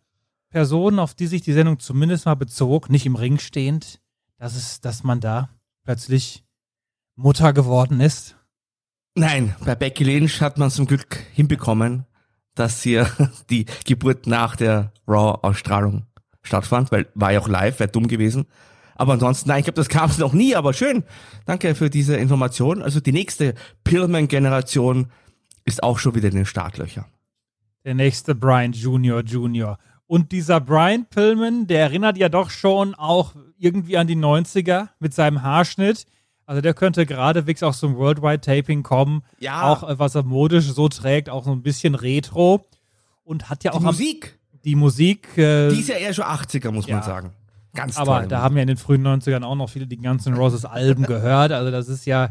Personen, 0.51 0.99
auf 0.99 1.15
die 1.15 1.27
sich 1.27 1.43
die 1.43 1.53
Sendung 1.53 1.79
zumindest 1.79 2.27
mal 2.27 2.35
bezog, 2.35 2.91
nicht 2.91 3.07
im 3.07 3.17
Ring 3.17 3.39
stehend, 3.39 4.01
dass 4.39 4.57
es, 4.57 4.81
dass 4.81 5.05
man 5.05 5.21
da 5.21 5.49
plötzlich 5.85 6.45
Mutter 7.17 7.53
geworden 7.53 8.01
ist? 8.01 8.37
Nein, 9.15 9.55
bei 9.65 9.77
Becky 9.77 10.03
Lynch 10.03 10.41
hat 10.41 10.59
man 10.59 10.71
zum 10.71 10.87
Glück 10.87 11.17
hinbekommen, 11.33 12.05
dass 12.55 12.83
hier 12.83 13.09
die 13.51 13.67
Geburt 13.85 14.27
nach 14.27 14.57
der 14.57 14.93
Raw-Ausstrahlung 15.07 16.07
stattfand, 16.43 16.93
weil 16.93 17.07
war 17.15 17.33
ja 17.33 17.41
auch 17.41 17.49
live, 17.49 17.81
wäre 17.81 17.91
dumm 17.91 18.09
gewesen. 18.09 18.47
Aber 18.97 19.15
ansonsten, 19.15 19.49
nein, 19.49 19.61
ich 19.61 19.65
glaube, 19.65 19.77
das 19.77 19.89
kam 19.89 20.11
es 20.11 20.19
noch 20.25 20.33
nie, 20.33 20.55
aber 20.55 20.73
schön. 20.73 21.05
Danke 21.47 21.75
für 21.75 21.91
diese 21.91 22.17
Information. 22.17 22.83
Also 22.83 23.01
die 23.01 23.13
nächste 23.13 23.55
Pillman-Generation 23.85 25.11
ist 25.65 25.83
auch 25.83 25.99
schon 25.99 26.15
wieder 26.15 26.29
in 26.29 26.37
den 26.37 26.47
Startlöchern. 26.47 27.07
Der 27.85 27.95
nächste 27.95 28.35
Brian 28.35 28.73
Junior 28.73 29.23
Junior. 29.23 29.79
Und 30.07 30.33
dieser 30.33 30.61
Brian 30.61 31.07
Pillman, 31.07 31.67
der 31.67 31.81
erinnert 31.81 32.19
ja 32.19 32.29
doch 32.29 32.51
schon 32.51 32.95
auch 32.95 33.35
irgendwie 33.59 33.97
an 33.97 34.07
die 34.07 34.17
90er 34.17 34.89
mit 35.01 35.15
seinem 35.15 35.43
Haarschnitt. 35.43 36.07
Also 36.47 36.61
der 36.61 36.75
könnte 36.75 37.07
geradewegs 37.07 37.63
auch 37.63 37.75
zum 37.75 37.97
Worldwide 37.97 38.41
Taping 38.41 38.83
kommen. 38.83 39.23
Ja. 39.39 39.63
Auch 39.63 39.89
äh, 39.89 39.99
was 39.99 40.15
er 40.15 40.23
modisch 40.25 40.67
so 40.67 40.89
trägt, 40.89 41.31
auch 41.31 41.45
so 41.45 41.53
ein 41.53 41.63
bisschen 41.63 41.95
Retro. 41.95 42.65
Und 43.25 43.49
hat 43.49 43.65
ja 43.65 43.71
Die 43.71 43.77
auch 43.77 43.81
am- 43.81 43.87
Musik, 43.87 44.39
die 44.65 44.75
Musik. 44.77 45.39
Äh, 45.39 45.71
die 45.71 45.81
ist 45.81 45.89
ja 45.89 45.97
eher 45.97 46.13
schon 46.13 46.27
80er, 46.27 46.71
muss 46.71 46.87
Ja. 46.87 46.97
man 46.97 47.05
sagen. 47.05 47.33
Ganz 47.75 47.97
aber 47.97 48.21
toll. 48.21 48.29
da 48.29 48.43
haben 48.43 48.55
ja 48.57 48.63
in 48.63 48.69
den 48.69 48.77
frühen 48.77 49.03
90ern 49.03 49.43
auch 49.43 49.55
noch 49.57 49.69
viele 49.71 49.87
die 49.87 49.97
ganzen 49.97 50.35
Roses 50.35 50.65
Alben 50.65 51.03
gehört. 51.07 51.51
Also 51.53 51.71
das 51.71 51.89
ist 51.89 52.05
ja 52.07 52.31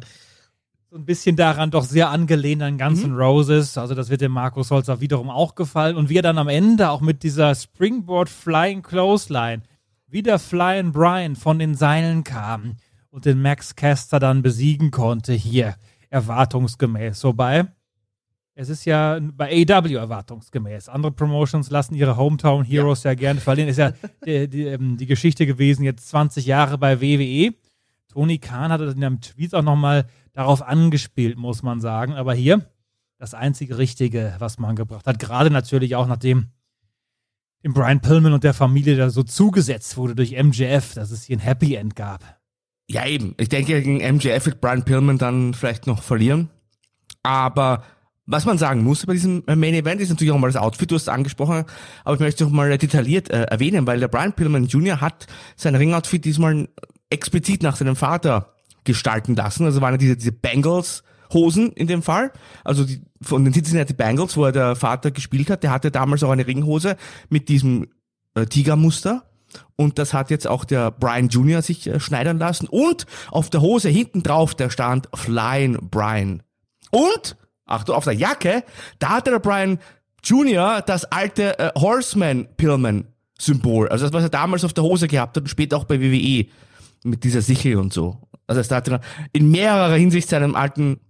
so 0.92 0.96
ein 0.98 1.06
bisschen 1.06 1.36
daran 1.36 1.72
doch 1.72 1.84
sehr 1.84 2.10
angelehnt 2.12 2.62
an 2.62 2.78
Guns 2.78 3.04
N' 3.04 3.16
Roses. 3.16 3.78
Also 3.80 3.96
das 3.96 4.10
wird 4.10 4.22
dem 4.22 4.32
Markus 4.32 4.70
Holzer 4.70 5.02
wiederum 5.02 5.32
auch 5.32 5.56
gefallen. 5.56 5.96
Und 5.98 6.08
wie 6.10 6.18
er 6.18 6.22
dann 6.22 6.38
am 6.38 6.48
Ende 6.48 6.92
auch 6.92 7.02
mit 7.02 7.24
dieser 7.24 7.56
Springboard 7.56 8.30
Flying 8.30 8.84
Clothesline 8.84 9.64
wieder 10.08 10.38
Flying 10.38 10.92
Brian 10.92 11.36
von 11.36 11.58
den 11.58 11.74
Seilen 11.74 12.24
kam 12.24 12.76
und 13.14 13.26
den 13.26 13.44
Max 13.44 13.76
Caster 13.76 14.20
dann 14.20 14.42
besiegen 14.42 14.90
konnte 14.90 15.34
hier 15.34 15.76
erwartungsgemäß. 16.10 17.24
Wobei 17.24 17.68
es 18.56 18.70
ist 18.70 18.86
ja 18.86 19.20
bei 19.22 19.68
AEW 19.68 19.96
erwartungsgemäß. 19.96 20.90
Andere 20.90 21.12
Promotions 21.12 21.70
lassen 21.70 21.94
ihre 21.94 22.18
Hometown 22.18 22.64
Heroes 22.64 23.04
ja, 23.04 23.14
gerne 23.14 23.40
verlieren. 23.40 23.70
Ist 23.70 23.78
ja 23.78 23.92
die, 24.26 24.48
die, 24.48 24.64
ähm, 24.64 24.98
die 24.98 25.06
Geschichte 25.06 25.46
gewesen, 25.46 25.84
jetzt 25.84 26.10
20 26.10 26.48
Jahre 26.48 26.80
bei 26.80 27.02
WWE. 27.02 27.54
Tony 28.12 28.40
Khan 28.40 28.72
hat 28.72 28.82
in 28.82 29.04
einem 29.04 29.22
Tweet 29.22 29.54
auch 29.54 29.62
nochmal 29.62 30.08
darauf 30.34 30.64
angespielt, 30.64 31.38
muss 31.38 31.62
man 31.62 31.82
sagen. 31.82 32.14
Aber 32.14 32.34
hier 32.34 32.66
das 33.20 33.36
einzige 33.36 33.78
Richtige, 33.78 34.36
was 34.40 34.58
man 34.58 34.76
gebracht 34.76 35.06
hat. 35.06 35.20
Gerade 35.20 35.52
natürlich 35.52 35.96
auch 35.96 36.08
nachdem 36.08 36.48
dem 37.64 37.74
Brian 37.74 38.02
Pillman 38.02 38.34
und 38.34 38.44
der 38.44 38.56
Familie 38.56 38.98
da 38.98 39.12
so 39.12 39.22
zugesetzt 39.22 39.98
wurde 39.98 40.16
durch 40.16 40.32
MJF, 40.32 40.96
dass 40.96 41.12
es 41.12 41.24
hier 41.24 41.38
ein 41.38 41.42
Happy 41.42 41.76
End 41.76 41.96
gab. 41.96 42.43
Ja, 42.88 43.06
eben. 43.06 43.34
Ich 43.38 43.50
denke, 43.50 43.82
gegen 43.82 44.16
MJF 44.16 44.46
wird 44.46 44.62
Brian 44.62 44.84
Pillman 44.84 45.18
dann 45.18 45.54
vielleicht 45.54 45.88
noch 45.88 46.04
verlieren. 46.04 46.50
Aber 47.24 47.84
was 48.26 48.46
man 48.46 48.58
sagen 48.58 48.84
muss 48.84 49.06
bei 49.06 49.14
diesem 49.14 49.44
Main 49.46 49.74
Event 49.74 50.00
ist 50.00 50.10
natürlich 50.10 50.32
auch 50.32 50.38
mal 50.38 50.48
das 50.48 50.62
Outfit, 50.62 50.90
du 50.90 50.96
hast 50.96 51.04
es 51.04 51.10
angesprochen, 51.10 51.66
aber 52.06 52.16
ich 52.16 52.22
möchte 52.22 52.44
es 52.44 52.50
noch 52.50 52.56
mal 52.56 52.78
detailliert 52.78 53.30
äh, 53.30 53.44
erwähnen, 53.44 53.86
weil 53.86 54.00
der 54.00 54.08
Brian 54.08 54.34
Pillman 54.34 54.68
Jr. 54.68 55.02
hat 55.02 55.28
sein 55.58 55.76
Ringoutfit 55.76 56.24
diesmal 56.24 56.70
explizit 57.10 57.64
nach 57.64 57.76
seinem 57.76 57.96
Vater 57.96 58.54
gestalten 58.86 59.36
lassen. 59.36 59.66
Also 59.66 59.82
waren 59.82 59.94
ja 59.94 59.98
diese, 59.98 60.18
diese 60.18 60.32
Bengals 60.32 61.04
Hosen 61.34 61.72
in 61.74 61.88
dem 61.88 62.04
Fall, 62.04 62.32
also 62.64 62.86
die, 62.86 63.02
von 63.22 63.44
den 63.44 63.54
Cincinnati 63.54 63.94
Bengals, 63.94 64.38
wo 64.38 64.46
er 64.46 64.52
der 64.52 64.76
Vater 64.76 65.12
gespielt 65.12 65.50
hat, 65.50 65.64
der 65.64 65.72
hatte 65.72 65.92
damals 65.92 66.24
auch 66.24 66.32
eine 66.32 66.46
Ringhose 66.46 66.96
mit 67.30 67.50
diesem 67.50 67.88
äh, 68.36 68.46
Tigermuster. 68.46 69.24
Und 69.76 70.00
das 70.00 70.14
hat 70.14 70.30
jetzt 70.30 70.48
auch 70.48 70.66
der 70.66 70.92
Brian 70.92 71.30
Jr. 71.30 71.62
sich 71.62 71.88
äh, 71.88 72.00
schneidern 72.00 72.40
lassen. 72.40 72.68
Und 72.68 73.06
auf 73.32 73.50
der 73.50 73.62
Hose 73.62 73.90
hinten 73.90 74.24
drauf, 74.24 74.56
der 74.56 74.70
stand 74.70 75.08
Flying 75.14 75.78
Brian. 75.90 76.44
Und, 76.92 77.38
Achtung, 77.66 77.96
auf 77.96 78.04
der 78.04 78.14
Jacke, 78.14 78.64
da 79.00 79.10
hatte 79.10 79.32
der 79.32 79.40
Brian 79.40 79.80
Jr. 80.24 80.82
das 80.86 81.06
alte 81.06 81.58
äh, 81.60 81.72
Horseman 81.76 82.48
Pillman 82.58 83.08
Symbol. 83.40 83.90
Also 83.90 84.06
das, 84.06 84.14
was 84.14 84.24
er 84.24 84.30
damals 84.30 84.64
auf 84.64 84.74
der 84.74 84.84
Hose 84.84 85.08
gehabt 85.08 85.36
hat 85.36 85.44
und 85.44 85.50
später 85.50 85.78
auch 85.78 85.86
bei 85.86 86.00
WWE. 86.00 86.46
Mit 87.06 87.26
dieser 87.26 87.42
Sichel 87.42 87.76
und 87.76 87.92
so. 87.92 88.18
Also 88.48 88.62
es 88.62 88.72
hat 88.72 88.90
in 89.34 89.52
mehrerer 89.52 89.96
Hinsicht 89.96 90.30
seinem 90.30 90.56
alten 90.56 91.02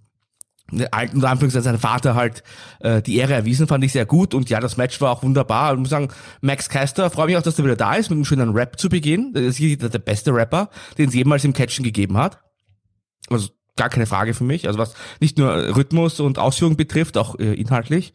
alten 0.92 1.18
unter 1.18 1.30
Anführungszeichen 1.30 1.64
seinem 1.64 1.80
Vater 1.80 2.16
halt 2.16 2.44
äh, 2.80 3.02
die 3.02 3.18
Ehre 3.18 3.34
erwiesen, 3.34 3.68
fand 3.68 3.84
ich 3.84 3.92
sehr 3.92 4.06
gut 4.06 4.34
und 4.34 4.50
ja, 4.50 4.60
das 4.60 4.78
Match 4.78 5.00
war 5.02 5.12
auch 5.12 5.24
wunderbar. 5.24 5.74
Ich 5.74 5.80
muss 5.80 5.90
sagen, 5.90 6.10
Max 6.42 6.70
Caster, 6.70 7.10
freue 7.10 7.28
mich 7.28 7.38
auch, 7.38 7.42
dass 7.42 7.60
er 7.60 7.66
wieder 7.66 7.76
da 7.76 7.96
ist, 7.96 8.10
mit 8.10 8.18
einem 8.18 8.26
schönen 8.26 8.52
Rap 8.52 8.80
zu 8.80 8.90
Beginn. 8.90 9.34
Das 9.34 9.44
ist 9.44 9.60
der, 9.60 9.90
der 9.90 10.00
beste 10.00 10.34
Rapper, 10.34 10.70
den 10.98 11.10
es 11.10 11.16
jemals 11.16 11.44
im 11.44 11.54
Catchen 11.54 11.84
gegeben 11.84 12.18
hat. 12.18 12.40
Also 13.30 13.50
gar 13.76 13.90
keine 13.90 14.06
Frage 14.06 14.34
für 14.34 14.44
mich. 14.44 14.68
Also 14.68 14.80
was 14.80 14.94
nicht 15.20 15.38
nur 15.38 15.76
Rhythmus 15.76 16.20
und 16.20 16.40
Ausführung 16.40 16.76
betrifft, 16.76 17.18
auch 17.18 17.38
äh, 17.40 17.54
inhaltlich. 17.54 18.14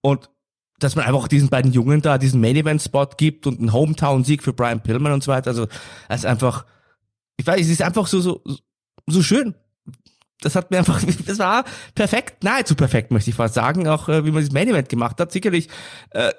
Und 0.00 0.30
dass 0.78 0.94
man 0.94 1.06
einfach 1.06 1.28
diesen 1.28 1.48
beiden 1.48 1.72
Jungen 1.72 2.02
da 2.02 2.18
diesen 2.18 2.40
Main-Event-Spot 2.40 3.08
gibt 3.16 3.46
und 3.46 3.58
einen 3.58 3.72
Hometown-Sieg 3.72 4.42
für 4.42 4.52
Brian 4.52 4.82
Pillman 4.82 5.12
und 5.12 5.24
so 5.24 5.32
weiter. 5.32 5.50
Also 5.50 5.66
es 6.08 6.18
ist 6.18 6.26
einfach, 6.26 6.66
ich 7.38 7.46
weiß, 7.46 7.60
es 7.60 7.70
ist 7.70 7.82
einfach 7.82 8.06
so, 8.06 8.20
so, 8.20 8.42
so 9.06 9.22
schön 9.22 9.54
das 10.40 10.54
hat 10.54 10.70
mir 10.70 10.78
einfach, 10.78 11.02
das 11.26 11.38
war 11.38 11.64
perfekt, 11.94 12.44
nahezu 12.44 12.74
perfekt, 12.74 13.10
möchte 13.10 13.30
ich 13.30 13.36
fast 13.36 13.54
sagen, 13.54 13.88
auch 13.88 14.08
äh, 14.08 14.24
wie 14.24 14.30
man 14.30 14.42
das 14.42 14.52
Main 14.52 14.68
Event 14.68 14.88
gemacht 14.88 15.18
hat. 15.20 15.32
Sicherlich 15.32 15.68
äh, 16.10 16.32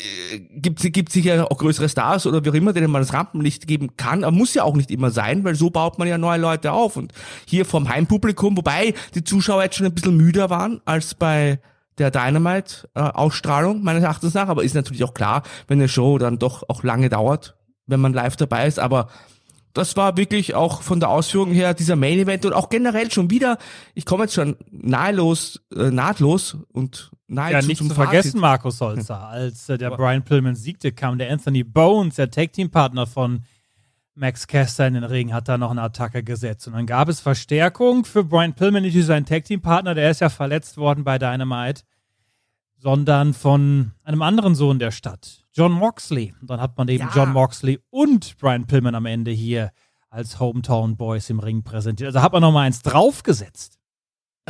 gibt 0.52 0.84
es 0.84 1.14
sicher 1.14 1.52
auch 1.52 1.58
größere 1.58 1.90
Stars 1.90 2.26
oder 2.26 2.44
wie 2.44 2.50
auch 2.50 2.54
immer, 2.54 2.74
denen 2.74 2.92
man 2.92 3.02
das 3.02 3.14
Rampenlicht 3.14 3.68
geben 3.68 3.98
kann, 3.98 4.24
aber 4.24 4.36
muss 4.36 4.54
ja 4.54 4.64
auch 4.64 4.76
nicht 4.76 4.92
immer 4.92 5.12
sein, 5.12 5.44
weil 5.44 5.56
so 5.56 5.70
baut 5.70 5.98
man 6.00 6.08
ja 6.08 6.18
neue 6.18 6.40
Leute 6.40 6.72
auf. 6.72 6.96
Und 6.96 7.14
hier 7.46 7.66
vom 7.66 7.90
Heimpublikum, 7.90 8.58
wobei 8.58 8.94
die 9.16 9.24
Zuschauer 9.24 9.64
jetzt 9.64 9.78
schon 9.78 9.86
ein 9.86 9.94
bisschen 9.94 10.18
müder 10.18 10.50
waren 10.50 10.82
als 10.86 11.16
bei 11.16 11.60
der 11.98 12.12
Dynamite-Ausstrahlung, 12.12 13.84
meines 13.84 14.04
Erachtens 14.04 14.36
nach, 14.36 14.50
aber 14.50 14.64
ist 14.64 14.76
natürlich 14.76 15.04
auch 15.04 15.16
klar, 15.16 15.42
wenn 15.68 15.80
eine 15.80 15.90
Show 15.90 16.20
dann 16.20 16.38
doch 16.38 16.64
auch 16.70 16.84
lange 16.84 17.10
dauert, 17.10 17.56
wenn 17.88 18.00
man 18.00 18.14
live 18.14 18.36
dabei 18.36 18.68
ist, 18.68 18.78
aber 18.78 19.08
das 19.78 19.96
war 19.96 20.18
wirklich 20.18 20.56
auch 20.56 20.82
von 20.82 21.00
der 21.00 21.10
Ausführung 21.10 21.52
her 21.52 21.74
dieser 21.74 21.96
Main 21.96 22.18
Event 22.20 22.46
und 22.46 22.54
auch 22.54 22.70
generell 22.70 23.12
schon 23.12 23.30
wieder, 23.30 23.58
ich 23.94 24.06
komme 24.06 24.24
jetzt 24.24 24.34
schon 24.34 24.58
nahelos, 24.72 25.62
äh, 25.76 25.92
nahtlos 25.92 26.58
und 26.74 27.12
nahezu 27.28 27.54
Ja, 27.54 27.62
nicht 27.62 27.78
zum 27.78 27.90
zu 27.90 27.96
Fazit. 27.96 28.10
vergessen, 28.10 28.40
Markus 28.40 28.82
Holzer. 28.82 29.28
Als 29.28 29.70
äh, 29.70 29.78
der 29.78 29.92
Brian 29.92 30.24
Pillman 30.24 30.56
siegte, 30.56 30.92
kam 30.92 31.18
der 31.18 31.32
Anthony 31.32 31.64
Bones, 31.64 32.16
der 32.16 32.32
Tag-Team-Partner 32.32 33.06
von 33.06 33.44
Max 34.16 34.48
Caster 34.48 34.88
in 34.88 34.96
den 34.96 35.04
Ring, 35.04 35.32
hat 35.32 35.48
da 35.48 35.60
noch 35.60 35.70
eine 35.70 35.84
Attacke 35.84 36.24
gesetzt. 36.24 36.68
Und 36.68 36.74
dann 36.74 36.88
gab 36.88 37.08
es 37.08 37.20
Verstärkung 37.20 38.04
für 38.04 38.24
Brian 38.24 38.56
Pillman, 38.56 38.82
nicht 38.82 39.00
sein 39.06 39.26
Tag-Team-Partner, 39.26 39.94
der 39.94 40.10
ist 40.10 40.22
ja 40.22 40.30
verletzt 40.30 40.78
worden 40.78 41.04
bei 41.04 41.20
Dynamite, 41.20 41.84
sondern 42.78 43.34
von 43.34 43.92
einem 44.04 44.22
anderen 44.22 44.56
Sohn 44.56 44.80
der 44.80 44.92
Stadt, 44.92 45.46
John 45.54 45.72
Moxley. 45.72 46.34
Und 46.42 46.50
dann 46.50 46.62
hat 46.62 46.78
man 46.78 46.88
eben 46.88 47.06
Ja. 47.06 47.12
John 47.16 47.34
Moxley 47.34 47.80
und 47.90 48.38
Brian 48.38 48.68
Pillman 48.68 48.96
am 48.96 49.06
Ende 49.06 49.32
hier 49.32 49.72
als 50.10 50.40
Hometown 50.40 50.96
Boys 50.96 51.30
im 51.30 51.40
Ring 51.40 51.64
präsentiert. 51.64 52.08
Also 52.08 52.22
hat 52.22 52.32
man 52.32 52.42
noch 52.42 52.52
mal 52.52 52.62
eins 52.62 52.82
draufgesetzt. 52.82 53.78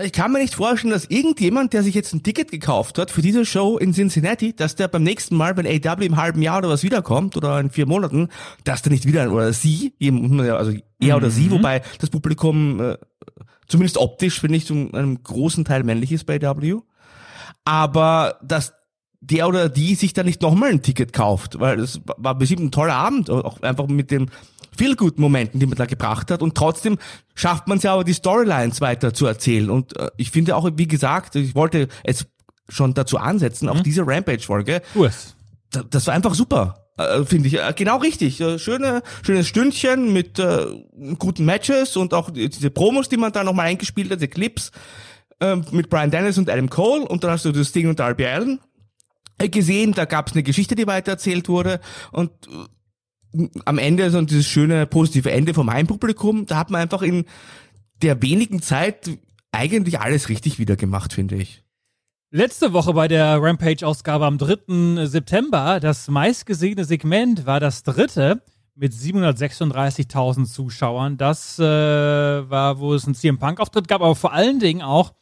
Ich 0.03 0.11
kann 0.11 0.31
mir 0.31 0.37
nicht 0.37 0.53
vorstellen, 0.53 0.91
dass 0.91 1.05
irgendjemand, 1.05 1.73
der 1.73 1.81
sich 1.81 1.95
jetzt 1.95 2.13
ein 2.13 2.21
Ticket 2.21 2.51
gekauft 2.51 2.99
hat 2.99 3.09
für 3.09 3.23
diese 3.23 3.47
Show 3.47 3.79
in 3.79 3.93
Cincinnati, 3.93 4.55
dass 4.55 4.75
der 4.75 4.87
beim 4.87 5.01
nächsten 5.01 5.35
Mal, 5.35 5.57
wenn 5.57 5.65
AW 5.65 6.05
im 6.05 6.17
halben 6.17 6.43
Jahr 6.43 6.59
oder 6.59 6.69
was 6.69 6.83
wiederkommt 6.83 7.35
oder 7.35 7.59
in 7.59 7.71
vier 7.71 7.87
Monaten, 7.87 8.27
dass 8.63 8.83
der 8.83 8.91
nicht 8.91 9.07
wieder, 9.07 9.31
oder 9.31 9.51
sie, 9.53 9.95
eben, 9.97 10.39
also 10.39 10.71
er 10.99 11.17
oder 11.17 11.31
sie, 11.31 11.49
wobei 11.49 11.81
das 11.99 12.11
Publikum 12.11 12.79
äh, 12.79 12.97
zumindest 13.67 13.97
optisch, 13.97 14.39
finde 14.39 14.57
ich, 14.57 14.67
zum 14.67 14.93
einem 14.93 15.23
großen 15.23 15.65
Teil 15.65 15.83
männlich 15.83 16.11
ist 16.11 16.25
bei 16.25 16.39
AW. 16.39 16.81
Aber 17.67 18.39
dass 18.41 18.73
der 19.19 19.47
oder 19.47 19.67
die 19.67 19.95
sich 19.95 20.13
da 20.13 20.23
nicht 20.23 20.41
nochmal 20.41 20.69
ein 20.69 20.81
Ticket 20.81 21.11
kauft, 21.11 21.59
weil 21.59 21.77
das 21.77 21.99
war 22.17 22.35
bestimmt 22.35 22.61
ein 22.61 22.71
toller 22.71 22.93
Abend, 22.95 23.29
auch 23.29 23.61
einfach 23.61 23.87
mit 23.87 24.09
den 24.11 24.29
Feel-Good-Momenten, 24.77 25.59
die 25.59 25.65
man 25.65 25.75
da 25.77 25.85
gebracht 25.85 26.29
hat 26.31 26.41
und 26.41 26.55
trotzdem 26.55 26.97
schafft 27.35 27.67
man 27.67 27.77
es 27.77 27.83
ja 27.83 27.93
aber 27.93 28.03
die 28.03 28.13
Storylines 28.13 28.79
weiter 28.79 29.13
zu 29.13 29.25
erzählen 29.25 29.69
und 29.71 29.97
äh, 29.97 30.09
ich 30.17 30.29
finde 30.31 30.55
auch, 30.55 30.69
wie 30.75 30.87
gesagt, 30.87 31.35
ich 31.35 31.55
wollte 31.55 31.87
es 32.03 32.27
schon 32.69 32.93
dazu 32.93 33.17
ansetzen, 33.17 33.69
auf 33.69 33.81
diese 33.81 34.05
Rampage-Folge, 34.05 34.81
Tu 34.93 35.05
es. 35.05 35.35
da- 35.71 35.83
das 35.89 36.05
war 36.07 36.13
einfach 36.13 36.35
super. 36.35 36.83
Äh, 36.97 37.23
Finde 37.25 37.47
ich, 37.47 37.55
äh, 37.59 37.73
genau 37.75 37.97
richtig. 37.97 38.39
Äh, 38.41 38.59
Schöne, 38.59 39.01
schönes 39.23 39.47
Stündchen 39.47 40.13
mit 40.13 40.39
guten 41.17 41.45
Matches 41.45 41.95
und 41.97 42.13
auch 42.13 42.29
die- 42.29 42.49
diese 42.49 42.69
Promos, 42.69 43.09
die 43.09 43.17
man 43.17 43.31
da 43.31 43.43
nochmal 43.43 43.67
eingespielt 43.67 44.11
hat, 44.11 44.21
die 44.21 44.27
Clips 44.27 44.71
ähm, 45.41 45.65
mit 45.71 45.89
Brian 45.89 46.11
Dennis 46.11 46.37
und 46.37 46.49
Adam 46.49 46.69
Cole 46.69 47.05
und 47.05 47.23
dann 47.23 47.31
hast 47.31 47.45
du 47.45 47.51
das 47.51 47.71
Ding 47.71 47.87
und 47.87 47.99
Darby 47.99 48.25
Allen 48.25 48.59
äh, 49.37 49.49
gesehen, 49.49 49.93
da 49.93 50.05
gab 50.05 50.27
es 50.27 50.33
eine 50.33 50.43
Geschichte, 50.43 50.75
die 50.75 50.87
weitererzählt 50.87 51.49
wurde 51.49 51.79
und 52.11 52.31
äh, 52.47 53.47
am 53.65 53.77
Ende 53.77 54.09
so 54.09 54.21
dieses 54.21 54.47
schöne 54.47 54.85
positive 54.87 55.31
Ende 55.31 55.53
vom 55.53 55.71
Heimpublikum, 55.71 56.45
da 56.45 56.57
hat 56.57 56.71
man 56.71 56.81
einfach 56.81 57.01
in 57.01 57.25
der 58.01 58.21
wenigen 58.21 58.61
Zeit 58.61 59.17
eigentlich 59.51 59.99
alles 59.99 60.29
richtig 60.29 60.59
wieder 60.59 60.75
gemacht, 60.75 61.13
finde 61.13 61.35
ich. 61.35 61.63
Letzte 62.29 62.73
Woche 62.73 62.93
bei 62.93 63.07
der 63.07 63.41
Rampage-Ausgabe 63.41 64.25
am 64.25 64.37
3. 64.37 65.05
September, 65.05 65.79
das 65.79 66.09
meistgesehene 66.09 66.83
Segment 66.83 67.45
war 67.45 67.59
das 67.59 67.83
dritte 67.83 68.41
mit 68.75 68.93
736.000 68.93 70.45
Zuschauern. 70.45 71.17
Das 71.17 71.57
äh, 71.57 71.63
war, 71.63 72.79
wo 72.79 72.93
es 72.93 73.05
einen 73.05 73.15
CM 73.15 73.39
Punk-Auftritt 73.39 73.87
gab, 73.87 74.01
aber 74.01 74.15
vor 74.15 74.33
allen 74.33 74.59
Dingen 74.59 74.81
auch 74.81 75.13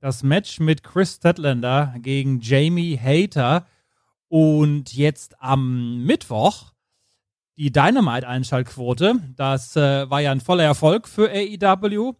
das 0.00 0.22
Match 0.22 0.60
mit 0.60 0.82
Chris 0.82 1.14
Statlander 1.14 1.94
gegen 1.98 2.40
Jamie 2.40 2.98
Hater. 2.98 3.66
Und 4.28 4.94
jetzt 4.94 5.40
am 5.40 6.04
Mittwoch 6.04 6.72
die 7.56 7.72
Dynamite-Einschaltquote. 7.72 9.20
Das 9.36 9.76
äh, 9.76 10.10
war 10.10 10.20
ja 10.20 10.32
ein 10.32 10.40
voller 10.40 10.64
Erfolg 10.64 11.08
für 11.08 11.30
AEW. 11.30 12.14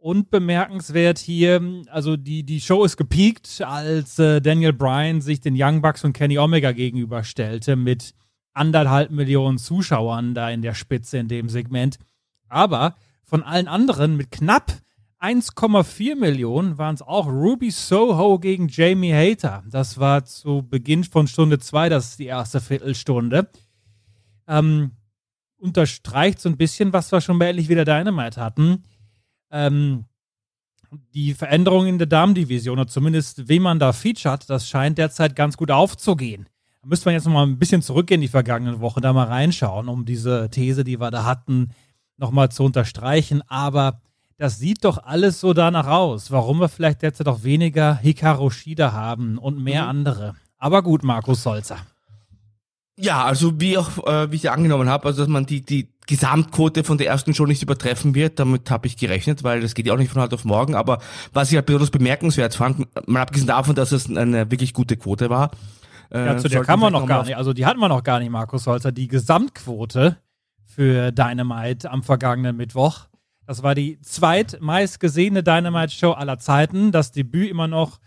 Und 0.00 0.30
bemerkenswert 0.30 1.18
hier, 1.18 1.60
also 1.90 2.16
die, 2.16 2.44
die 2.44 2.60
Show 2.60 2.84
ist 2.84 2.96
gepiekt, 2.96 3.60
als 3.66 4.16
äh, 4.20 4.40
Daniel 4.40 4.72
Bryan 4.72 5.20
sich 5.20 5.40
den 5.40 5.56
Young 5.58 5.82
Bucks 5.82 6.04
und 6.04 6.12
Kenny 6.12 6.38
Omega 6.38 6.70
gegenüberstellte 6.70 7.74
mit 7.74 8.14
anderthalb 8.54 9.10
Millionen 9.10 9.58
Zuschauern 9.58 10.34
da 10.34 10.50
in 10.50 10.62
der 10.62 10.74
Spitze 10.74 11.18
in 11.18 11.26
dem 11.26 11.48
Segment. 11.48 11.98
Aber 12.48 12.94
von 13.24 13.42
allen 13.42 13.66
anderen 13.66 14.16
mit 14.16 14.30
knapp 14.30 14.72
1,4 15.20 16.14
Millionen 16.14 16.78
waren 16.78 16.94
es 16.94 17.02
auch 17.02 17.26
Ruby 17.26 17.70
Soho 17.70 18.38
gegen 18.38 18.68
Jamie 18.68 19.12
Hater. 19.12 19.64
Das 19.68 19.98
war 19.98 20.24
zu 20.24 20.62
Beginn 20.62 21.02
von 21.02 21.26
Stunde 21.26 21.58
2, 21.58 21.88
das 21.88 22.10
ist 22.10 22.18
die 22.20 22.26
erste 22.26 22.60
Viertelstunde. 22.60 23.50
Ähm, 24.46 24.92
unterstreicht 25.56 26.40
so 26.40 26.48
ein 26.48 26.56
bisschen, 26.56 26.92
was 26.92 27.10
wir 27.10 27.20
schon 27.20 27.38
bei 27.38 27.48
Endlich 27.48 27.68
wieder 27.68 27.84
Dynamite 27.84 28.40
hatten. 28.40 28.84
Ähm, 29.50 30.04
die 31.14 31.34
Veränderung 31.34 31.86
in 31.86 31.98
der 31.98 32.06
Damendivision, 32.06 32.78
oder 32.78 32.88
zumindest 32.88 33.48
wie 33.48 33.58
man 33.58 33.78
da 33.80 33.92
featured, 33.92 34.48
das 34.48 34.68
scheint 34.68 34.98
derzeit 34.98 35.34
ganz 35.34 35.56
gut 35.56 35.70
aufzugehen. 35.70 36.48
Da 36.80 36.88
müsste 36.88 37.08
man 37.08 37.14
jetzt 37.14 37.26
noch 37.26 37.32
mal 37.32 37.44
ein 37.44 37.58
bisschen 37.58 37.82
zurückgehen 37.82 38.20
in 38.20 38.22
die 38.22 38.28
vergangenen 38.28 38.80
Wochen, 38.80 39.00
da 39.00 39.12
mal 39.12 39.26
reinschauen, 39.26 39.88
um 39.88 40.04
diese 40.04 40.48
These, 40.48 40.84
die 40.84 41.00
wir 41.00 41.10
da 41.10 41.24
hatten, 41.24 41.70
nochmal 42.16 42.50
zu 42.50 42.62
unterstreichen. 42.62 43.42
Aber 43.48 44.00
das 44.38 44.58
sieht 44.58 44.84
doch 44.84 45.04
alles 45.04 45.40
so 45.40 45.52
danach 45.52 45.88
aus, 45.88 46.30
warum 46.30 46.60
wir 46.60 46.68
vielleicht 46.68 47.02
derzeit 47.02 47.26
auch 47.26 47.42
weniger 47.42 47.96
Hikaru 47.96 48.50
Shida 48.50 48.92
haben 48.92 49.36
und 49.36 49.62
mehr 49.62 49.82
mhm. 49.82 49.88
andere. 49.88 50.34
Aber 50.58 50.82
gut, 50.82 51.02
Markus 51.02 51.42
Solzer. 51.42 51.78
Ja, 52.96 53.24
also 53.24 53.60
wie 53.60 53.78
auch, 53.78 54.06
äh, 54.06 54.30
wie 54.32 54.36
ich 54.36 54.50
angenommen 54.50 54.88
habe, 54.88 55.06
also 55.06 55.22
dass 55.22 55.28
man 55.28 55.46
die, 55.46 55.64
die 55.64 55.88
Gesamtquote 56.06 56.82
von 56.82 56.98
der 56.98 57.08
ersten 57.08 57.34
schon 57.34 57.48
nicht 57.48 57.62
übertreffen 57.62 58.14
wird, 58.14 58.38
damit 58.38 58.70
habe 58.70 58.86
ich 58.86 58.96
gerechnet, 58.96 59.44
weil 59.44 59.60
das 59.60 59.74
geht 59.74 59.86
ja 59.86 59.92
auch 59.92 59.98
nicht 59.98 60.10
von 60.10 60.22
heute 60.22 60.34
auf 60.34 60.44
morgen. 60.44 60.74
Aber 60.74 60.98
was 61.32 61.50
ich 61.50 61.56
halt 61.56 61.66
besonders 61.66 61.90
bemerkenswert 61.90 62.54
fand, 62.54 62.86
mal 63.08 63.22
abgesehen 63.22 63.48
davon, 63.48 63.74
dass 63.74 63.92
es 63.92 64.08
eine 64.08 64.50
wirklich 64.50 64.72
gute 64.72 64.96
Quote 64.96 65.30
war. 65.30 65.50
Äh, 66.10 66.26
ja, 66.26 66.38
zu 66.38 66.48
der 66.48 66.62
kann 66.62 66.80
man 66.80 66.92
noch 66.92 67.06
gar 67.06 67.24
nicht, 67.24 67.36
also 67.36 67.52
die 67.52 67.66
hatten 67.66 67.78
wir 67.78 67.88
noch 67.88 68.02
gar 68.02 68.20
nicht, 68.20 68.30
Markus 68.30 68.66
Holzer. 68.66 68.90
Die 68.92 69.08
Gesamtquote 69.08 70.16
für 70.64 71.12
Dynamite 71.12 71.90
am 71.90 72.02
vergangenen 72.02 72.56
Mittwoch. 72.56 73.07
Das 73.48 73.62
war 73.62 73.74
die 73.74 73.98
zweitmeist 74.02 75.00
gesehene 75.00 75.42
Dynamite-Show 75.42 76.10
aller 76.10 76.38
Zeiten. 76.38 76.92
Das 76.92 77.12
Debüt 77.12 77.48
immer 77.48 77.66
noch 77.66 77.98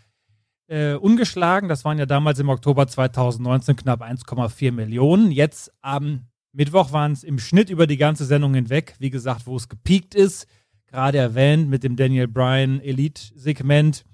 äh, 0.68 0.94
ungeschlagen. 0.94 1.68
Das 1.68 1.84
waren 1.84 1.98
ja 1.98 2.06
damals 2.06 2.38
im 2.38 2.50
Oktober 2.50 2.86
2019 2.86 3.76
knapp 3.76 4.04
1,4 4.04 4.72
Millionen. 4.72 5.32
Jetzt 5.32 5.74
am 5.82 6.28
Mittwoch 6.52 6.92
waren 6.92 7.14
es 7.14 7.24
im 7.24 7.40
Schnitt 7.40 7.72
über 7.72 7.88
die 7.88 7.98
ganze 7.98 8.26
Sendung 8.26 8.54
hinweg. 8.54 8.94
Wie 9.00 9.10
gesagt, 9.10 9.48
wo 9.48 9.56
es 9.56 9.68
gepiekt 9.68 10.14
ist. 10.14 10.46
Gerade 10.86 11.18
erwähnt 11.18 11.70
mit 11.70 11.84
dem 11.84 11.96
Daniel 11.96 12.28
Bryan 12.28 12.80
Elite-Segment. 12.80 14.06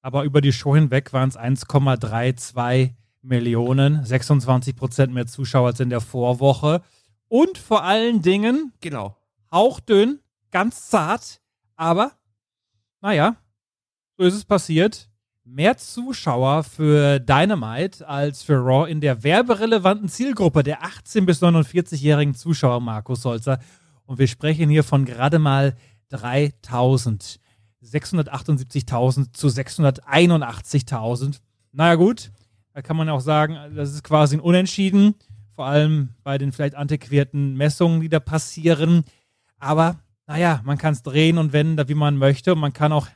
Aber 0.00 0.24
über 0.24 0.40
die 0.40 0.54
Show 0.54 0.74
hinweg 0.74 1.12
waren 1.12 1.28
es 1.28 1.38
1,32 1.38 2.92
Millionen. 3.20 4.02
26 4.02 4.76
Prozent 4.76 5.12
mehr 5.12 5.26
Zuschauer 5.26 5.66
als 5.66 5.80
in 5.80 5.90
der 5.90 6.00
Vorwoche. 6.00 6.80
Und 7.28 7.58
vor 7.58 7.84
allen 7.84 8.22
Dingen. 8.22 8.72
Genau. 8.80 9.18
Hauchdünn, 9.52 10.20
ganz 10.50 10.88
zart. 10.88 11.40
Aber, 11.76 12.12
naja, 13.00 13.36
so 14.16 14.24
ist 14.24 14.34
es 14.34 14.44
passiert 14.44 15.10
mehr 15.44 15.76
Zuschauer 15.76 16.64
für 16.64 17.18
Dynamite 17.18 18.06
als 18.06 18.42
für 18.42 18.54
Raw 18.54 18.90
in 18.90 19.00
der 19.00 19.22
werberelevanten 19.22 20.08
Zielgruppe 20.08 20.62
der 20.62 20.82
18- 20.82 21.24
bis 21.24 21.42
49-jährigen 21.42 22.34
Zuschauer, 22.34 22.80
Markus 22.80 23.24
Holzer. 23.24 23.58
Und 24.04 24.18
wir 24.18 24.28
sprechen 24.28 24.70
hier 24.70 24.84
von 24.84 25.04
gerade 25.04 25.38
mal 25.38 25.74
3000. 26.10 27.40
678.000 27.82 29.32
zu 29.32 29.48
681.000. 29.48 31.40
Naja, 31.72 31.94
gut. 31.94 32.30
Da 32.72 32.82
kann 32.82 32.96
man 32.96 33.08
auch 33.08 33.20
sagen, 33.20 33.56
das 33.74 33.94
ist 33.94 34.04
quasi 34.04 34.36
ein 34.36 34.40
Unentschieden. 34.40 35.14
Vor 35.54 35.64
allem 35.66 36.10
bei 36.22 36.36
den 36.38 36.52
vielleicht 36.52 36.74
antiquierten 36.74 37.56
Messungen, 37.56 38.00
die 38.02 38.08
da 38.10 38.20
passieren. 38.20 39.04
Aber, 39.58 39.98
naja, 40.30 40.60
man 40.64 40.78
kann 40.78 40.92
es 40.92 41.02
drehen 41.02 41.38
und 41.38 41.52
wenden, 41.52 41.88
wie 41.88 41.94
man 41.94 42.16
möchte. 42.16 42.52
Und 42.52 42.60
man 42.60 42.72
kann 42.72 42.92
auch 42.92 43.08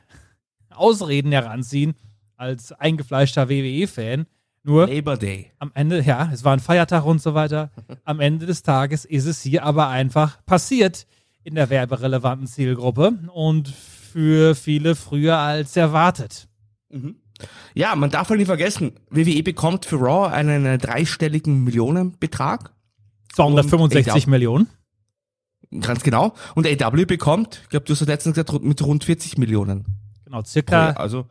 Ausreden 0.69 1.31
heranziehen 1.31 1.95
als 2.35 2.73
eingefleischter 2.73 3.47
WWE-Fan. 3.47 4.25
Nur 4.63 4.87
Labor 4.87 5.15
Day. 5.15 5.51
Am 5.59 5.71
Ende, 5.75 6.01
ja, 6.01 6.29
es 6.33 6.43
war 6.43 6.51
ein 6.51 6.59
Feiertag 6.59 7.05
und 7.05 7.21
so 7.21 7.33
weiter. 7.33 7.71
Am 8.03 8.19
Ende 8.19 8.45
des 8.45 8.63
Tages 8.63 9.05
ist 9.05 9.27
es 9.27 9.41
hier 9.41 9.63
aber 9.63 9.87
einfach 9.87 10.45
passiert 10.45 11.07
in 11.43 11.55
der 11.55 11.69
werberelevanten 11.69 12.47
Zielgruppe 12.47 13.17
und 13.31 13.69
für 13.69 14.53
viele 14.53 14.95
früher 14.95 15.37
als 15.37 15.77
erwartet. 15.77 16.49
Mhm. 16.89 17.15
Ja, 17.75 17.95
man 17.95 18.09
darf 18.09 18.27
halt 18.27 18.39
nicht 18.39 18.47
vergessen, 18.47 18.93
WWE 19.09 19.41
bekommt 19.41 19.85
für 19.85 19.97
Raw 19.97 20.33
einen 20.33 20.79
dreistelligen 20.79 21.63
Millionenbetrag. 21.63 22.73
265 23.33 24.27
Millionen. 24.27 24.67
Ganz 25.81 26.03
genau. 26.03 26.33
Und 26.55 26.67
AW 26.67 27.05
bekommt, 27.05 27.61
ich 27.63 27.69
glaube, 27.69 27.85
du 27.85 27.93
hast 27.93 28.05
letztens 28.05 28.35
gesagt, 28.35 28.63
mit 28.63 28.81
rund 28.81 29.03
40 29.03 29.37
Millionen. 29.37 29.85
Genau, 30.25 30.43
circa. 30.43 30.91
Also 30.91 31.25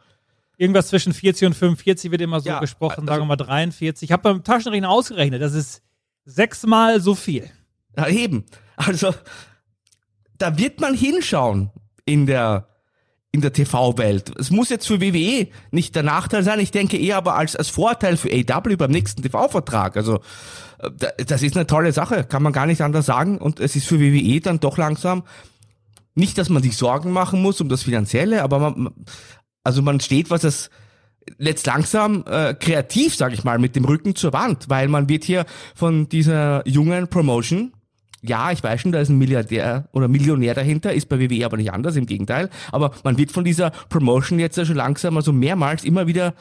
Irgendwas 0.57 0.89
zwischen 0.89 1.13
40 1.13 1.49
und 1.49 1.55
45 1.55 2.11
wird 2.13 2.21
immer 2.21 2.41
so 2.41 2.49
ja, 2.49 2.61
gesprochen, 2.61 3.01
also, 3.01 3.07
sagen 3.07 3.23
wir 3.23 3.27
mal 3.27 3.37
43. 3.37 4.09
Ich 4.09 4.13
habe 4.13 4.23
beim 4.23 4.45
Taschenrechner 4.45 4.89
ausgerechnet, 4.89 5.43
das 5.43 5.53
ist 5.53 5.83
sechsmal 6.25 7.01
so 7.01 7.15
viel. 7.15 7.51
Ja, 7.97 8.09
eben. 8.09 8.45
Also, 8.77 9.15
da 10.39 10.57
wird 10.57 10.81
man 10.81 10.95
hinschauen 10.95 11.71
in 12.05 12.27
der, 12.27 12.69
in 13.35 13.41
der 13.41 13.53
TV-Welt. 13.53 14.33
Es 14.39 14.53
muss 14.53 14.69
jetzt 14.69 14.87
für 14.87 15.01
WWE 15.01 15.49
nicht 15.73 15.97
der 15.97 16.05
Nachteil 16.05 16.45
sein, 16.45 16.61
ich 16.61 16.71
denke 16.71 16.97
eher 16.97 17.17
aber 17.17 17.35
als, 17.35 17.57
als 17.57 17.69
Vorteil 17.69 18.17
für 18.17 18.31
AW 18.31 18.77
beim 18.77 18.93
nächsten 18.93 19.23
TV-Vertrag. 19.23 19.97
Also, 19.97 20.21
äh, 20.79 21.25
das 21.25 21.43
ist 21.43 21.57
eine 21.57 21.67
tolle 21.67 21.93
Sache, 21.93 22.23
kann 22.23 22.45
man 22.45 22.53
gar 22.53 22.67
nicht 22.67 22.81
anders 22.81 23.07
sagen. 23.07 23.39
Und 23.39 23.59
es 23.59 23.75
ist 23.75 23.89
für 23.89 23.99
WWE 23.99 24.41
dann 24.41 24.61
doch 24.61 24.79
langsam, 24.79 25.25
nicht, 26.15 26.39
dass 26.39 26.49
man 26.49 26.63
sich 26.63 26.77
Sorgen 26.77 27.11
machen 27.11 27.43
muss 27.43 27.61
um 27.61 27.69
das 27.69 27.83
Finanzielle, 27.83 28.45
aber 28.45 28.61
man, 28.61 28.91
also 29.65 29.83
man 29.83 29.99
steht, 29.99 30.31
was 30.31 30.45
es 30.45 30.71
jetzt 31.39 31.67
langsam 31.67 32.23
äh, 32.29 32.55
kreativ, 32.55 33.17
sage 33.17 33.35
ich 33.35 33.43
mal, 33.43 33.59
mit 33.59 33.75
dem 33.75 33.85
Rücken 33.85 34.15
zur 34.15 34.33
Wand, 34.33 34.69
weil 34.69 34.87
man 34.87 35.09
wird 35.09 35.25
hier 35.25 35.45
von 35.75 36.09
dieser 36.09 36.63
jungen 36.69 37.09
Promotion, 37.09 37.73
ja, 38.27 38.51
ich 38.53 38.63
weiß 38.63 38.81
schon, 38.81 38.93
da 38.93 39.01
ist 39.01 39.09
ein 39.09 39.19
Milliardär 39.19 39.89
oder 39.93 40.09
Millionär 40.09 40.55
dahinter, 40.55 40.93
ist 40.93 41.09
bei 41.09 41.21
WWE 41.21 41.45
aber 41.45 41.57
nicht 41.57 41.73
anders, 41.73 41.97
im 41.97 42.07
Gegenteil, 42.07 42.51
aber 42.73 42.93
man 43.05 43.19
wird 43.19 43.33
von 43.33 43.45
dieser 43.45 43.71
Promotion 43.89 44.39
jetzt 44.39 44.57
ja 44.57 44.65
schon 44.65 44.77
langsam, 44.77 45.17
also 45.17 45.33
mehrmals 45.33 45.85
immer 45.85 46.07
wieder, 46.07 46.35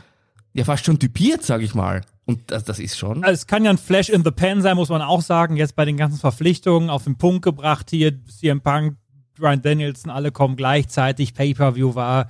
ja 0.54 0.63
fast 0.63 0.86
schon 0.86 1.00
typiert, 1.00 1.43
sage 1.43 1.63
ich 1.63 1.76
mal. 1.76 2.02
Und 2.26 2.52
das, 2.52 2.63
das 2.63 2.80
ist 2.80 2.98
schon. 2.98 3.24
Also 3.24 3.34
es 3.34 3.48
kann 3.48 3.65
ja 3.65 3.72
ein 3.72 3.78
Flash 3.78 4.10
in 4.10 4.24
the 4.24 4.32
Pan 4.32 4.62
sein, 4.62 4.78
muss 4.78 4.88
man 4.88 5.02
auch 5.02 5.22
sagen. 5.22 5.58
Jetzt 5.58 5.76
bei 5.76 5.84
den 5.84 5.98
ganzen 5.98 6.19
Verpflichtungen 6.19 6.89
auf 6.89 7.04
den 7.04 7.17
Punkt 7.17 7.41
gebracht 7.41 7.89
hier, 7.89 8.13
CM 8.26 8.62
Punk, 8.62 8.96
Brian 9.38 9.62
Danielson, 9.62 10.10
alle 10.10 10.32
kommen 10.32 10.56
gleichzeitig. 10.56 11.34
Pay-Per-View 11.34 11.96
war 11.96 12.30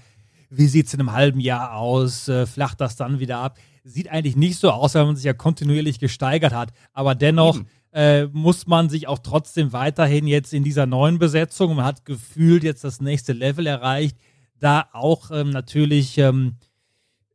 wie 0.55 0.67
sieht 0.67 0.87
es 0.87 0.93
in 0.93 0.99
einem 0.99 1.13
halben 1.13 1.39
Jahr 1.39 1.75
aus, 1.75 2.27
äh, 2.27 2.45
flacht 2.45 2.79
das 2.81 2.95
dann 2.95 3.19
wieder 3.19 3.39
ab. 3.39 3.57
Sieht 3.83 4.09
eigentlich 4.09 4.35
nicht 4.35 4.59
so 4.59 4.71
aus, 4.71 4.95
weil 4.95 5.05
man 5.05 5.15
sich 5.15 5.25
ja 5.25 5.33
kontinuierlich 5.33 5.99
gesteigert 5.99 6.53
hat. 6.53 6.71
Aber 6.93 7.15
dennoch 7.15 7.59
äh, 7.93 8.25
muss 8.25 8.67
man 8.67 8.89
sich 8.89 9.07
auch 9.07 9.19
trotzdem 9.19 9.71
weiterhin 9.71 10.27
jetzt 10.27 10.53
in 10.53 10.63
dieser 10.63 10.85
neuen 10.85 11.19
Besetzung, 11.19 11.75
man 11.75 11.85
hat 11.85 12.05
gefühlt 12.05 12.63
jetzt 12.63 12.83
das 12.83 13.01
nächste 13.01 13.33
Level 13.33 13.67
erreicht, 13.67 14.17
da 14.59 14.87
auch 14.93 15.29
ähm, 15.31 15.51
natürlich 15.51 16.17
ähm, 16.17 16.55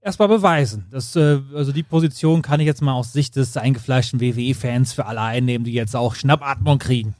erstmal 0.01 0.29
beweisen. 0.29 0.87
Das, 0.91 1.15
äh, 1.15 1.41
also 1.55 1.73
die 1.73 1.83
Position 1.83 2.43
kann 2.43 2.61
ich 2.61 2.67
jetzt 2.67 2.83
mal 2.83 2.95
aus 2.95 3.13
Sicht 3.13 3.37
des 3.37 3.57
eingefleischten 3.57 4.21
WWE-Fans 4.21 4.93
für 4.93 5.07
alle 5.07 5.21
einnehmen, 5.21 5.65
die 5.65 5.73
jetzt 5.73 5.95
auch 5.95 6.15
Schnappatmung 6.15 6.79
kriegen. 6.79 7.15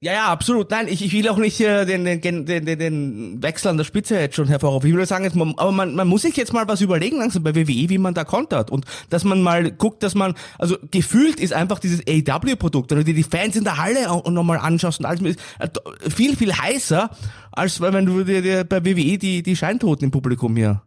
Ja, 0.00 0.12
ja, 0.12 0.26
absolut. 0.26 0.70
Nein, 0.70 0.86
ich, 0.88 1.02
ich 1.02 1.12
will 1.14 1.28
auch 1.30 1.38
nicht 1.38 1.58
äh, 1.60 1.86
den, 1.86 2.04
den, 2.04 2.44
den, 2.44 2.66
den, 2.66 3.42
Wechsel 3.42 3.68
an 3.68 3.78
der 3.78 3.84
Spitze 3.84 4.18
jetzt 4.20 4.36
schon 4.36 4.48
hervorrufen. 4.48 4.88
Ich 4.88 4.94
würde 4.94 5.06
sagen, 5.06 5.24
jetzt, 5.24 5.34
man, 5.34 5.54
aber 5.56 5.72
man, 5.72 5.94
man 5.94 6.06
muss 6.06 6.22
sich 6.22 6.36
jetzt 6.36 6.52
mal 6.52 6.68
was 6.68 6.82
überlegen 6.82 7.18
langsam 7.18 7.42
bei 7.42 7.54
WWE, 7.54 7.88
wie 7.88 7.96
man 7.96 8.12
da 8.12 8.24
kontert. 8.24 8.70
Und 8.70 8.84
dass 9.08 9.24
man 9.24 9.40
mal 9.40 9.70
guckt, 9.70 10.02
dass 10.02 10.14
man, 10.14 10.34
also 10.58 10.76
gefühlt 10.90 11.40
ist 11.40 11.54
einfach 11.54 11.78
dieses 11.78 12.02
AW-Produkt, 12.06 12.90
wenn 12.90 12.98
du 12.98 13.04
dir 13.04 13.14
die 13.14 13.22
Fans 13.22 13.56
in 13.56 13.64
der 13.64 13.78
Halle 13.78 14.06
nochmal 14.30 14.58
anschaust 14.58 15.00
und 15.00 15.06
alles, 15.06 15.36
äh, 15.58 15.68
viel, 16.10 16.36
viel 16.36 16.52
heißer, 16.52 17.08
als 17.52 17.80
wenn 17.80 18.04
du 18.04 18.24
dir 18.24 18.64
bei 18.64 18.84
WWE 18.84 19.16
die, 19.16 19.42
die 19.42 19.56
Scheintoten 19.56 20.04
im 20.04 20.10
Publikum 20.10 20.54
hier 20.54 20.82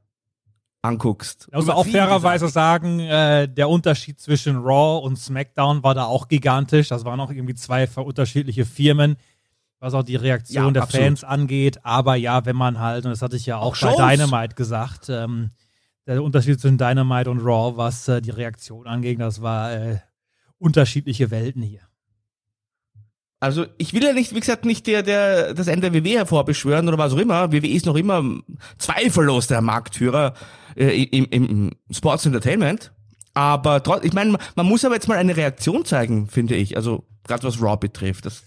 anguckst. 0.81 1.49
Also 1.51 1.73
auch 1.73 1.85
fairerweise 1.85 2.47
sagen, 2.47 2.99
äh, 2.99 3.47
der 3.47 3.69
Unterschied 3.69 4.19
zwischen 4.19 4.57
Raw 4.57 5.05
und 5.05 5.17
SmackDown 5.17 5.83
war 5.83 5.95
da 5.95 6.05
auch 6.05 6.27
gigantisch. 6.27 6.87
Das 6.89 7.05
waren 7.05 7.19
auch 7.19 7.31
irgendwie 7.31 7.55
zwei 7.55 7.87
unterschiedliche 7.87 8.65
Firmen, 8.65 9.17
was 9.79 9.93
auch 9.93 10.03
die 10.03 10.15
Reaktion 10.15 10.65
ja, 10.65 10.71
der 10.71 10.83
absolut. 10.83 11.05
Fans 11.05 11.23
angeht. 11.23 11.79
Aber 11.83 12.15
ja, 12.15 12.45
wenn 12.45 12.55
man 12.55 12.79
halt, 12.79 13.05
und 13.05 13.11
das 13.11 13.21
hatte 13.21 13.35
ich 13.35 13.45
ja 13.45 13.57
auch, 13.57 13.81
auch 13.81 13.97
bei 13.97 14.15
Dynamite 14.15 14.55
gesagt, 14.55 15.09
ähm, 15.09 15.51
der 16.05 16.23
Unterschied 16.23 16.59
zwischen 16.59 16.77
Dynamite 16.77 17.29
und 17.29 17.39
Raw, 17.39 17.75
was 17.75 18.07
äh, 18.07 18.21
die 18.21 18.31
Reaktion 18.31 18.87
angeht, 18.87 19.19
das 19.19 19.41
war 19.41 19.73
äh, 19.73 19.97
unterschiedliche 20.57 21.31
Welten 21.31 21.61
hier. 21.61 21.81
Also 23.39 23.67
ich 23.77 23.93
will 23.93 24.03
ja 24.03 24.13
nicht, 24.13 24.33
wie 24.33 24.39
gesagt, 24.39 24.65
nicht 24.65 24.87
der, 24.87 25.03
der 25.03 25.53
das 25.53 25.67
Ende 25.67 25.91
der 25.91 26.03
WWE 26.03 26.17
hervorbeschwören 26.17 26.87
oder 26.87 26.97
was 26.97 27.13
auch 27.13 27.19
immer. 27.19 27.51
WWE 27.51 27.67
ist 27.67 27.85
noch 27.85 27.95
immer 27.95 28.23
zweifellos 28.79 29.45
der 29.45 29.61
Marktführer 29.61 30.33
äh, 30.77 31.03
im, 31.03 31.25
im 31.25 31.71
Sports 31.91 32.25
Entertainment. 32.25 32.91
Aber 33.33 33.83
ich 34.03 34.13
meine, 34.13 34.37
man 34.55 34.65
muss 34.65 34.83
aber 34.83 34.95
jetzt 34.95 35.07
mal 35.07 35.17
eine 35.17 35.37
Reaktion 35.37 35.85
zeigen, 35.85 36.27
finde 36.27 36.55
ich. 36.55 36.75
Also 36.75 37.03
gerade 37.25 37.43
was 37.43 37.61
Raw 37.61 37.77
betrifft. 37.77 38.25
Das 38.25 38.43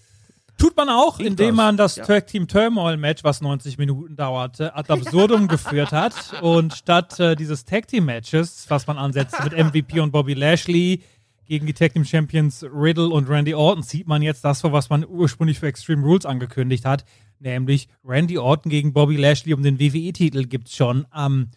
Tut 0.61 0.77
man 0.77 0.89
auch, 0.89 1.19
indem 1.19 1.55
man 1.55 1.75
das 1.75 1.95
ja. 1.95 2.05
Tag 2.05 2.27
Team 2.27 2.47
Turmoil 2.47 2.95
Match, 2.95 3.23
was 3.23 3.41
90 3.41 3.79
Minuten 3.79 4.15
dauerte, 4.15 4.75
ad 4.75 4.93
absurdum 4.93 5.47
geführt 5.47 5.91
hat. 5.91 6.13
Und 6.43 6.75
statt 6.75 7.19
äh, 7.19 7.35
dieses 7.35 7.65
Tag 7.65 7.87
Team 7.87 8.05
Matches, 8.05 8.65
was 8.69 8.85
man 8.85 8.99
ansetzt 8.99 9.43
mit 9.43 9.53
MVP 9.57 9.99
und 9.99 10.11
Bobby 10.11 10.35
Lashley 10.35 11.01
gegen 11.47 11.65
die 11.65 11.73
Tag 11.73 11.93
Team 11.93 12.05
Champions 12.05 12.63
Riddle 12.63 13.09
und 13.09 13.27
Randy 13.27 13.55
Orton, 13.55 13.81
sieht 13.81 14.07
man 14.07 14.21
jetzt 14.21 14.45
das 14.45 14.61
vor, 14.61 14.71
was 14.71 14.91
man 14.91 15.03
ursprünglich 15.03 15.57
für 15.57 15.65
Extreme 15.65 16.03
Rules 16.03 16.27
angekündigt 16.27 16.85
hat. 16.85 17.05
Nämlich 17.39 17.87
Randy 18.05 18.37
Orton 18.37 18.69
gegen 18.69 18.93
Bobby 18.93 19.15
Lashley 19.15 19.55
um 19.55 19.63
den 19.63 19.79
WWE-Titel 19.79 20.43
gibt 20.43 20.67
es 20.67 20.75
schon 20.75 21.07
am 21.09 21.49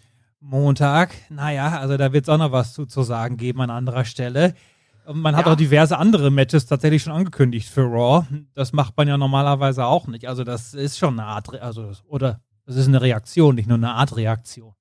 Montag. 0.44 1.14
Naja, 1.30 1.78
also 1.78 1.96
da 1.96 2.12
wird 2.12 2.24
es 2.24 2.28
auch 2.28 2.38
noch 2.38 2.52
was 2.52 2.74
zu, 2.74 2.84
zu 2.84 3.02
sagen 3.02 3.36
geben 3.36 3.62
an 3.62 3.70
anderer 3.70 4.04
Stelle. 4.04 4.54
Und 5.06 5.20
man 5.20 5.36
hat 5.36 5.46
ja. 5.46 5.52
auch 5.52 5.56
diverse 5.56 5.98
andere 5.98 6.30
Matches 6.30 6.66
tatsächlich 6.66 7.02
schon 7.02 7.12
angekündigt 7.12 7.68
für 7.68 7.82
Raw. 7.82 8.26
Das 8.54 8.72
macht 8.72 8.96
man 8.96 9.08
ja 9.08 9.16
normalerweise 9.16 9.84
auch 9.84 10.06
nicht. 10.06 10.28
Also 10.28 10.44
das 10.44 10.74
ist 10.74 10.98
schon 10.98 11.18
eine 11.18 11.28
Art, 11.28 11.60
also 11.60 11.92
oder 12.06 12.40
das 12.66 12.76
ist 12.76 12.88
eine 12.88 13.00
Reaktion, 13.00 13.54
nicht 13.54 13.68
nur 13.68 13.78
eine 13.78 13.92
Art 13.92 14.16
Reaktion. 14.16 14.74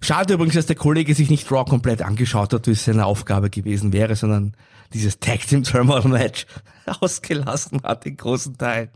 Schade 0.00 0.34
übrigens, 0.34 0.54
dass 0.54 0.66
der 0.66 0.76
Kollege 0.76 1.14
sich 1.14 1.30
nicht 1.30 1.50
Raw 1.50 1.64
komplett 1.64 2.02
angeschaut 2.02 2.52
hat, 2.52 2.66
wie 2.66 2.72
es 2.72 2.84
seine 2.84 3.06
Aufgabe 3.06 3.48
gewesen 3.48 3.92
wäre, 3.92 4.16
sondern 4.16 4.56
dieses 4.92 5.18
Tag 5.18 5.46
Team 5.46 5.62
Turmoil 5.62 6.08
Match 6.08 6.46
ausgelassen 7.00 7.82
hat, 7.82 8.04
den 8.04 8.16
großen 8.16 8.56
Teil. 8.56 8.90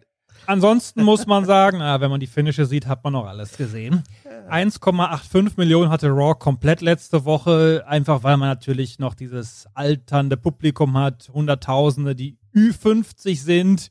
Ansonsten 0.48 1.02
muss 1.02 1.26
man 1.26 1.44
sagen, 1.44 1.82
ah, 1.82 2.00
wenn 2.00 2.08
man 2.08 2.20
die 2.20 2.26
Finische 2.26 2.64
sieht, 2.64 2.87
hat 2.87 3.04
man 3.04 3.12
noch 3.12 3.26
alles 3.26 3.58
gesehen. 3.58 4.02
1,85 4.48 5.58
Millionen 5.58 5.90
hatte 5.90 6.08
Raw 6.08 6.34
komplett 6.38 6.80
letzte 6.80 7.26
Woche, 7.26 7.84
einfach 7.87 8.22
weil 8.22 8.38
man 8.38 8.48
natürlich 8.48 8.98
noch 8.98 9.12
dieses 9.12 9.66
alternde 9.74 10.38
Publikum 10.38 10.96
hat, 10.96 11.28
Hunderttausende, 11.34 12.14
die 12.14 12.38
Ü50 12.54 13.38
sind, 13.38 13.90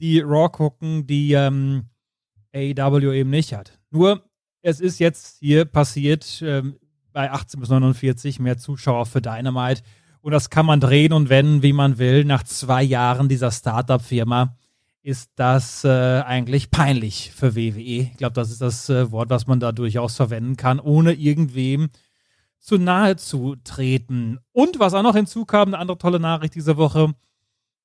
die 0.00 0.20
Raw 0.20 0.48
gucken, 0.48 1.06
die 1.06 1.34
ähm, 1.34 1.90
AEW 2.54 3.12
eben 3.12 3.28
nicht 3.28 3.52
hat. 3.52 3.78
Nur, 3.90 4.24
es 4.62 4.80
ist 4.80 4.98
jetzt 5.00 5.36
hier 5.40 5.66
passiert 5.66 6.42
ähm, 6.46 6.78
bei 7.12 7.30
18 7.30 7.60
bis 7.60 7.68
49 7.68 8.40
mehr 8.40 8.56
Zuschauer 8.56 9.04
für 9.04 9.20
Dynamite 9.20 9.82
und 10.22 10.32
das 10.32 10.48
kann 10.48 10.64
man 10.64 10.80
drehen 10.80 11.12
und 11.12 11.28
wenden, 11.28 11.62
wie 11.62 11.74
man 11.74 11.98
will, 11.98 12.24
nach 12.24 12.42
zwei 12.44 12.82
Jahren 12.82 13.28
dieser 13.28 13.50
Startup-Firma 13.50 14.56
ist 15.04 15.32
das 15.36 15.84
äh, 15.84 16.22
eigentlich 16.22 16.70
peinlich 16.70 17.30
für 17.36 17.54
WWE. 17.54 18.08
Ich 18.10 18.16
glaube, 18.16 18.32
das 18.32 18.50
ist 18.50 18.62
das 18.62 18.88
äh, 18.88 19.12
Wort, 19.12 19.28
was 19.28 19.46
man 19.46 19.60
da 19.60 19.70
durchaus 19.70 20.16
verwenden 20.16 20.56
kann, 20.56 20.80
ohne 20.80 21.12
irgendwem 21.12 21.90
zu 22.58 22.78
nahe 22.78 23.16
zu 23.16 23.56
treten. 23.56 24.38
Und 24.52 24.78
was 24.78 24.94
auch 24.94 25.02
noch 25.02 25.14
hinzukam, 25.14 25.68
eine 25.68 25.78
andere 25.78 25.98
tolle 25.98 26.20
Nachricht 26.20 26.54
diese 26.54 26.78
Woche. 26.78 27.14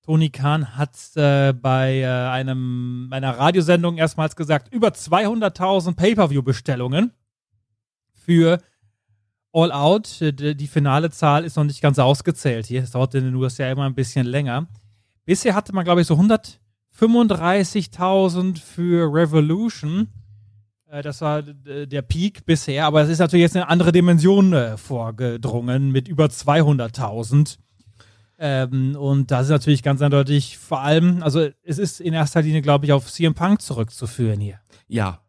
Tony 0.03 0.29
Khan 0.29 0.77
hat 0.77 0.95
äh, 1.15 1.51
bei 1.51 1.99
äh, 1.99 2.05
einem, 2.05 3.10
einer 3.12 3.38
Radiosendung 3.38 3.97
erstmals 3.97 4.38
gesagt, 4.38 4.73
über 4.73 4.88
200.000 4.88 5.97
Pay-Per-View-Bestellungen 5.97 7.12
für 8.13 8.62
All 9.51 9.73
Out. 9.73 10.19
Die 10.21 10.67
finale 10.67 11.12
Zahl 11.12 11.43
ist 11.43 11.58
noch 11.58 11.65
nicht 11.65 11.82
ganz 11.82 11.99
ausgezählt 11.99 12.65
hier. 12.65 12.82
Es 12.82 12.91
dauert 12.91 13.13
in 13.13 13.25
den 13.25 13.36
USA 13.36 13.69
immer 13.69 13.84
ein 13.84 13.95
bisschen 13.95 14.25
länger. 14.25 14.67
Bisher 15.25 15.53
hatte 15.53 15.75
man, 15.75 15.84
glaube 15.84 15.99
ich, 15.99 16.08
so 16.08 16.13
100 16.13 16.62
35.000 16.99 18.59
für 18.59 19.13
Revolution. 19.13 20.09
Äh, 20.88 21.01
das 21.01 21.21
war 21.21 21.41
der 21.41 22.01
Peak 22.01 22.45
bisher, 22.45 22.85
aber 22.85 23.01
es 23.01 23.09
ist 23.09 23.19
natürlich 23.19 23.43
jetzt 23.43 23.55
eine 23.55 23.69
andere 23.69 23.91
Dimension 23.91 24.53
äh, 24.53 24.77
vorgedrungen 24.77 25.91
mit 25.91 26.07
über 26.07 26.25
200.000. 26.25 27.57
Ähm, 28.41 28.95
und 28.95 29.31
das 29.31 29.47
ist 29.47 29.51
natürlich 29.51 29.83
ganz 29.83 30.01
eindeutig 30.01 30.57
vor 30.57 30.81
allem, 30.81 31.21
also 31.23 31.49
es 31.63 31.77
ist 31.77 31.99
in 31.99 32.13
erster 32.13 32.41
Linie, 32.41 32.62
glaube 32.62 32.85
ich, 32.85 32.93
auf 32.93 33.12
CM 33.12 33.33
Punk 33.33 33.62
zurückzuführen 33.62 34.39
hier. 34.39 34.59
Ja, 34.88 35.19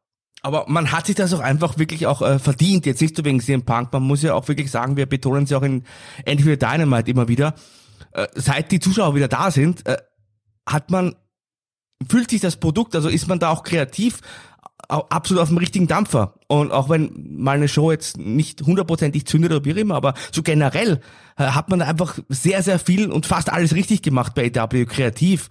aber 0.43 0.65
man 0.69 0.93
hat 0.93 1.07
sich 1.07 1.17
das 1.17 1.35
auch 1.35 1.41
einfach 1.41 1.79
wirklich 1.79 2.07
auch 2.07 2.23
äh, 2.23 2.39
verdient, 2.39 2.87
jetzt 2.87 3.03
nicht 3.03 3.17
so 3.17 3.25
wegen 3.25 3.41
CM 3.41 3.65
Punk. 3.65 3.93
Man 3.93 4.05
muss 4.05 4.23
ja 4.23 4.35
auch 4.35 4.49
wirklich 4.49 4.71
sagen, 4.71 4.97
wir 4.97 5.07
betonen 5.07 5.45
es 5.45 5.51
ja 5.51 5.59
auch 5.59 5.63
in 5.63 5.85
Endlich 6.25 6.59
Dynamite 6.59 7.11
immer 7.11 7.29
wieder. 7.29 7.55
Äh, 8.13 8.27
seit 8.35 8.73
die 8.73 8.81
Zuschauer 8.81 9.15
wieder 9.15 9.29
da 9.29 9.51
sind, 9.51 9.87
äh, 9.87 9.99
hat 10.67 10.91
man 10.91 11.17
fühlt 12.09 12.31
sich 12.31 12.41
das 12.41 12.57
Produkt, 12.57 12.95
also 12.95 13.09
ist 13.09 13.29
man 13.29 13.39
da 13.39 13.51
auch 13.51 13.63
kreativ, 13.63 14.21
absolut 14.89 15.43
auf 15.43 15.49
dem 15.49 15.59
richtigen 15.59 15.87
Dampfer. 15.87 16.35
Und 16.49 16.73
auch 16.73 16.89
wenn 16.89 17.37
mal 17.37 17.57
eine 17.57 17.69
Show 17.69 17.91
jetzt 17.91 18.19
nicht 18.19 18.63
hundertprozentig 18.63 19.27
zündet 19.27 19.53
oder 19.53 19.65
wie 19.65 19.79
immer, 19.79 19.95
aber 19.95 20.15
so 20.33 20.43
generell 20.43 21.01
äh, 21.37 21.45
hat 21.45 21.69
man 21.69 21.83
einfach 21.83 22.19
sehr, 22.29 22.63
sehr 22.63 22.79
viel 22.79 23.11
und 23.11 23.27
fast 23.27 23.53
alles 23.53 23.75
richtig 23.75 24.03
gemacht 24.03 24.35
bei 24.35 24.51
AW 24.55 24.85
kreativ. 24.87 25.49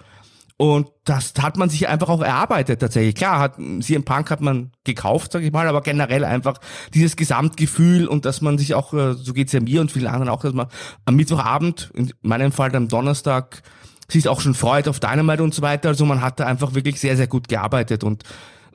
Und 0.57 0.89
das 1.05 1.33
hat 1.39 1.55
man 1.55 1.69
sich 1.69 1.87
einfach 1.87 2.09
auch 2.09 2.21
erarbeitet 2.21 2.81
tatsächlich. 2.81 3.15
Klar, 3.15 3.39
hat 3.39 3.55
CM 3.79 4.03
Punk 4.03 4.29
hat 4.29 4.41
man 4.41 4.71
gekauft, 4.83 5.31
sag 5.31 5.41
ich 5.41 5.53
mal, 5.53 5.69
aber 5.69 5.81
generell 5.81 6.25
einfach 6.25 6.57
dieses 6.93 7.15
Gesamtgefühl 7.15 8.07
und 8.07 8.25
dass 8.25 8.41
man 8.41 8.57
sich 8.57 8.73
auch, 8.73 8.93
äh, 8.93 9.13
so 9.13 9.31
geht's 9.31 9.53
ja 9.53 9.61
mir 9.61 9.79
und 9.79 9.89
vielen 9.89 10.07
anderen 10.07 10.27
auch, 10.27 10.41
dass 10.41 10.53
man 10.53 10.67
am 11.05 11.15
Mittwochabend, 11.15 11.91
in 11.93 12.11
meinem 12.23 12.51
Fall 12.51 12.75
am 12.75 12.89
Donnerstag, 12.89 13.63
sich 14.11 14.27
auch 14.27 14.41
schon 14.41 14.53
freut 14.53 14.87
auf 14.87 14.99
Dynamite 14.99 15.43
und 15.43 15.53
so 15.53 15.61
weiter. 15.61 15.89
Also 15.89 16.05
man 16.05 16.21
hat 16.21 16.39
da 16.39 16.45
einfach 16.45 16.73
wirklich 16.73 16.99
sehr, 16.99 17.17
sehr 17.17 17.27
gut 17.27 17.47
gearbeitet 17.47 18.03
und, 18.03 18.23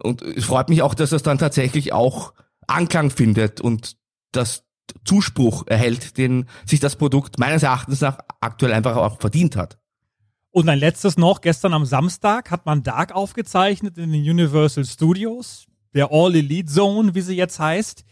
und 0.02 0.22
es 0.22 0.44
freut 0.44 0.68
mich 0.68 0.82
auch, 0.82 0.94
dass 0.94 1.10
das 1.10 1.22
dann 1.22 1.38
tatsächlich 1.38 1.92
auch 1.92 2.32
Anklang 2.66 3.10
findet 3.10 3.60
und 3.60 3.96
das 4.32 4.64
Zuspruch 5.04 5.66
erhält, 5.66 6.18
den 6.18 6.46
sich 6.66 6.80
das 6.80 6.96
Produkt 6.96 7.38
meines 7.38 7.62
Erachtens 7.62 8.00
nach 8.00 8.18
aktuell 8.40 8.72
einfach 8.72 8.96
auch 8.96 9.20
verdient 9.20 9.56
hat. 9.56 9.78
Und 10.50 10.68
ein 10.68 10.78
letztes 10.78 11.16
noch, 11.16 11.40
gestern 11.40 11.74
am 11.74 11.84
Samstag 11.84 12.50
hat 12.50 12.64
man 12.64 12.82
Dark 12.82 13.12
aufgezeichnet 13.12 13.98
in 13.98 14.12
den 14.12 14.22
Universal 14.22 14.84
Studios, 14.84 15.66
der 15.94 16.12
All 16.12 16.34
Elite 16.34 16.70
Zone, 16.72 17.14
wie 17.14 17.22
sie 17.22 17.34
jetzt 17.34 17.58
heißt 17.58 18.04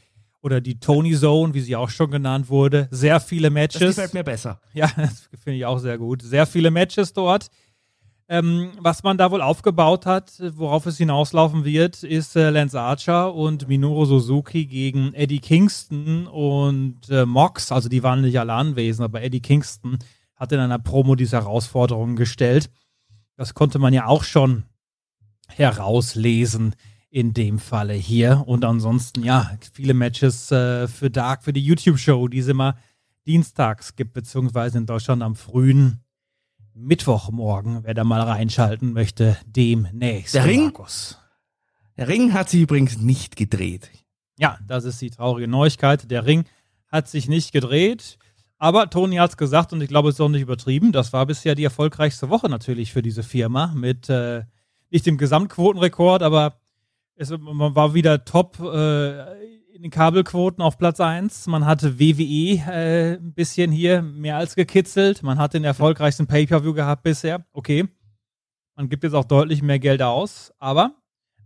oder 0.43 0.61
die 0.61 0.79
Tony 0.79 1.15
Zone, 1.15 1.55
wie 1.55 1.61
sie 1.61 1.77
auch 1.77 1.89
schon 1.89 2.11
genannt 2.11 2.49
wurde. 2.49 2.89
Sehr 2.91 3.21
viele 3.21 3.49
Matches. 3.51 3.81
Das 3.81 3.97
gefällt 3.97 4.15
mir 4.15 4.25
besser. 4.25 4.61
Ja, 4.75 4.91
das 4.97 5.29
finde 5.43 5.59
ich 5.59 5.65
auch 5.65 5.79
sehr 5.79 5.99
gut. 5.99 6.23
Sehr 6.23 6.47
viele 6.47 6.71
Matches 6.71 7.13
dort. 7.13 7.49
Ähm, 8.29 8.73
was 8.79 9.03
man 9.03 9.19
da 9.19 9.31
wohl 9.31 9.43
aufgebaut 9.43 10.07
hat, 10.07 10.33
worauf 10.57 10.87
es 10.87 10.97
hinauslaufen 10.97 11.65
wird, 11.65 12.03
ist 12.03 12.35
äh, 12.35 12.51
Lance 12.51 12.81
Archer 12.81 13.35
und 13.35 13.69
Minoru 13.69 14.05
Suzuki 14.05 14.67
gegen 14.67 15.13
Eddie 15.13 15.41
Kingston 15.41 16.27
und 16.27 17.09
äh, 17.11 17.27
Mox. 17.27 17.73
Also 17.73 17.89
die 17.89 18.03
waren 18.03 18.23
nicht 18.23 18.39
alle 18.39 18.55
anwesend, 18.55 19.05
aber 19.05 19.23
Eddie 19.23 19.43
Kingston 19.43 19.99
hat 20.35 20.51
in 20.53 20.61
einer 20.61 20.79
Promo 20.79 21.15
diese 21.15 21.37
Herausforderungen 21.37 22.17
gestellt. 22.17 22.71
Das 23.37 23.55
konnte 23.55 23.79
man 23.79 23.93
ja 23.93 24.07
auch 24.07 24.25
schon 24.25 24.65
herauslesen 25.49 26.75
in 27.13 27.35
dem 27.35 27.59
Falle 27.59 27.93
hier. 27.93 28.43
Und 28.47 28.65
ansonsten, 28.65 29.23
ja, 29.23 29.51
viele 29.73 29.93
Matches 29.93 30.51
äh, 30.51 30.89
für 30.89 31.11
Dark, 31.11 31.45
für 31.45 31.53
die 31.53 31.63
YouTube-Show, 31.63 32.27
die 32.29 32.39
es 32.39 32.49
immer 32.49 32.77
dienstags 33.27 33.95
gibt, 33.97 34.15
beziehungsweise 34.15 34.79
in 34.79 34.87
Deutschland 34.87 35.23
am 35.23 35.37
frühen 35.37 36.01
Mittwochmorgen. 36.73 37.85
Wer 37.85 37.93
da 37.93 38.03
mal 38.03 38.23
reinschalten 38.23 38.95
möchte, 38.95 39.37
demnächst. 39.45 40.35
Der 40.35 40.47
Ring, 40.47 40.65
Markus. 40.65 41.19
der 41.99 42.09
Ring 42.09 42.33
hat 42.33 42.49
sich 42.49 42.63
übrigens 42.63 42.97
nicht 42.97 43.37
gedreht. 43.37 43.91
Ja, 44.39 44.59
das 44.67 44.85
ist 44.85 45.01
die 45.03 45.11
traurige 45.11 45.49
Neuigkeit. 45.49 46.11
Der 46.11 46.25
Ring 46.25 46.47
hat 46.89 47.09
sich 47.09 47.29
nicht 47.29 47.53
gedreht. 47.53 48.17
Aber 48.57 48.89
Tony 48.89 49.17
hat 49.17 49.31
es 49.31 49.37
gesagt 49.37 49.75
und 49.75 49.83
ich 49.83 49.89
glaube, 49.89 50.09
es 50.09 50.15
ist 50.15 50.21
auch 50.23 50.31
nicht 50.31 50.41
übertrieben. 50.41 50.93
Das 50.93 51.13
war 51.13 51.27
bisher 51.27 51.55
die 51.55 51.65
erfolgreichste 51.65 52.31
Woche 52.31 52.49
natürlich 52.49 52.91
für 52.91 53.03
diese 53.03 53.23
Firma 53.23 53.67
mit 53.75 54.09
äh, 54.09 54.45
nicht 54.91 55.05
dem 55.05 55.19
Gesamtquotenrekord, 55.19 56.23
aber 56.23 56.62
es, 57.17 57.31
man 57.31 57.75
war 57.75 57.95
wieder 57.95 58.25
top 58.25 58.59
äh, 58.61 59.53
in 59.75 59.83
den 59.83 59.91
Kabelquoten 59.91 60.63
auf 60.63 60.79
Platz 60.79 61.01
1. 61.01 61.47
Man 61.47 61.67
hatte 61.67 61.99
WWE 61.99 62.63
äh, 62.71 63.15
ein 63.15 63.35
bisschen 63.35 63.73
hier 63.73 64.03
mehr 64.03 64.37
als 64.37 64.55
gekitzelt. 64.55 65.23
Man 65.23 65.39
hat 65.39 65.55
den 65.55 65.65
erfolgreichsten 65.65 66.27
Pay-Per-View 66.27 66.75
gehabt 66.75 67.03
bisher. 67.03 67.45
Okay. 67.53 67.89
Man 68.77 68.89
gibt 68.89 69.05
jetzt 69.05 69.15
auch 69.15 69.25
deutlich 69.25 69.63
mehr 69.63 69.79
Geld 69.79 70.03
aus, 70.03 70.53
aber 70.59 70.95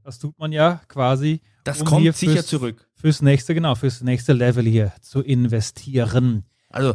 das 0.05 0.19
tut 0.19 0.39
man 0.39 0.53
ja 0.53 0.81
quasi. 0.89 1.41
Das 1.65 1.81
um 1.81 1.87
kommt 1.87 2.15
sicher 2.15 2.35
fürs, 2.35 2.47
zurück. 2.47 2.89
Fürs 2.95 3.23
nächste, 3.23 3.55
genau, 3.55 3.75
fürs 3.75 4.03
nächste 4.03 4.33
Level 4.33 4.65
hier 4.65 4.93
zu 5.01 5.21
investieren. 5.21 6.45
Also, 6.69 6.95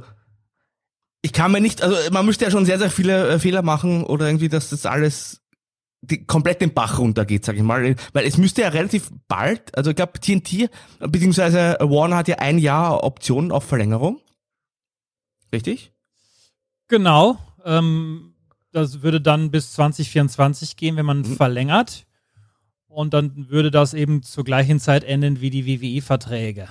ich 1.21 1.33
kann 1.33 1.51
mir 1.51 1.59
nicht, 1.59 1.83
also 1.83 1.95
man 2.11 2.25
müsste 2.25 2.45
ja 2.45 2.51
schon 2.51 2.65
sehr, 2.65 2.79
sehr 2.79 2.89
viele 2.89 3.27
äh, 3.27 3.39
Fehler 3.39 3.61
machen 3.63 4.03
oder 4.03 4.27
irgendwie, 4.27 4.47
dass 4.47 4.69
das 4.69 4.85
alles 4.85 5.41
die, 6.01 6.25
komplett 6.25 6.61
den 6.61 6.73
Bach 6.73 6.99
runtergeht, 6.99 7.45
sag 7.45 7.55
ich 7.55 7.61
mal. 7.61 7.95
Weil 8.13 8.25
es 8.25 8.37
müsste 8.37 8.61
ja 8.61 8.69
relativ 8.69 9.11
bald, 9.27 9.75
also 9.77 9.91
ich 9.91 9.95
glaube 9.95 10.19
TNT, 10.19 10.69
beziehungsweise 10.99 11.77
Warner 11.79 12.17
hat 12.17 12.27
ja 12.27 12.39
ein 12.39 12.57
Jahr 12.57 13.03
Option 13.03 13.51
auf 13.51 13.63
Verlängerung. 13.63 14.19
Richtig? 15.53 15.93
Genau. 16.87 17.37
Ähm, 17.63 18.33
das 18.71 19.01
würde 19.01 19.21
dann 19.21 19.51
bis 19.51 19.73
2024 19.73 20.75
gehen, 20.77 20.95
wenn 20.95 21.05
man 21.05 21.19
mhm. 21.19 21.35
verlängert. 21.35 22.05
Und 22.87 23.13
dann 23.13 23.49
würde 23.49 23.71
das 23.71 23.93
eben 23.93 24.21
zur 24.23 24.43
gleichen 24.43 24.79
Zeit 24.79 25.03
enden 25.03 25.39
wie 25.39 25.49
die 25.49 25.65
WWE-Verträge. 25.65 26.67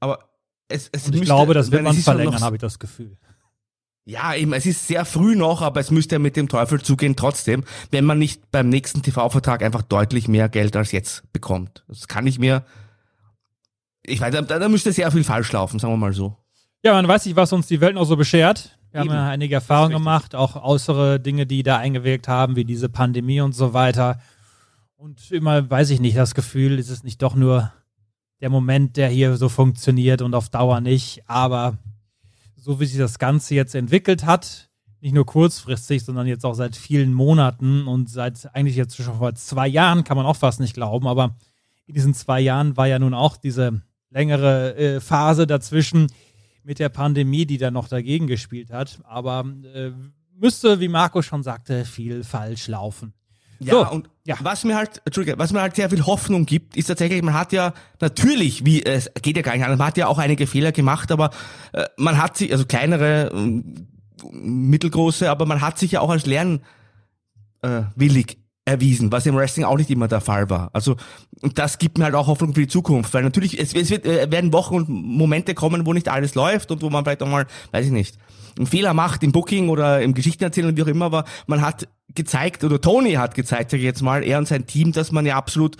Aber 0.00 0.28
es, 0.68 0.90
es 0.92 1.04
ich 1.04 1.10
müsste- 1.12 1.24
glaube, 1.24 1.54
das 1.54 1.70
wird 1.70 1.82
man 1.82 1.96
verlängern, 1.96 2.42
habe 2.42 2.56
ich 2.56 2.60
das 2.60 2.78
Gefühl. 2.78 3.16
Ja, 4.06 4.34
eben, 4.34 4.52
es 4.52 4.66
ist 4.66 4.86
sehr 4.86 5.06
früh 5.06 5.34
noch, 5.34 5.62
aber 5.62 5.80
es 5.80 5.90
müsste 5.90 6.16
ja 6.16 6.18
mit 6.18 6.36
dem 6.36 6.48
Teufel 6.48 6.82
zugehen 6.82 7.16
trotzdem, 7.16 7.64
wenn 7.90 8.04
man 8.04 8.18
nicht 8.18 8.50
beim 8.50 8.68
nächsten 8.68 9.02
TV-Vertrag 9.02 9.62
einfach 9.62 9.82
deutlich 9.82 10.28
mehr 10.28 10.50
Geld 10.50 10.76
als 10.76 10.92
jetzt 10.92 11.32
bekommt. 11.32 11.84
Das 11.88 12.06
kann 12.06 12.26
ich 12.26 12.38
mir, 12.38 12.64
ich 14.02 14.20
weiß, 14.20 14.34
da, 14.34 14.42
da 14.42 14.68
müsste 14.68 14.92
sehr 14.92 15.10
viel 15.10 15.24
falsch 15.24 15.50
laufen, 15.52 15.78
sagen 15.78 15.94
wir 15.94 15.98
mal 15.98 16.12
so. 16.12 16.36
Ja, 16.82 16.92
man 16.92 17.08
weiß 17.08 17.24
nicht, 17.24 17.36
was 17.36 17.52
uns 17.54 17.66
die 17.66 17.80
Welt 17.80 17.94
noch 17.94 18.04
so 18.04 18.16
beschert. 18.16 18.78
Wir 18.90 19.00
haben 19.00 19.08
Eben. 19.08 19.16
ja 19.16 19.28
einige 19.28 19.54
Erfahrungen 19.54 19.94
gemacht, 19.94 20.34
auch 20.34 20.62
äußere 20.62 21.18
Dinge, 21.18 21.46
die 21.46 21.62
da 21.62 21.78
eingewirkt 21.78 22.28
haben, 22.28 22.56
wie 22.56 22.64
diese 22.64 22.90
Pandemie 22.90 23.40
und 23.40 23.54
so 23.54 23.72
weiter. 23.72 24.20
Und 24.96 25.30
immer, 25.30 25.68
weiß 25.68 25.90
ich 25.90 26.00
nicht, 26.00 26.16
das 26.16 26.34
Gefühl, 26.34 26.78
ist 26.78 26.90
es 26.90 27.04
nicht 27.04 27.22
doch 27.22 27.34
nur 27.34 27.72
der 28.42 28.50
Moment, 28.50 28.98
der 28.98 29.08
hier 29.08 29.36
so 29.36 29.48
funktioniert 29.48 30.20
und 30.20 30.34
auf 30.34 30.50
Dauer 30.50 30.82
nicht. 30.82 31.22
Aber 31.26 31.78
so 32.64 32.80
wie 32.80 32.86
sich 32.86 32.96
das 32.96 33.18
Ganze 33.18 33.54
jetzt 33.54 33.74
entwickelt 33.74 34.24
hat, 34.24 34.70
nicht 35.02 35.12
nur 35.12 35.26
kurzfristig, 35.26 36.02
sondern 36.02 36.26
jetzt 36.26 36.46
auch 36.46 36.54
seit 36.54 36.76
vielen 36.76 37.12
Monaten 37.12 37.86
und 37.86 38.08
seit 38.08 38.54
eigentlich 38.54 38.76
jetzt 38.76 38.96
schon 38.96 39.18
vor 39.18 39.34
zwei 39.34 39.68
Jahren, 39.68 40.02
kann 40.02 40.16
man 40.16 40.24
auch 40.24 40.36
fast 40.36 40.60
nicht 40.60 40.72
glauben, 40.72 41.06
aber 41.06 41.36
in 41.84 41.94
diesen 41.94 42.14
zwei 42.14 42.40
Jahren 42.40 42.78
war 42.78 42.86
ja 42.86 42.98
nun 42.98 43.12
auch 43.12 43.36
diese 43.36 43.82
längere 44.08 44.76
äh, 44.76 45.00
Phase 45.00 45.46
dazwischen 45.46 46.06
mit 46.62 46.78
der 46.78 46.88
Pandemie, 46.88 47.44
die 47.44 47.58
da 47.58 47.70
noch 47.70 47.86
dagegen 47.86 48.26
gespielt 48.26 48.70
hat. 48.70 48.98
Aber 49.04 49.44
äh, 49.74 49.90
müsste, 50.34 50.80
wie 50.80 50.88
Marco 50.88 51.20
schon 51.20 51.42
sagte, 51.42 51.84
viel 51.84 52.24
falsch 52.24 52.68
laufen. 52.68 53.12
Ja, 53.60 53.72
So, 53.74 53.90
und 53.90 54.10
ja. 54.24 54.36
was 54.40 54.64
mir 54.64 54.76
halt, 54.76 55.02
Entschuldige, 55.04 55.38
was 55.38 55.52
mir 55.52 55.60
halt 55.60 55.76
sehr 55.76 55.90
viel 55.90 56.04
Hoffnung 56.06 56.46
gibt, 56.46 56.76
ist 56.76 56.86
tatsächlich, 56.86 57.22
man 57.22 57.34
hat 57.34 57.52
ja 57.52 57.72
natürlich, 58.00 58.64
wie 58.64 58.84
es 58.84 59.10
geht 59.22 59.36
ja 59.36 59.42
gar 59.42 59.54
nicht 59.54 59.64
anders, 59.64 59.78
man 59.78 59.88
hat 59.88 59.96
ja 59.96 60.06
auch 60.06 60.18
einige 60.18 60.46
Fehler 60.46 60.72
gemacht, 60.72 61.12
aber 61.12 61.30
äh, 61.72 61.84
man 61.96 62.18
hat 62.18 62.36
sich, 62.36 62.52
also 62.52 62.64
kleinere, 62.64 63.30
ähm, 63.32 63.88
mittelgroße, 64.30 65.30
aber 65.30 65.46
man 65.46 65.60
hat 65.60 65.78
sich 65.78 65.92
ja 65.92 66.00
auch 66.00 66.10
als 66.10 66.26
lernwillig 66.26 66.62
äh, 67.62 67.82
willig 67.96 68.38
erwiesen, 68.64 69.12
was 69.12 69.26
im 69.26 69.36
Wrestling 69.36 69.64
auch 69.66 69.76
nicht 69.76 69.90
immer 69.90 70.08
der 70.08 70.20
Fall 70.20 70.48
war. 70.48 70.70
Also 70.72 70.96
das 71.42 71.78
gibt 71.78 71.98
mir 71.98 72.04
halt 72.04 72.14
auch 72.14 72.26
Hoffnung 72.26 72.54
für 72.54 72.62
die 72.62 72.68
Zukunft, 72.68 73.12
weil 73.12 73.22
natürlich 73.22 73.58
es, 73.58 73.74
es 73.74 73.90
wird, 73.90 74.06
äh, 74.06 74.30
werden 74.30 74.52
Wochen 74.52 74.74
und 74.74 74.88
Momente 74.88 75.54
kommen, 75.54 75.84
wo 75.84 75.92
nicht 75.92 76.08
alles 76.08 76.34
läuft 76.34 76.70
und 76.70 76.80
wo 76.82 76.88
man 76.88 77.04
vielleicht 77.04 77.22
auch 77.22 77.28
mal, 77.28 77.46
weiß 77.72 77.86
ich 77.86 77.92
nicht, 77.92 78.18
einen 78.56 78.66
Fehler 78.66 78.94
macht 78.94 79.22
im 79.22 79.32
Booking 79.32 79.68
oder 79.68 80.00
im 80.00 80.14
Geschichtenerzählen 80.14 80.70
und 80.70 80.76
wie 80.76 80.82
auch 80.82 80.86
immer, 80.86 81.06
aber 81.06 81.24
man 81.46 81.60
hat 81.60 81.88
gezeigt, 82.14 82.64
oder 82.64 82.80
Tony 82.80 83.12
hat 83.14 83.34
gezeigt, 83.34 83.70
sag 83.70 83.78
ich 83.78 83.84
jetzt 83.84 84.02
mal, 84.02 84.24
er 84.24 84.38
und 84.38 84.48
sein 84.48 84.66
Team, 84.66 84.92
dass 84.92 85.12
man 85.12 85.26
ja 85.26 85.36
absolut 85.36 85.76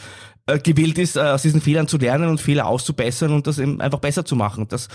äh, 0.46 0.58
gewillt 0.58 0.98
ist, 0.98 1.16
äh, 1.16 1.20
aus 1.20 1.42
diesen 1.42 1.60
Fehlern 1.60 1.88
zu 1.88 1.96
lernen 1.96 2.28
und 2.28 2.40
Fehler 2.40 2.66
auszubessern 2.66 3.32
und 3.32 3.46
das 3.46 3.58
eben 3.58 3.80
einfach 3.80 4.00
besser 4.00 4.24
zu 4.24 4.36
machen. 4.36 4.66
Das 4.68 4.88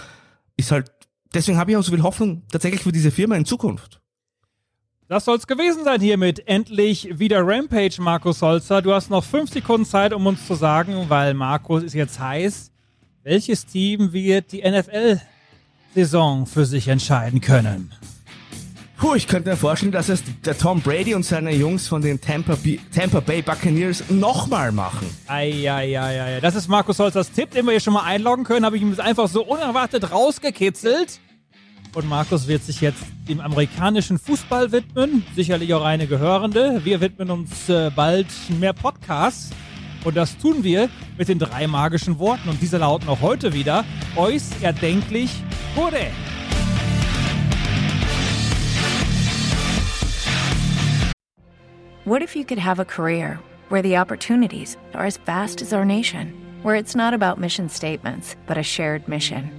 ist 0.58 0.72
halt, 0.72 0.92
deswegen 1.34 1.58
habe 1.58 1.72
ich 1.72 1.78
auch 1.78 1.84
so 1.84 1.92
viel 1.92 2.04
Hoffnung 2.04 2.44
tatsächlich 2.52 2.84
für 2.84 2.92
diese 2.92 3.10
Firma 3.10 3.36
in 3.36 3.46
Zukunft. 3.46 4.00
Das 5.10 5.26
soll's 5.26 5.48
gewesen 5.48 5.84
sein 5.86 6.02
hiermit. 6.02 6.48
Endlich 6.48 7.18
wieder 7.18 7.42
Rampage, 7.42 8.00
Markus 8.00 8.44
Holzer. 8.44 8.84
Du 8.84 8.94
hast 8.94 9.10
noch 9.10 9.24
fünf 9.24 9.52
Sekunden 9.52 9.84
Zeit, 9.84 10.14
um 10.14 10.28
uns 10.28 10.46
zu 10.46 10.54
sagen, 10.54 11.06
weil 11.08 11.34
Markus 11.34 11.82
ist 11.82 11.96
jetzt 11.96 12.20
heiß. 12.20 12.70
Welches 13.24 13.66
Team 13.66 14.14
wird 14.14 14.52
die 14.52 14.62
NFL-Saison 14.62 16.46
für 16.46 16.64
sich 16.64 16.90
entscheiden 16.90 17.42
können? 17.42 17.92
Puh, 18.98 19.16
ich 19.16 19.28
könnte 19.28 19.50
mir 19.50 19.58
vorstellen, 19.58 19.92
dass 19.92 20.10
es 20.10 20.22
der 20.46 20.56
Tom 20.56 20.80
Brady 20.80 21.16
und 21.16 21.26
seine 21.26 21.56
Jungs 21.56 21.88
von 21.88 22.04
den 22.04 22.22
Tampa, 22.22 22.54
B 22.54 22.78
Tampa 22.94 23.20
Bay 23.20 23.42
Buccaneers 23.42 24.04
nochmal 24.12 24.72
machen. 24.72 25.10
Eieieiei. 25.26 26.40
Das 26.40 26.54
ist 26.54 26.68
Markus 26.68 27.00
Holzers 27.00 27.32
Tipp, 27.32 27.50
den 27.50 27.66
wir 27.66 27.72
hier 27.72 27.80
schon 27.80 27.94
mal 27.94 28.04
einloggen 28.04 28.44
können. 28.44 28.64
Habe 28.64 28.76
ich 28.76 28.84
ihm 28.84 28.92
jetzt 28.92 29.00
einfach 29.00 29.28
so 29.28 29.44
unerwartet 29.44 30.12
rausgekitzelt. 30.12 31.20
Und 31.96 32.08
Markus 32.08 32.48
wird 32.48 32.64
sich 32.64 32.82
jetzt 32.82 33.04
dem 33.28 33.40
amerikanischen 33.40 34.20
Fußball 34.20 34.72
widmen. 34.72 35.24
Sicherlich 35.36 35.74
auch 35.74 35.84
einige 35.84 36.20
Hörende. 36.20 36.82
Wir 36.84 37.02
widmen 37.02 37.32
uns 37.32 37.68
äh, 37.68 37.90
bald 37.96 38.28
mehr 38.60 38.74
Podcasts. 38.74 39.50
Und 40.04 40.16
das 40.16 40.38
tun 40.38 40.64
wir 40.64 40.90
mit 41.18 41.28
den 41.28 41.40
drei 41.40 41.68
magischen 41.68 42.20
Worten. 42.20 42.48
Und 42.50 42.62
diese 42.62 42.78
lauten 42.78 43.10
auch 43.10 43.22
heute 43.22 43.54
wieder. 43.54 43.86
Eus 44.16 44.52
erdenklich 44.62 45.32
wurde. 45.76 46.08
What 52.06 52.22
if 52.22 52.36
you 52.36 52.44
could 52.44 52.60
have 52.60 52.80
a 52.80 52.86
career 52.86 53.40
where 53.70 53.84
the 53.84 53.98
opportunities 53.98 54.78
are 54.94 55.06
as 55.06 55.18
vast 55.26 55.62
as 55.62 55.74
our 55.74 55.86
nation, 55.86 56.34
where 56.64 56.76
it's 56.76 56.96
not 56.96 57.14
about 57.14 57.40
mission 57.40 57.70
statements, 57.70 58.36
but 58.48 58.58
a 58.58 58.64
shared 58.64 59.08
mission? 59.08 59.59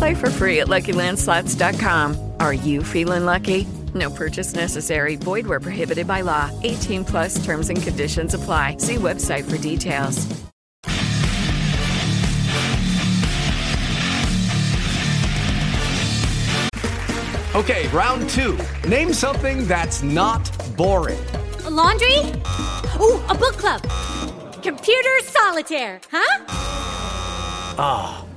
Play 0.00 0.14
for 0.14 0.30
free 0.30 0.60
at 0.60 0.68
LuckyLandSlots.com. 0.68 2.32
Are 2.40 2.54
you 2.54 2.82
feeling 2.82 3.26
lucky? 3.26 3.66
No 3.92 4.08
purchase 4.08 4.54
necessary. 4.54 5.16
Void 5.16 5.46
where 5.46 5.60
prohibited 5.60 6.06
by 6.06 6.22
law. 6.22 6.50
18 6.62 7.04
plus 7.04 7.44
terms 7.44 7.68
and 7.68 7.82
conditions 7.82 8.32
apply. 8.32 8.78
See 8.78 8.94
website 8.94 9.44
for 9.44 9.58
details. 9.58 10.26
Okay, 17.54 17.86
round 17.88 18.26
two. 18.30 18.58
Name 18.88 19.12
something 19.12 19.66
that's 19.68 20.02
not 20.02 20.50
boring. 20.78 21.22
A 21.66 21.70
laundry? 21.70 22.20
Ooh, 23.02 23.20
a 23.28 23.34
book 23.34 23.58
club. 23.58 23.82
Computer 24.62 25.20
solitaire, 25.24 26.00
huh? 26.10 26.44
Ah, 27.78 28.24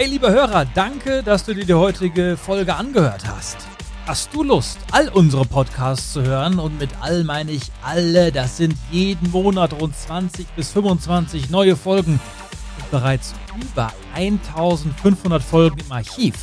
Hey, 0.00 0.08
liebe 0.08 0.30
Hörer, 0.30 0.64
danke, 0.64 1.22
dass 1.22 1.44
du 1.44 1.52
dir 1.52 1.66
die 1.66 1.74
heutige 1.74 2.38
Folge 2.38 2.74
angehört 2.74 3.28
hast. 3.28 3.58
Hast 4.06 4.32
du 4.32 4.42
Lust, 4.42 4.78
all 4.92 5.10
unsere 5.10 5.44
Podcasts 5.44 6.14
zu 6.14 6.22
hören? 6.22 6.58
Und 6.58 6.80
mit 6.80 6.88
all 7.02 7.22
meine 7.22 7.50
ich 7.52 7.64
alle. 7.82 8.32
Das 8.32 8.56
sind 8.56 8.74
jeden 8.90 9.30
Monat 9.30 9.74
rund 9.78 9.94
20 9.94 10.46
bis 10.56 10.70
25 10.70 11.50
neue 11.50 11.76
Folgen 11.76 12.18
und 12.78 12.90
bereits 12.90 13.34
über 13.60 13.92
1500 14.14 15.42
Folgen 15.42 15.78
im 15.80 15.92
Archiv. 15.92 16.34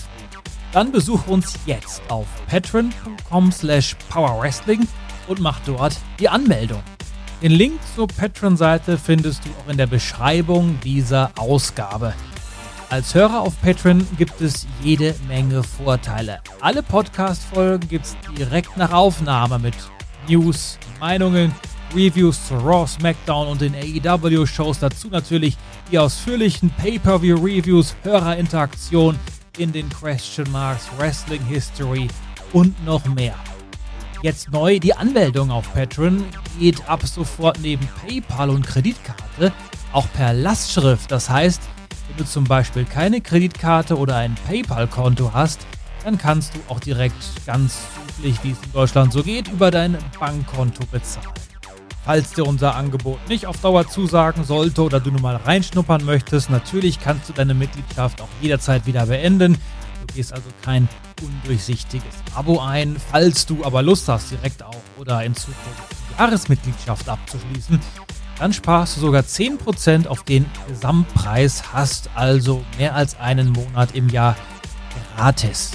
Dann 0.71 0.91
besuch 0.91 1.25
uns 1.25 1.55
jetzt 1.65 2.03
auf 2.09 2.27
patreon.com 2.45 3.51
slash 3.51 3.95
powerwrestling 4.11 4.87
und 5.27 5.39
mach 5.39 5.59
dort 5.61 5.97
die 6.19 6.29
Anmeldung. 6.29 6.83
Den 7.41 7.53
Link 7.53 7.79
zur 7.95 8.07
Patreon-Seite 8.07 8.99
findest 8.99 9.45
du 9.45 9.49
auch 9.49 9.71
in 9.71 9.77
der 9.77 9.87
Beschreibung 9.87 10.79
dieser 10.83 11.31
Ausgabe. 11.39 12.13
Als 12.89 13.13
Hörer 13.13 13.41
auf 13.41 13.61
Patreon 13.61 14.07
gibt 14.17 14.39
es 14.39 14.65
jede 14.81 15.13
Menge 15.27 15.61
Vorteile. 15.61 16.39
Alle 16.61 16.81
Podcast-Folgen 16.81 17.85
gibt 17.89 18.05
es 18.05 18.15
direkt 18.37 18.77
nach 18.77 18.93
Aufnahme 18.93 19.59
mit 19.59 19.73
News, 20.29 20.79
Meinungen, 20.97 21.53
Reviews 21.93 22.47
zu 22.47 22.55
Raw, 22.55 22.87
SmackDown 22.87 23.49
und 23.49 23.59
den 23.59 23.75
AEW-Shows. 23.75 24.79
Dazu 24.79 25.09
natürlich 25.09 25.57
die 25.91 25.99
ausführlichen 25.99 26.69
Pay-Per-View-Reviews, 26.77 27.93
Hörerinteraktion 28.03 29.19
in 29.57 29.73
den 29.73 29.89
Question 29.89 30.49
Marks, 30.53 30.87
Wrestling 30.97 31.43
History 31.43 32.07
und 32.53 32.85
noch 32.85 33.05
mehr. 33.05 33.35
Jetzt 34.21 34.49
neu, 34.53 34.79
die 34.79 34.93
Anmeldung 34.93 35.51
auf 35.51 35.73
Patreon 35.73 36.23
geht 36.57 36.87
ab 36.87 37.05
sofort 37.05 37.59
neben 37.59 37.85
PayPal 38.07 38.49
und 38.49 38.65
Kreditkarte 38.65 39.51
auch 39.91 40.07
per 40.13 40.31
Lastschrift. 40.31 41.11
Das 41.11 41.29
heißt, 41.29 41.61
wenn 42.07 42.17
du 42.17 42.25
zum 42.25 42.43
Beispiel 42.43 42.85
keine 42.85 43.21
Kreditkarte 43.21 43.97
oder 43.97 44.17
ein 44.17 44.35
PayPal-Konto 44.47 45.31
hast, 45.33 45.65
dann 46.03 46.17
kannst 46.17 46.55
du 46.55 46.59
auch 46.69 46.79
direkt 46.79 47.15
ganz 47.45 47.79
üblich, 48.17 48.37
wie 48.43 48.51
es 48.51 48.57
in 48.63 48.71
Deutschland 48.71 49.13
so 49.13 49.23
geht, 49.23 49.49
über 49.49 49.71
dein 49.71 49.97
Bankkonto 50.19 50.85
bezahlen. 50.91 51.27
Falls 52.05 52.31
dir 52.31 52.45
unser 52.45 52.75
Angebot 52.75 53.19
nicht 53.27 53.47
auf 53.47 53.59
Dauer 53.59 53.89
zusagen 53.89 54.45
sollte 54.45 54.81
oder 54.83 55.01
du 55.01 55.11
nur 55.11 55.19
mal 55.19 55.35
reinschnuppern 55.35 56.05
möchtest, 56.05 56.49
natürlich 56.49 57.01
kannst 57.01 57.27
du 57.27 57.33
deine 57.33 57.53
Mitgliedschaft 57.53 58.21
auch 58.21 58.29
jederzeit 58.39 58.85
wieder 58.85 59.07
beenden. 59.07 59.57
Du 60.07 60.13
gehst 60.13 60.31
also 60.31 60.47
kein 60.61 60.87
undurchsichtiges 61.21 62.15
Abo 62.33 62.61
ein. 62.61 62.95
Falls 63.11 63.45
du 63.45 63.65
aber 63.65 63.81
Lust 63.81 64.07
hast, 64.07 64.31
direkt 64.31 64.63
auch 64.63 64.75
oder 64.97 65.21
in 65.25 65.35
Zukunft 65.35 65.83
die 65.91 66.17
Jahresmitgliedschaft 66.17 67.09
abzuschließen, 67.09 67.81
dann 68.39 68.53
sparst 68.53 68.97
du 68.97 69.01
sogar 69.01 69.23
10% 69.23 70.07
auf 70.07 70.23
den 70.23 70.45
Gesamtpreis, 70.67 71.73
hast 71.73 72.09
also 72.15 72.63
mehr 72.77 72.95
als 72.95 73.19
einen 73.19 73.49
Monat 73.51 73.95
im 73.95 74.09
Jahr 74.09 74.35
gratis. 75.15 75.71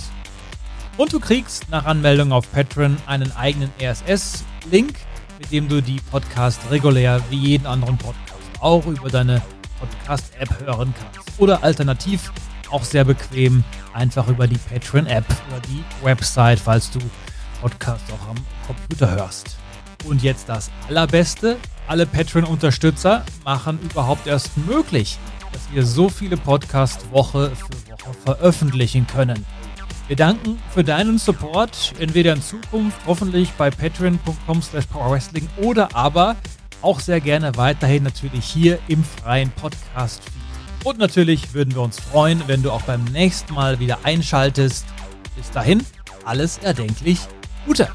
Und 0.97 1.13
du 1.13 1.21
kriegst 1.21 1.69
nach 1.71 1.87
Anmeldung 1.87 2.33
auf 2.33 2.51
Patreon 2.53 2.97
einen 3.07 3.33
eigenen 3.33 3.71
RSS-Link, 3.81 4.95
mit 5.39 5.51
dem 5.51 5.69
du 5.69 5.81
die 5.81 6.01
Podcast 6.11 6.61
regulär 6.71 7.21
wie 7.31 7.37
jeden 7.37 7.67
anderen 7.67 7.99
Podcast 7.99 8.43
auch 8.61 8.87
über 8.87 9.09
deine 9.09 9.43
Podcast-App 9.81 10.61
hören 10.61 10.95
kannst. 10.97 11.41
Oder 11.41 11.65
alternativ 11.65 12.31
auch 12.71 12.85
sehr 12.85 13.05
bequem 13.05 13.65
einfach 13.93 14.29
über 14.29 14.47
die 14.47 14.59
Patreon-App 14.59 15.25
oder 15.49 15.61
die 15.61 15.83
Website, 16.05 16.61
falls 16.61 16.91
du 16.91 17.01
Podcast 17.61 18.05
auch 18.13 18.29
am 18.29 18.37
Computer 18.67 19.11
hörst. 19.11 19.57
Und 20.05 20.23
jetzt 20.23 20.49
das 20.49 20.71
Allerbeste. 20.89 21.57
Alle 21.87 22.07
Patreon-Unterstützer 22.07 23.25
machen 23.45 23.79
überhaupt 23.83 24.27
erst 24.27 24.57
möglich, 24.67 25.19
dass 25.53 25.63
wir 25.73 25.85
so 25.85 26.09
viele 26.09 26.37
Podcasts 26.37 27.05
Woche 27.11 27.53
für 27.55 27.93
Woche 27.93 28.15
veröffentlichen 28.25 29.07
können. 29.07 29.45
Wir 30.09 30.17
danken 30.17 30.59
für 30.71 30.85
deinen 30.85 31.19
Support, 31.19 31.95
entweder 31.99 32.33
in 32.33 32.43
Zukunft 32.43 32.99
hoffentlich 33.07 33.51
bei 33.53 33.71
patreon.com 33.71 34.63
slash 34.63 34.87
powerwrestling 34.87 35.49
oder 35.59 35.95
aber 35.95 36.37
auch 36.83 37.01
sehr 37.01 37.21
gerne 37.21 37.57
weiterhin 37.57 38.03
natürlich 38.03 38.45
hier 38.45 38.79
im 38.89 39.05
freien 39.05 39.51
Podcast. 39.51 40.23
Und 40.85 40.99
natürlich 40.99 41.55
würden 41.55 41.75
wir 41.75 41.83
uns 41.83 42.01
freuen, 42.01 42.43
wenn 42.49 42.63
du 42.63 42.73
auch 42.73 42.83
beim 42.83 43.05
nächsten 43.05 43.55
Mal 43.55 43.79
wieder 43.79 44.01
einschaltest. 44.03 44.85
Bis 45.37 45.51
dahin, 45.51 45.85
alles 46.25 46.59
erdenklich 46.59 47.21
Gute. 47.65 47.89